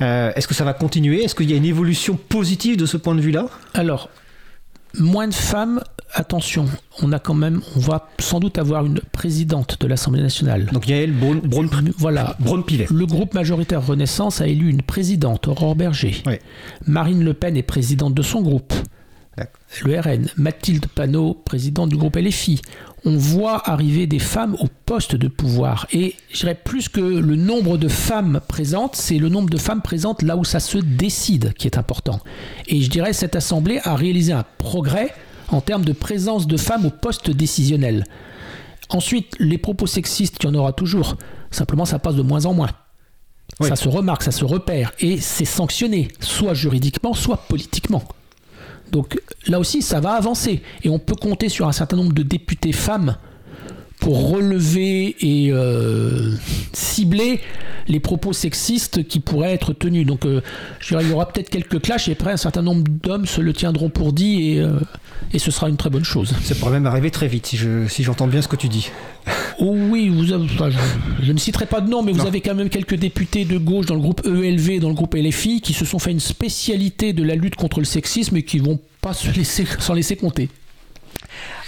[0.00, 1.22] Est-ce que ça va continuer?
[1.22, 3.46] Est-ce qu'il y a une évolution positive de ce point de vue-là?
[3.74, 4.10] Alors,
[4.98, 5.82] moins de femmes,
[6.12, 6.66] attention,
[7.02, 10.66] on a quand même, on va sans doute avoir une présidente de l'Assemblée nationale.
[10.72, 11.68] Donc Yael Braun, Braun,
[11.98, 12.36] Voilà.
[12.38, 16.22] Le groupe majoritaire Renaissance a élu une présidente, Aurore Berger.
[16.86, 18.72] Marine Le Pen est présidente de son groupe.
[19.84, 20.28] Le RN.
[20.36, 22.60] Mathilde Panot, présidente du groupe LFI.
[23.04, 25.86] On voit arriver des femmes au poste de pouvoir.
[25.92, 29.82] Et je dirais plus que le nombre de femmes présentes, c'est le nombre de femmes
[29.82, 32.20] présentes là où ça se décide qui est important.
[32.66, 35.14] Et je dirais cette Assemblée a réalisé un progrès
[35.48, 38.04] en termes de présence de femmes au poste décisionnel.
[38.88, 41.16] Ensuite, les propos sexistes, il y en aura toujours.
[41.50, 42.70] Simplement, ça passe de moins en moins.
[43.60, 43.68] Oui.
[43.68, 44.92] Ça se remarque, ça se repère.
[45.00, 48.02] Et c'est sanctionné, soit juridiquement, soit politiquement.
[48.92, 50.62] Donc là aussi, ça va avancer.
[50.82, 53.16] Et on peut compter sur un certain nombre de députés femmes
[54.00, 56.32] pour relever et euh,
[56.72, 57.40] cibler
[57.88, 60.06] les propos sexistes qui pourraient être tenus.
[60.06, 60.40] Donc euh,
[60.80, 63.40] je dirais, il y aura peut-être quelques clashs et après un certain nombre d'hommes se
[63.40, 64.78] le tiendront pour dit et, euh,
[65.32, 66.32] et ce sera une très bonne chose.
[66.42, 68.90] Ça pourrait même arriver très vite, si je- si j'entends bien ce que tu dis.
[69.58, 70.76] Oh oui, vous avez- enfin, je,
[71.24, 73.86] je ne citerai pas de nom, mais vous avez quand même quelques députés de gauche
[73.86, 77.22] dans le groupe ELV, dans le groupe LFI, qui se sont fait une spécialité de
[77.22, 80.48] la lutte contre le sexisme et qui vont pas se laisser, s'en laisser compter.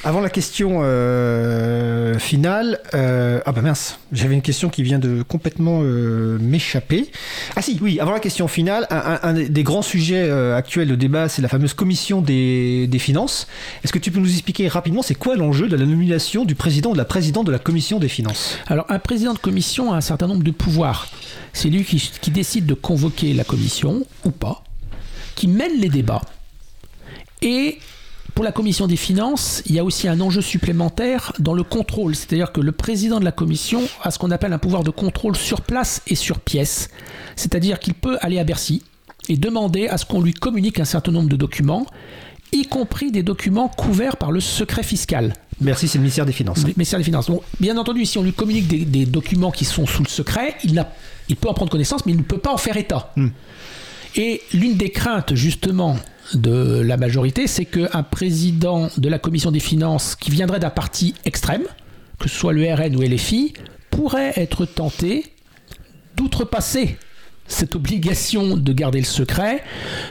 [0.05, 5.23] Avant la question euh, finale, euh, ah bah mince, j'avais une question qui vient de
[5.23, 7.11] complètement euh, m'échapper.
[7.57, 11.29] Ah si, oui, avant la question finale, un, un- des grands sujets actuels de débat,
[11.29, 13.49] c'est la fameuse commission des, des finances.
[13.83, 16.91] Est-ce que tu peux nous expliquer rapidement, c'est quoi l'enjeu de la nomination du président
[16.91, 18.57] ou de la présidente de la commission des finances?
[18.69, 21.09] Alors, un président de commission a un certain nombre de pouvoirs.
[21.53, 24.63] C'est lui qui, qui décide de convoquer la commission, ou pas,
[25.35, 26.23] qui mène les débats.
[27.43, 27.79] Et
[28.35, 32.15] pour la commission des finances, il y a aussi un enjeu supplémentaire dans le contrôle.
[32.15, 35.37] C'est-à-dire que le président de la commission a ce qu'on appelle un pouvoir de contrôle
[35.37, 36.91] sur place et sur pièce.
[37.37, 38.83] C'est-à-dire qu'il peut aller à Bercy
[39.29, 41.87] et demander à ce qu'on lui communique un certain nombre de documents,
[42.53, 45.35] y compris des documents couverts par le secret fiscal.
[45.61, 46.63] Merci, c'est le ministère des Finances.
[46.63, 47.27] Le ministère des Finances.
[47.27, 50.57] Donc, bien entendu, si on lui communique des, des documents qui sont sous le secret,
[50.65, 53.13] il peut en prendre connaissance, mais il ne peut pas en faire état.
[53.17, 53.29] Hmm.
[54.15, 55.97] Et l'une des craintes, justement,
[56.35, 61.15] de la majorité, c'est qu'un président de la commission des finances qui viendrait d'un parti
[61.25, 61.65] extrême,
[62.19, 63.55] que ce soit le RN ou LFI,
[63.91, 65.25] pourrait être tenté
[66.17, 66.97] d'outrepasser
[67.47, 69.65] cette obligation de garder le secret,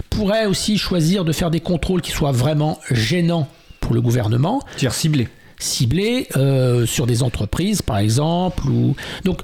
[0.09, 3.47] pourrait aussi choisir de faire des contrôles qui soient vraiment gênants
[3.79, 5.27] pour le gouvernement, C'est-à-dire ciblé.
[5.59, 8.67] ciblés euh, sur des entreprises, par exemple.
[8.67, 8.95] Ou...
[9.23, 9.41] Donc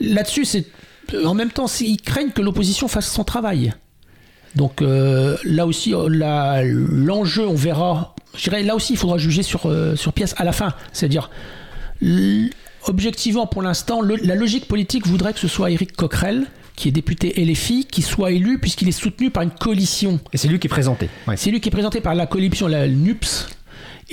[0.00, 0.66] là-dessus, c'est
[1.24, 3.72] en même temps, ils craignent que l'opposition fasse son travail.
[4.56, 6.08] Donc euh, là aussi, euh,
[6.90, 8.14] l'enjeu, on verra.
[8.36, 10.72] Je dirais, là aussi, il faudra juger sur, euh, sur pièce à la fin.
[10.92, 11.30] C'est-à-dire,
[12.86, 16.46] objectivement, pour l'instant, la logique politique voudrait que ce soit Éric Coquerel,
[16.76, 20.18] qui est député LFI, qui soit élu puisqu'il est soutenu par une coalition.
[20.32, 21.08] Et c'est lui qui est présenté.
[21.28, 21.36] Ouais.
[21.36, 23.48] C'est lui qui est présenté par la coalition, la NUPS.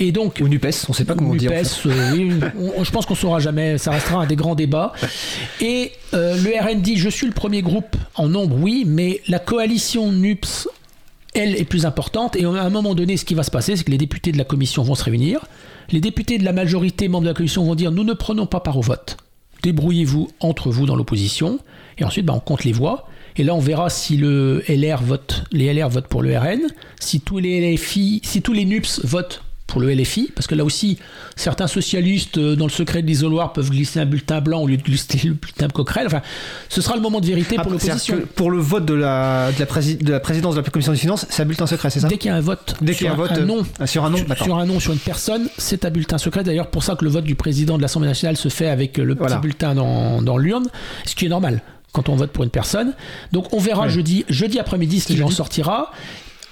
[0.02, 1.52] Et donc, Ou NUPES, on ne sait pas comment dire.
[1.52, 1.88] en fait.
[1.88, 2.32] euh, oui,
[2.76, 4.92] on- je pense qu'on saura jamais, ça restera un des grands débats.
[5.60, 9.38] Et euh, le RN dit, je suis le premier groupe en nombre, oui, mais la
[9.38, 10.68] coalition NUPS,
[11.34, 12.34] elle, est plus importante.
[12.36, 14.38] Et à un moment donné, ce qui va se passer, c'est que les députés de
[14.38, 15.44] la commission vont se réunir.
[15.92, 18.60] Les députés de la majorité, membres de la commission, vont dire, nous ne prenons pas
[18.60, 19.18] part au vote.
[19.62, 21.58] Débrouillez-vous entre vous dans l'opposition.
[21.98, 23.06] Et ensuite, bah, on compte les voix.
[23.36, 26.60] Et là, on verra si le LR vote, les LR votent pour le RN,
[26.98, 30.64] si tous les LFI, si tous les NUPS votent pour le LFI, parce que là
[30.64, 30.98] aussi,
[31.36, 34.76] certains socialistes, euh, dans le secret de l'isoloir, peuvent glisser un bulletin blanc au lieu
[34.76, 36.06] de glisser le bulletin Coquerel.
[36.08, 36.20] Enfin,
[36.68, 38.18] ce sera le moment de vérité pour c'est-à-dire l'opposition.
[38.34, 40.98] pour le vote de la, de la, prési- de la présidence de la commission des
[40.98, 42.08] finances, c'est un bulletin secret, c'est ça?
[42.08, 43.62] Dès qu'il y a un vote, Dès qu'il y a sur un vote, un nom,
[43.80, 44.44] euh, sur un nom, sur, d'accord.
[44.46, 46.42] sur un nom, sur une personne, c'est un bulletin secret.
[46.42, 49.04] D'ailleurs, pour ça que le vote du président de l'Assemblée nationale se fait avec euh,
[49.04, 49.38] le petit Voilà.
[49.38, 50.66] bulletin dans, dans l'urne,
[51.06, 52.92] ce qui est normal quand on vote pour une personne.
[53.32, 53.88] Donc, on verra Ouais.
[53.90, 55.90] jeudi, jeudi après-midi ce qu'il en sortira.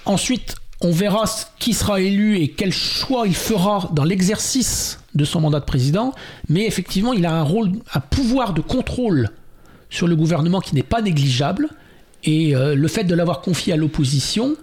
[0.05, 1.25] Ensuite, on verra
[1.57, 6.13] qui sera élu et quel choix il fera dans l'exercice de son mandat de président.
[6.47, 9.29] Mais effectivement, il a un rôle, un pouvoir de contrôle
[9.89, 11.69] sur le gouvernement qui n'est pas négligeable.
[12.23, 14.55] Et euh, le fait de l'avoir confié à l'opposition,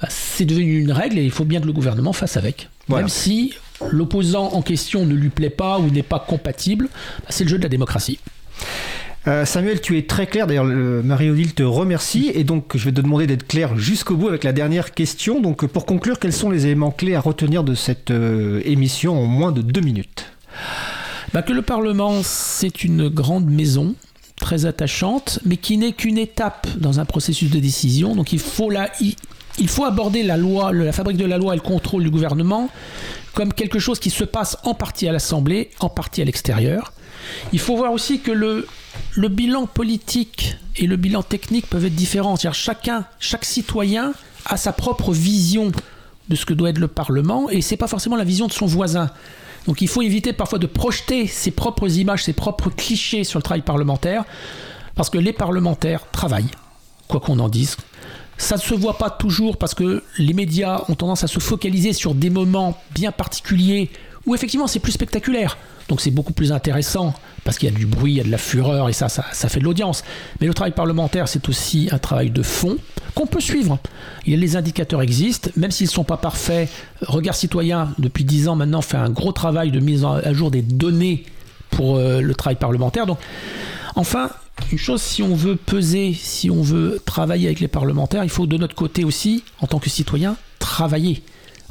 [0.00, 2.68] bah, c'est devenu une règle et il faut bien que le gouvernement fasse avec.
[2.88, 3.04] Voilà.
[3.04, 3.54] Même si
[3.90, 6.88] l'opposant en question ne lui plaît pas ou n'est pas compatible,
[7.20, 8.18] bah, c'est le jeu de la démocratie.
[9.28, 10.46] Euh, Samuel, tu es très clair.
[10.46, 12.30] D'ailleurs, le- Marie-Odile te remercie.
[12.34, 15.40] Et donc, je vais te demander d'être clair jusqu'au bout avec la dernière question.
[15.40, 19.26] Donc, pour conclure, quels sont les éléments clés à retenir de cette euh, émission en
[19.26, 20.26] moins de deux minutes?
[21.32, 23.96] Bah, Que le Parlement, c'est une grande maison,
[24.40, 28.14] très attachante, mais qui n'est qu'une étape dans un processus de décision.
[28.14, 28.70] Donc il faut,
[29.58, 32.68] il, faut aborder la loi, la fabrique de la loi et le contrôle du gouvernement
[33.34, 36.94] comme quelque chose qui se passe en partie à l'Assemblée, en partie à l'extérieur.
[37.52, 38.66] Il faut voir aussi que le,
[39.16, 42.36] le bilan politique et le bilan technique peuvent être différents.
[42.36, 44.12] C'est-à-dire chacun, chaque citoyen
[44.44, 45.72] a sa propre vision
[46.28, 48.66] de ce que doit être le Parlement et c'est pas forcément la vision de son
[48.66, 49.10] voisin.
[49.66, 53.42] Donc il faut éviter parfois de projeter ses propres images, ses propres clichés sur le
[53.42, 54.24] travail parlementaire
[54.94, 56.50] parce que les parlementaires travaillent,
[57.08, 57.76] quoi qu'on en dise.
[58.38, 61.94] Ça ne se voit pas toujours parce que les médias ont tendance à se focaliser
[61.94, 63.90] sur des moments bien particuliers
[64.26, 65.56] où effectivement c'est plus spectaculaire.
[65.88, 68.30] Donc c'est beaucoup plus intéressant parce qu'il y a du bruit, il y a de
[68.30, 70.02] la fureur et ça, ça, ça fait de l'audience.
[70.40, 72.76] Mais le travail parlementaire, c'est aussi un travail de fond
[73.14, 73.78] qu'on peut suivre.
[74.26, 76.68] Les indicateurs existent, même s'ils ne sont pas parfaits.
[77.02, 80.62] Regard citoyen, depuis 10 ans maintenant, fait un gros travail de mise à jour des
[80.62, 81.24] données
[81.70, 83.06] pour euh, le travail parlementaire.
[83.06, 83.18] Donc,
[83.94, 84.30] enfin,
[84.72, 88.46] une chose, si on veut peser, si on veut travailler avec les parlementaires, il faut
[88.46, 91.22] de notre côté aussi, en tant que citoyen, travailler.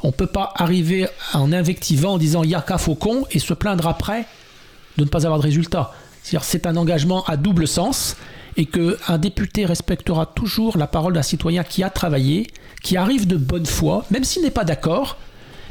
[0.06, 4.24] On ne peut pas arriver en invectivant, en disant Yaka Faucon et se plaindre après
[4.98, 5.92] de ne pas avoir de résultat.
[6.22, 8.16] C'est un engagement à double sens
[8.56, 12.46] et qu'un député respectera toujours la parole d'un citoyen qui a travaillé,
[12.84, 15.16] qui arrive de bonne foi, même s'il n'est pas d'accord,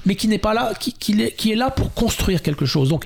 [0.06, 2.90] mais qui n'est pas là, qui est là pour construire quelque chose.
[2.90, 3.06] Donc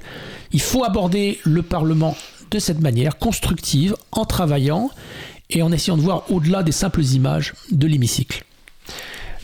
[0.52, 2.18] il faut aborder le Parlement
[2.50, 4.90] de cette manière, constructive, en travaillant
[5.52, 8.44] et en essayant de voir au-delà des simples images de l'hémicycle.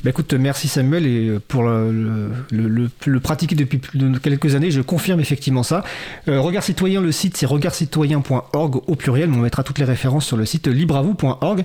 [0.05, 3.81] Bah écoute, merci Samuel, et euh, pour le, le- le- le- le pratiquer depuis
[4.21, 5.83] quelques années, je confirme effectivement ça.
[6.27, 10.27] Euh, Regard Citoyen, le site c'est regardcitoyen.org au pluriel, mais on mettra toutes les références
[10.27, 11.63] sur le site libravou.org.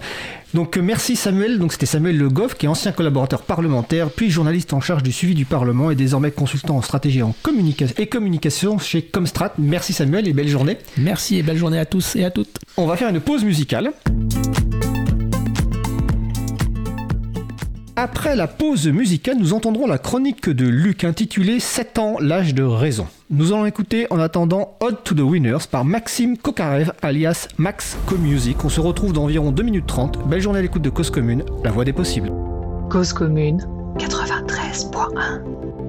[0.55, 4.31] Donc euh, merci Samuel, donc c'était Samuel Le Goff, qui est ancien collaborateur parlementaire, puis
[4.31, 8.07] journaliste en charge du suivi du Parlement et désormais consultant en stratégie en communication et
[8.07, 9.53] communication chez Comstrat.
[9.59, 10.79] Merci Samuel et belle journée.
[10.97, 12.57] Merci et belle journée à tous et à toutes.
[12.79, 13.93] On va faire une pause musicale.
[17.97, 22.63] Après la pause musicale, nous entendrons la chronique de Luc intitulée 7 ans, l'âge de
[22.63, 23.07] raison.
[23.31, 28.65] Nous allons écouter en attendant Odd to the Winners par Maxime Kokarev alias Max Co-Music.
[28.65, 30.29] On se retrouve dans environ 2 minutes 30.
[30.29, 32.33] Belle journée à l'écoute de Cause Commune, la voix des possibles.
[32.91, 33.67] Cause commune
[33.99, 35.80] 93.1.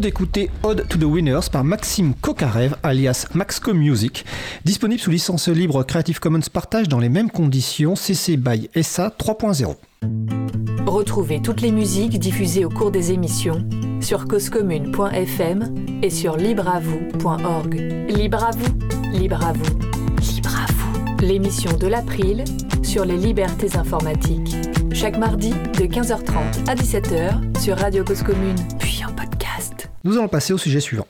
[0.00, 4.24] d'écouter Ode to the Winners par Maxime Kokarev, alias Maxco Music,
[4.64, 9.76] disponible sous licence libre Creative Commons Partage dans les mêmes conditions CC BY SA 3.0.
[10.86, 13.64] Retrouvez toutes les musiques diffusées au cours des émissions
[14.00, 17.74] sur causecommune.fm et sur libreavoue.org.
[18.08, 18.78] Libre à vous,
[19.12, 19.78] libre à vous,
[20.34, 21.24] libre à vous.
[21.24, 22.44] L'émission de l'April
[22.82, 24.56] sur les libertés informatiques.
[24.92, 28.56] Chaque mardi de 15h30 à 17h sur Radio Cause Commune.
[30.02, 31.06] Nous allons passer au sujet suivant.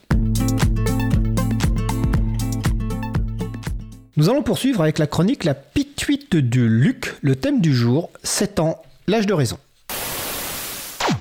[4.17, 8.59] Nous allons poursuivre avec la chronique La pituite de Luc, le thème du jour, 7
[8.59, 9.59] ans, l'âge de raison.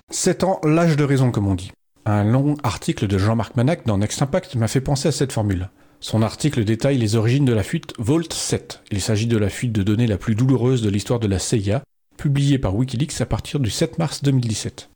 [0.10, 1.72] 7 ans, l'âge de raison, comme on dit.
[2.06, 5.70] Un long article de Jean-Marc Manac dans Next Impact m'a fait penser à cette formule.
[6.00, 8.82] Son article détaille les origines de la fuite Volt 7.
[8.90, 11.84] Il s'agit de la fuite de données la plus douloureuse de l'histoire de la CIA,
[12.18, 14.89] publiée par Wikileaks à partir du 7 mars 2017.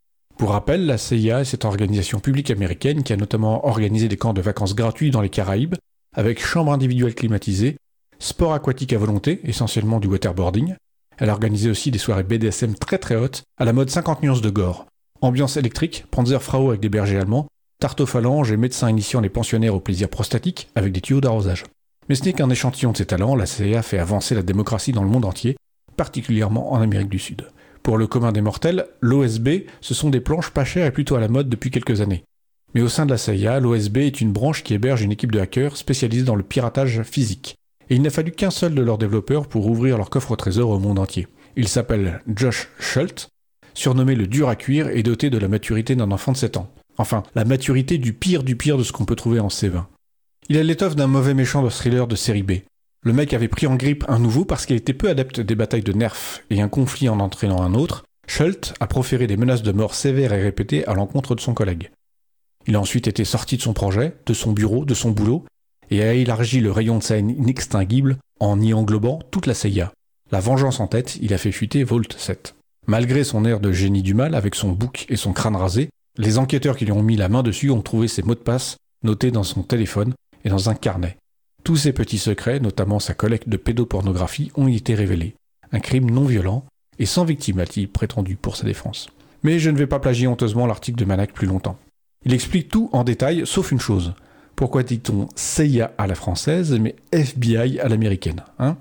[0.44, 4.34] Pour rappel, la CIA est cette organisation publique américaine qui a notamment organisé des camps
[4.34, 5.76] de vacances gratuits dans les Caraïbes,
[6.14, 7.78] avec chambres individuelles climatisées,
[8.20, 10.76] sport aquatique à volonté, essentiellement du waterboarding.
[11.18, 14.42] Elle a organisé aussi des soirées BDSM très très hautes, à la mode 50 nuances
[14.42, 14.86] de gore.
[15.22, 17.48] Ambiance électrique, Panzerfrau avec des bergers allemands,
[18.06, 21.64] phalanges et médecins initiant les pensionnaires au plaisir prostatique avec des tuyaux d'arrosage.
[22.10, 25.04] Mais ce n'est qu'un échantillon de ses talents, la CIA fait avancer la démocratie dans
[25.04, 25.56] le monde entier,
[25.96, 27.48] particulièrement en Amérique du Sud.
[27.84, 31.20] Pour le commun des mortels, l'OSB, ce sont des planches pas chères et plutôt à
[31.20, 32.24] la mode depuis quelques années.
[32.74, 35.40] Mais au sein de la CIA, l'OSB est une branche qui héberge une équipe de
[35.40, 37.56] hackers spécialisée dans le piratage physique.
[37.90, 40.70] Et il n'a fallu qu'un seul de leurs développeurs pour ouvrir leur coffre au trésor
[40.70, 41.28] au monde entier.
[41.58, 43.28] Il s'appelle Josh Schultz,
[43.74, 46.72] surnommé le dur à cuire et doté de la maturité d'un enfant de 7 ans.
[46.98, 49.84] Enfin, la maturité du pire du pire de ce qu'on peut trouver en C20.
[50.48, 52.54] Il a l'étoffe d'un mauvais méchant de thriller de série B.
[53.06, 55.84] Le mec avait pris en grippe un nouveau parce qu'il était peu adepte des batailles
[55.84, 58.06] de nerfs et un conflit en entraînant un autre.
[58.28, 61.92] Schultz a proféré des menaces de mort sévères et répétées à l'encontre de son collègue.
[62.66, 65.44] Il a ensuite été sorti de son projet, de son bureau, de son boulot,
[65.92, 69.92] et a élargi le rayon de sa haine inextinguible en y englobant toute la CIA.
[70.32, 72.56] La vengeance en tête, il a fait fuiter Volt 7.
[72.88, 76.38] Malgré son air de génie du mal, avec son bouc et son crâne rasé, les
[76.38, 79.32] enquêteurs qui lui ont mis la main dessus ont trouvé ses mots de passe notés
[79.32, 80.14] dans son téléphone
[80.46, 81.18] et dans un carnet.
[81.64, 85.36] Tous ses petits secrets, notamment sa collecte de pédopornographie, ont été révélés.
[85.72, 86.66] Un crime non violent
[87.00, 89.08] et sans victime, a-t-il prétendu pour sa défense.
[89.44, 91.78] Mais je ne vais pas plagier honteusement l'article de Manac plus longtemps.
[92.26, 94.14] Il explique tout en détail, sauf une chose.
[94.56, 98.78] Pourquoi dit-on CIA à la française, mais FBI à l'américaine hein?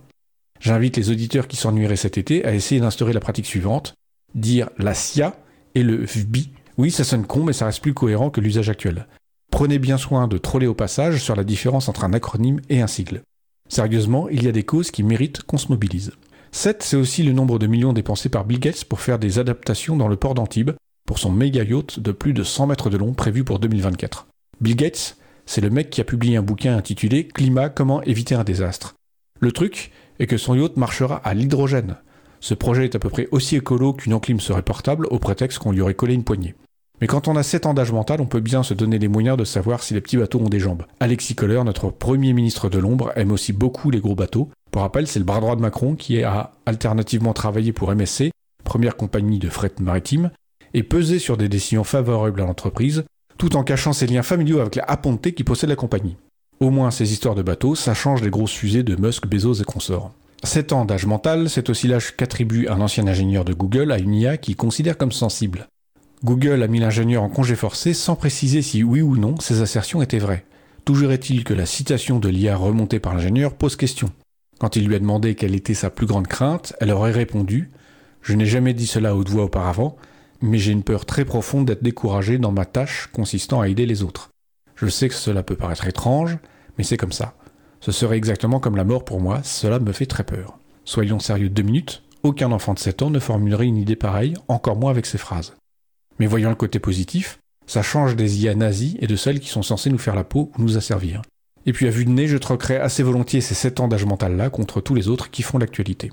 [0.60, 3.94] J'invite les auditeurs qui s'ennuieraient cet été à essayer d'instaurer la pratique suivante
[4.34, 5.36] dire la CIA
[5.74, 6.50] et le FBI.
[6.78, 9.06] Oui, ça sonne con, mais ça reste plus cohérent que l'usage actuel.
[9.52, 12.86] Prenez bien soin de troller au passage sur la différence entre un acronyme et un
[12.86, 13.22] sigle.
[13.68, 16.12] Sérieusement, il y a des causes qui méritent qu'on se mobilise.
[16.52, 19.96] 7, c'est aussi le nombre de millions dépensés par Bill Gates pour faire des adaptations
[19.96, 20.72] dans le port d'Antibes
[21.06, 24.26] pour son méga yacht de plus de 100 mètres de long prévu pour 2024.
[24.62, 28.44] Bill Gates, c'est le mec qui a publié un bouquin intitulé Climat, comment éviter un
[28.44, 28.94] désastre.
[29.38, 31.96] Le truc est que son yacht marchera à l'hydrogène.
[32.40, 35.72] Ce projet est à peu près aussi écolo qu'une enclime serait portable au prétexte qu'on
[35.72, 36.54] lui aurait collé une poignée.
[37.02, 39.36] Mais quand on a 7 ans d'âge mental, on peut bien se donner les moyens
[39.36, 40.84] de savoir si les petits bateaux ont des jambes.
[41.00, 44.50] Alexis Kohler, notre premier ministre de l'ombre, aime aussi beaucoup les gros bateaux.
[44.70, 48.30] Pour rappel, c'est le bras droit de Macron qui a alternativement travaillé pour MSC,
[48.62, 50.30] première compagnie de fret maritime,
[50.74, 53.02] et pesé sur des décisions favorables à l'entreprise,
[53.36, 56.16] tout en cachant ses liens familiaux avec la Aponte qui possède la compagnie.
[56.60, 59.64] Au moins ces histoires de bateaux, ça change les grosses fusées de Musk, Bezos et
[59.64, 60.12] consorts.
[60.44, 64.14] 7 ans d'âge mental, c'est aussi l'âge qu'attribue un ancien ingénieur de Google à une
[64.14, 65.66] IA qu'il considère comme sensible.
[66.24, 70.02] Google a mis l'ingénieur en congé forcé sans préciser si oui ou non ces assertions
[70.02, 70.44] étaient vraies.
[70.84, 74.08] Toujours est-il que la citation de l'IA remontée par l'ingénieur pose question.
[74.60, 77.70] Quand il lui a demandé quelle était sa plus grande crainte, elle aurait répondu
[78.20, 79.96] Je n'ai jamais dit cela à haute voix auparavant,
[80.40, 84.04] mais j'ai une peur très profonde d'être découragé dans ma tâche consistant à aider les
[84.04, 84.30] autres.
[84.76, 86.38] Je sais que cela peut paraître étrange,
[86.78, 87.34] mais c'est comme ça.
[87.80, 90.56] Ce serait exactement comme la mort pour moi, cela me fait très peur.
[90.84, 94.76] Soyons sérieux deux minutes, aucun enfant de 7 ans ne formulerait une idée pareille, encore
[94.76, 95.54] moins avec ces phrases.
[96.22, 99.62] Mais voyons le côté positif, ça change des IA nazis et de celles qui sont
[99.62, 101.20] censées nous faire la peau ou nous asservir.
[101.66, 104.36] Et puis à vue de nez, je troquerais assez volontiers ces 7 ans d'âge mental
[104.36, 106.12] là contre tous les autres qui font l'actualité.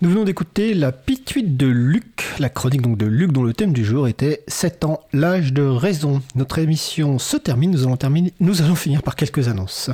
[0.00, 3.74] Nous venons d'écouter la pituite de Luc, la chronique donc de Luc dont le thème
[3.74, 6.22] du jour était 7 ans, l'âge de raison.
[6.34, 9.90] Notre émission se termine, nous allons, terminer, nous allons finir par quelques annonces.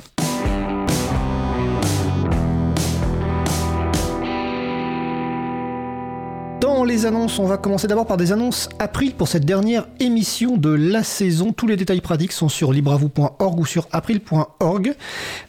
[6.86, 10.70] Les annonces, on va commencer d'abord par des annonces April pour cette dernière émission de
[10.70, 11.52] la saison.
[11.52, 14.94] Tous les détails pratiques sont sur libravou.org ou sur april.org.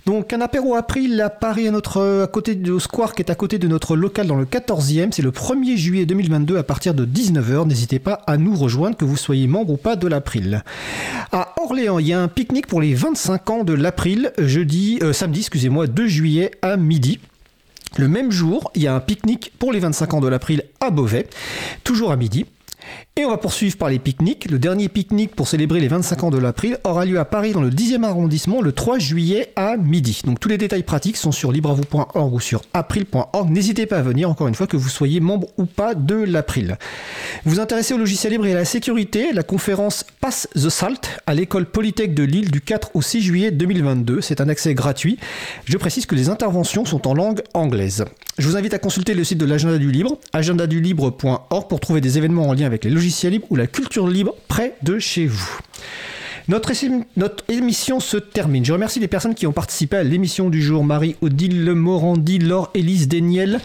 [0.05, 3.57] Donc un apéro April à Paris à notre côté du Square qui est à côté
[3.57, 7.67] de notre local dans le 14e, c'est le 1er juillet 2022 à partir de 19h.
[7.67, 10.63] N'hésitez pas à nous rejoindre que vous soyez membre ou pas de l'April.
[11.31, 15.13] À Orléans, il y a un pique-nique pour les 25 ans de l'April jeudi euh,
[15.13, 17.19] samedi, excusez-moi, 2 juillet à midi.
[17.97, 20.89] Le même jour, il y a un pique-nique pour les 25 ans de l'April à
[20.89, 21.27] Beauvais,
[21.83, 22.45] toujours à midi.
[23.15, 24.49] Et on va poursuivre par les pique-niques.
[24.49, 27.61] Le dernier pique-nique pour célébrer les 25 ans de l'April aura lieu à Paris dans
[27.61, 30.23] le 10e arrondissement le 3 juillet à midi.
[30.25, 33.51] Donc tous les détails pratiques sont sur libravou.org ou sur april.org.
[33.51, 36.79] N'hésitez pas à venir, encore une fois, que vous soyez membre ou pas de l'April.
[37.45, 41.19] Vous vous intéressez au logiciel libre et à la sécurité, la conférence Pass the Salt
[41.27, 44.21] à l'école Polytech de Lille du 4 au 6 juillet 2022.
[44.21, 45.19] C'est un accès gratuit.
[45.65, 48.05] Je précise que les interventions sont en langue anglaise.
[48.39, 52.17] Je vous invite à consulter le site de l'agenda du libre, agendadulibre.org pour trouver des
[52.17, 55.59] événements en lien avec les logiciels libres ou la culture libre près de chez vous.
[56.49, 56.73] Notre,
[57.15, 58.65] notre émission se termine.
[58.65, 60.83] Je remercie les personnes qui ont participé à l'émission du jour.
[60.83, 63.61] Marie-Odile Morandi, Laure Élise Déniel,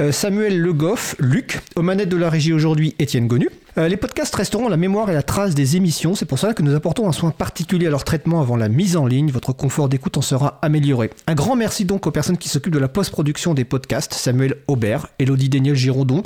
[0.00, 3.48] euh, Samuel Le Goff, Luc, aux manettes de la régie aujourd'hui, Étienne Gonu.
[3.78, 6.14] Euh, les podcasts resteront la mémoire et la trace des émissions.
[6.14, 8.96] C'est pour cela que nous apportons un soin particulier à leur traitement avant la mise
[8.96, 9.30] en ligne.
[9.30, 11.10] Votre confort d'écoute en sera amélioré.
[11.26, 14.14] Un grand merci donc aux personnes qui s'occupent de la post-production des podcasts.
[14.14, 16.22] Samuel Aubert, Elodie Déniel Girondon,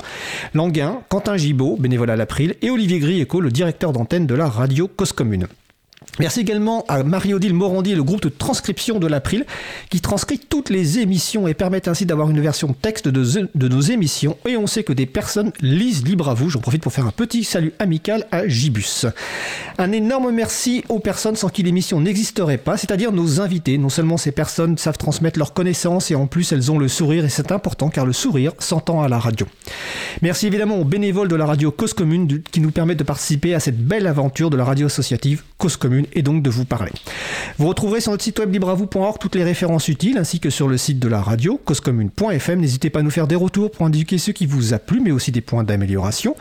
[0.53, 4.87] Languin, Quentin Gibaud, bénévole à l'April, et Olivier Grieco, le directeur d'antenne de la radio
[4.87, 5.47] Cause Commune.
[6.19, 9.45] Merci également à Marie-Odile Morandi et le groupe de transcription de l'April
[9.89, 14.35] qui transcrit toutes les émissions et permettent ainsi d'avoir une version texte de, nos émissions.
[14.47, 16.49] Et on sait que des personnes lisent libre à vous.
[16.49, 19.05] J'en profite pour faire un petit salut amical à Gibus.
[19.77, 23.77] Un énorme merci aux personnes sans qui l'émission n'existerait pas, c'est-à-dire nos invités.
[23.77, 27.25] Non seulement ces personnes savent transmettre leurs connaissances et en plus elles ont le sourire
[27.25, 29.47] et c'est important car le sourire s'entend à la radio.
[30.21, 33.59] Merci évidemment aux bénévoles de la radio Cause Commune qui nous permettent de participer à
[33.59, 36.91] cette belle aventure de la radio associative Cause Commune et donc de vous parler.
[37.57, 40.77] Vous retrouverez sur notre site web libravou.org toutes les références utiles ainsi que sur le
[40.77, 42.59] site de la radio causecommune.fm.
[42.59, 45.11] N'hésitez pas à nous faire des retours pour indiquer ce qui vous a plu mais
[45.11, 46.35] aussi des points d'amélioration.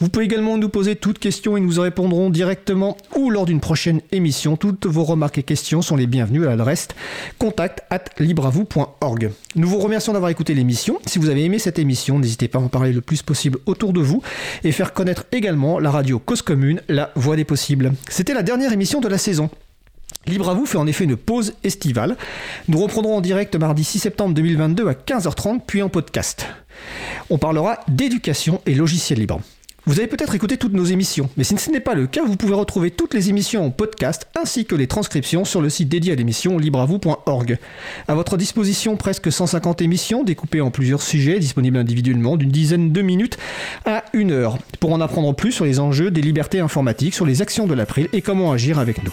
[0.00, 3.60] Vous pouvez également nous poser toutes questions et nous en répondrons directement ou lors d'une
[3.60, 4.56] prochaine émission.
[4.56, 6.88] Toutes vos remarques et questions sont les bienvenues à l'adresse
[7.38, 9.30] contact at libravou.org.
[9.54, 10.98] Nous vous remercions d'avoir écouté l'émission.
[11.06, 13.92] Si vous avez aimé cette émission, n'hésitez pas à en parler le plus possible autour
[13.92, 14.22] de vous
[14.64, 17.92] et faire connaître également la radio Cause Commune, la voix des possibles.
[18.08, 19.50] C'était la dernière émission de la saison.
[20.26, 22.16] Libre à vous fait en effet une pause estivale.
[22.68, 26.46] Nous reprendrons en direct mardi 6 septembre 2022 à 15h30 puis en podcast.
[27.28, 29.40] On parlera d'éducation et logiciel libre.
[29.84, 32.36] Vous avez peut-être écouté toutes nos émissions, mais si ce n'est pas le cas, vous
[32.36, 36.12] pouvez retrouver toutes les émissions en podcast ainsi que les transcriptions sur le site dédié
[36.12, 37.58] à l'émission libreavou.org.
[38.06, 43.02] À votre disposition, presque 150 émissions découpées en plusieurs sujets disponibles individuellement d'une dizaine de
[43.02, 43.38] minutes
[43.84, 47.42] à une heure pour en apprendre plus sur les enjeux des libertés informatiques, sur les
[47.42, 49.12] actions de l'April et comment agir avec nous.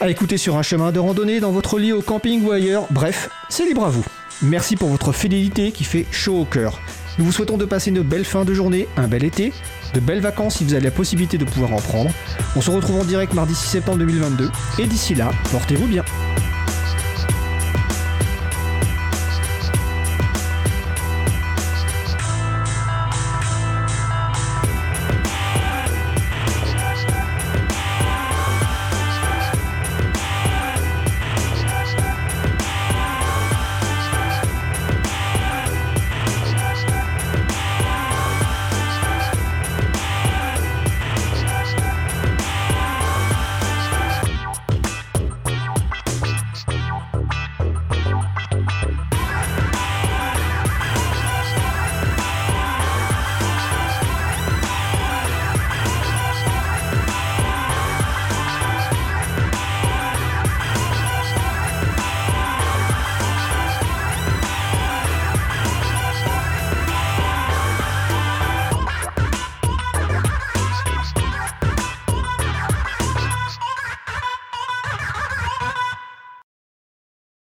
[0.00, 3.28] À écouter sur un chemin de randonnée, dans votre lit, au camping ou ailleurs, bref,
[3.50, 4.06] c'est libre à vous.
[4.40, 6.80] Merci pour votre fidélité qui fait chaud au cœur.
[7.18, 9.52] Nous vous souhaitons de passer une belle fin de journée, un bel été,
[9.94, 12.10] de belles vacances si vous avez la possibilité de pouvoir en prendre.
[12.56, 16.04] On se retrouve en direct mardi 6 septembre 2022 et d'ici là, portez-vous bien.